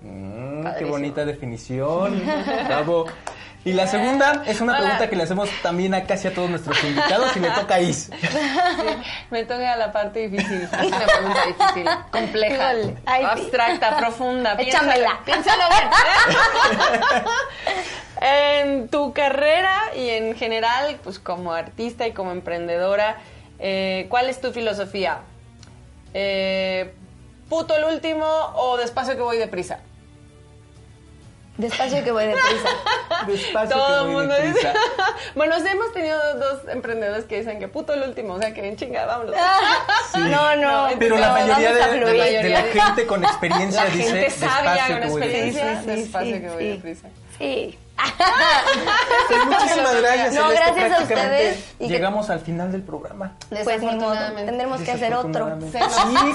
Mm, 0.00 0.64
qué 0.80 0.84
bonita 0.84 1.24
definición. 1.24 2.20
Bravo. 2.66 3.06
Y 3.64 3.74
la 3.74 3.86
segunda 3.86 4.42
es 4.44 4.60
una 4.60 4.72
Hola. 4.72 4.80
pregunta 4.80 5.08
que 5.08 5.16
le 5.16 5.22
hacemos 5.22 5.48
también 5.62 5.94
a 5.94 6.04
casi 6.04 6.26
a 6.26 6.34
todos 6.34 6.50
nuestros 6.50 6.82
invitados 6.82 7.36
y 7.36 7.40
le 7.40 7.50
toca 7.50 7.76
a 7.76 7.80
Is. 7.80 8.10
Me 9.30 9.44
toca 9.44 9.76
la 9.76 9.92
parte 9.92 10.28
difícil. 10.28 10.62
Es 10.62 10.72
una 10.72 11.06
pregunta 11.06 11.46
difícil, 11.46 11.88
compleja. 12.10 12.70
Ay, 13.06 13.22
sí. 13.22 13.28
abstracta, 13.30 13.96
profunda. 13.98 14.54
Échamela. 14.54 15.20
Piénsalo 15.24 15.62
bien. 15.68 17.24
en 18.20 18.88
tu 18.88 19.12
carrera 19.12 19.76
y 19.94 20.08
en 20.08 20.34
general, 20.34 20.98
pues 21.04 21.20
como 21.20 21.52
artista 21.52 22.06
y 22.06 22.12
como 22.12 22.32
emprendedora, 22.32 23.18
eh, 23.60 24.06
¿cuál 24.08 24.28
es 24.28 24.40
tu 24.40 24.52
filosofía? 24.52 25.18
Eh, 26.14 26.92
¿Puto 27.48 27.76
el 27.76 27.84
último 27.84 28.26
o 28.56 28.76
despacio 28.76 29.14
que 29.14 29.22
voy 29.22 29.36
deprisa? 29.36 29.78
Despacio 31.62 32.04
que 32.04 32.10
voy 32.12 32.26
deprisa. 32.26 32.68
Despacio 33.26 33.76
Todo 33.76 33.86
que 33.86 33.94
el 33.94 34.06
voy 34.06 34.14
mundo 34.16 34.34
deprisa. 34.34 34.68
dice. 34.68 34.80
bueno, 35.34 35.58
sí 35.60 35.66
hemos 35.68 35.92
tenido 35.92 36.18
dos 36.38 36.60
emprendedores 36.68 37.24
que 37.24 37.38
dicen 37.38 37.58
que 37.58 37.68
puto 37.68 37.94
el 37.94 38.02
último, 38.02 38.34
o 38.34 38.38
sea 38.38 38.52
que 38.52 38.60
bien 38.62 38.76
chingada, 38.76 39.06
vámonos. 39.18 39.34
Sí. 40.12 40.18
No, 40.20 40.56
no. 40.56 40.88
Pero 40.98 41.16
la 41.16 41.28
no, 41.28 41.32
mayoría 41.32 41.72
de, 41.72 41.74
de 41.74 42.14
la, 42.14 42.24
de 42.42 42.48
la 42.50 42.62
gente 42.64 43.06
con 43.06 43.24
experiencia 43.24 43.84
La 43.84 43.90
dice 43.90 44.10
gente 44.12 44.30
sabia 44.30 44.72
despacio 44.72 44.94
con 44.94 45.00
que 45.02 45.08
voy 45.08 45.22
experiencia. 45.22 45.64
deprisa. 45.64 45.92
despacio 45.92 46.40
que 46.42 46.48
voy 46.50 46.66
deprisa. 46.68 47.08
Sí. 47.38 47.78
Pues 49.28 49.44
muchísimas 49.46 50.00
gracias. 50.00 50.34
No, 50.34 50.48
Celeste. 50.48 50.64
gracias 50.64 50.92
a 50.92 50.96
Prácticamente 50.96 51.34
ustedes. 51.50 51.74
Y 51.78 51.86
que- 51.86 51.92
Llegamos 51.92 52.30
al 52.30 52.40
final 52.40 52.72
del 52.72 52.82
programa. 52.82 53.32
Pues 53.48 53.60
ni 53.60 53.64
modo. 53.64 53.74
Desafortunadamente. 53.76 54.44
Tendremos 54.46 54.80
que 54.82 54.92
hacer 54.92 55.14
otro. 55.14 55.58
Sí, 55.60 55.78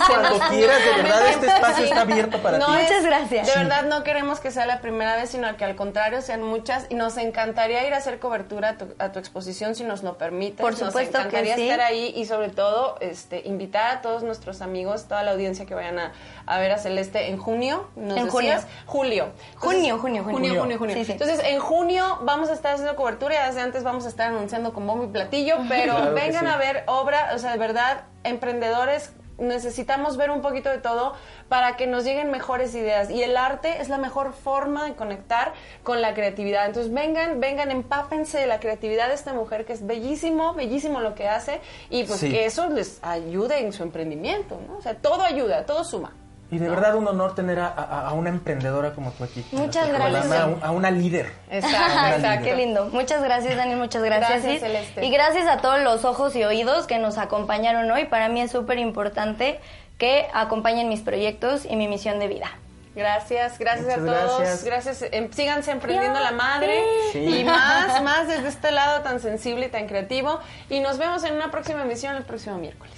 cuando 0.07 0.39
quieras, 0.49 0.77
de 0.85 1.01
verdad, 1.03 1.27
este 1.29 1.47
espacio 1.47 1.85
está 1.85 2.01
abierto 2.01 2.37
para 2.41 2.57
No 2.57 2.65
ti. 2.67 2.81
Muchas 2.83 3.03
gracias. 3.03 3.47
De 3.47 3.53
Sí. 3.53 3.59
verdad 3.59 3.83
no 3.85 4.03
queremos 4.03 4.39
que 4.39 4.51
sea 4.51 4.65
la 4.65 4.81
primera 4.81 5.15
vez, 5.15 5.29
sino 5.29 5.55
que 5.57 5.65
al 5.65 5.75
contrario 5.75 6.21
sean 6.21 6.43
muchas 6.43 6.85
y 6.89 6.95
nos 6.95 7.17
encantaría 7.17 7.85
ir 7.87 7.93
a 7.93 7.97
hacer 7.97 8.19
cobertura 8.19 8.69
a 8.69 8.77
tu, 8.77 8.93
a 8.99 9.11
tu 9.11 9.19
exposición 9.19 9.75
si 9.75 9.83
nos 9.83 10.03
lo 10.03 10.17
permites. 10.17 10.61
Por 10.61 10.75
supuesto 10.75 11.17
nos 11.19 11.27
que 11.27 11.37
encantaría 11.39 11.55
sí. 11.55 11.69
estar 11.69 11.81
ahí 11.85 12.13
y 12.15 12.25
sobre 12.25 12.49
todo 12.49 12.97
este 13.01 13.41
invitar 13.45 13.97
a 13.97 14.01
todos 14.01 14.23
nuestros 14.23 14.61
amigos, 14.61 15.05
toda 15.07 15.23
la 15.23 15.31
audiencia 15.31 15.65
que 15.65 15.75
vayan 15.75 15.99
a, 15.99 16.13
a 16.45 16.59
ver 16.59 16.71
a 16.71 16.77
Celeste 16.77 17.27
en 17.29 17.37
junio, 17.37 17.87
nos 17.95 18.17
En 18.17 18.25
decías, 18.25 18.65
julio. 18.85 19.29
Junio, 19.57 19.97
junio, 19.99 20.23
junio. 20.23 20.23
junio, 20.37 20.59
junio, 20.61 20.77
junio. 20.77 20.95
Sí, 20.95 21.05
sí. 21.05 21.11
Entonces, 21.13 21.39
en 21.43 21.56
junio 21.59 22.19
vamos 22.21 22.49
a 22.49 22.53
estar 22.53 22.73
haciendo 22.73 22.95
cobertura 22.95 23.35
y 23.35 23.47
desde 23.47 23.61
antes 23.61 23.83
vamos 23.83 24.05
a 24.05 24.09
estar 24.09 24.27
anunciando 24.27 24.73
con 24.73 24.85
bombo 24.87 25.03
y 25.05 25.07
platillo, 25.07 25.57
pero 25.69 25.95
Claro 25.95 26.13
vengan 26.13 26.45
sí. 26.45 26.51
a 26.51 26.57
ver 26.57 26.83
obra, 26.87 27.31
o 27.35 27.39
sea, 27.39 27.51
de 27.51 27.57
verdad, 27.57 28.03
emprendedores 28.23 29.11
necesitamos 29.39 30.17
ver 30.17 30.31
un 30.31 30.41
poquito 30.41 30.69
de 30.69 30.79
todo 30.79 31.13
para 31.47 31.75
que 31.77 31.85
nos 31.85 32.03
lleguen 32.03 32.31
mejores 32.31 32.73
ideas 32.73 33.11
y 33.11 33.21
el 33.21 33.37
arte 33.37 33.79
es 33.81 33.87
la 33.87 33.99
mejor 33.99 34.33
forma 34.33 34.85
de 34.85 34.95
conectar 34.95 35.53
con 35.83 36.01
la 36.01 36.15
creatividad. 36.15 36.65
Entonces 36.65 36.91
vengan, 36.91 37.39
vengan, 37.39 37.69
empápense 37.69 38.39
de 38.39 38.47
la 38.47 38.59
creatividad 38.59 39.09
de 39.09 39.13
esta 39.13 39.33
mujer 39.33 39.65
que 39.65 39.73
es 39.73 39.85
bellísimo, 39.85 40.55
bellísimo 40.55 41.01
lo 41.01 41.13
que 41.13 41.27
hace 41.27 41.61
y 41.91 42.03
pues 42.05 42.19
Sí. 42.19 42.31
que 42.31 42.45
eso 42.45 42.67
les 42.69 42.99
ayude 43.03 43.59
en 43.59 43.73
su 43.73 43.83
emprendimiento, 43.83 44.59
¿no? 44.67 44.77
O 44.77 44.81
sea, 44.81 44.95
todo 44.95 45.21
ayuda, 45.21 45.67
todo 45.67 45.83
suma. 45.83 46.13
Y 46.49 46.59
de 46.59 46.69
verdad 46.69 46.95
un 46.95 47.05
honor 47.07 47.35
tener 47.35 47.59
a, 47.59 47.67
a- 47.67 48.07
a 48.07 48.13
una 48.13 48.29
emprendedora 48.29 48.93
como 48.93 49.11
tú 49.11 49.25
aquí. 49.25 49.45
Muchas 49.51 49.87
nuestro 49.89 49.97
gracias. 50.11 50.25
programa, 50.27 50.57
A, 50.61 50.67
a 50.67 50.71
una 50.71 50.91
líder. 50.91 51.29
Exacto, 51.51 52.15
exacto. 52.15 52.45
Qué 52.45 52.55
lindo. 52.55 52.85
Muchas 52.93 53.21
gracias, 53.21 53.57
Dani. 53.57 53.75
Muchas 53.75 54.01
gracias. 54.01 54.43
Gracias. 54.43 54.61
Celeste. 54.61 55.05
Y 55.05 55.11
gracias 55.11 55.45
a 55.47 55.57
todos 55.57 55.81
los 55.81 56.05
ojos 56.05 56.35
y 56.37 56.43
oídos 56.45 56.87
que 56.87 56.99
nos 56.99 57.17
acompañaron 57.17 57.91
hoy. 57.91 58.05
Para 58.05 58.29
mí 58.29 58.39
es 58.39 58.51
súper 58.51 58.77
importante 58.79 59.59
que 59.97 60.27
acompañen 60.33 60.87
mis 60.87 61.01
proyectos 61.01 61.65
y 61.65 61.75
mi 61.75 61.87
misión 61.89 62.17
de 62.19 62.27
vida. 62.27 62.47
Gracias, 62.95 63.59
gracias 63.59 63.89
a 63.89 63.95
todos. 63.97 64.39
gracias. 64.39 64.63
Gracias. 64.63 65.05
Em, 65.11 65.29
síganse 65.31 65.69
emprendiendo 65.71 66.19
la 66.19 66.31
madre 66.31 66.81
sí. 67.11 67.19
y 67.41 67.43
más, 67.43 68.01
más 68.03 68.27
desde 68.27 68.47
este 68.47 68.71
lado 68.71 69.01
tan 69.01 69.19
sensible 69.19 69.65
y 69.65 69.69
tan 69.69 69.85
creativo. 69.87 70.39
Y 70.69 70.79
nos 70.79 70.97
vemos 70.97 71.23
en 71.25 71.33
una 71.35 71.51
próxima 71.51 71.81
emisión 71.83 72.15
el 72.15 72.23
próximo 72.23 72.57
miércoles. 72.57 72.93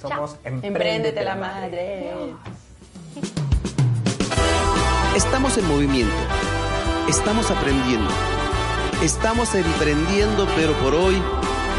Somos 0.00 0.36
Empréndete 0.44 1.22
la 1.24 1.34
madre. 1.34 2.10
Estamos 5.16 5.58
en 5.58 5.68
movimiento. 5.68 6.14
Estamos 7.08 7.50
aprendiendo. 7.50 8.08
Estamos 9.02 9.54
emprendiendo, 9.54 10.46
pero 10.56 10.72
por 10.74 10.94
hoy 10.94 11.20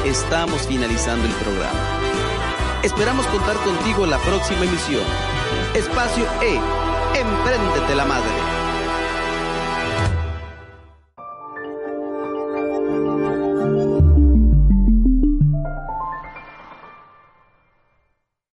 estamos 0.06 0.68
finalizando 0.68 1.26
el 1.26 1.34
programa. 1.34 1.80
Esperamos 2.84 3.26
contar 3.28 3.56
contigo 3.58 4.04
en 4.04 4.12
la 4.12 4.18
próxima 4.20 4.66
emisión. 4.66 5.04
Espacio 5.74 6.26
E. 6.42 6.60
Empréndete 7.20 7.96
la 7.96 8.06
madre. 8.06 8.61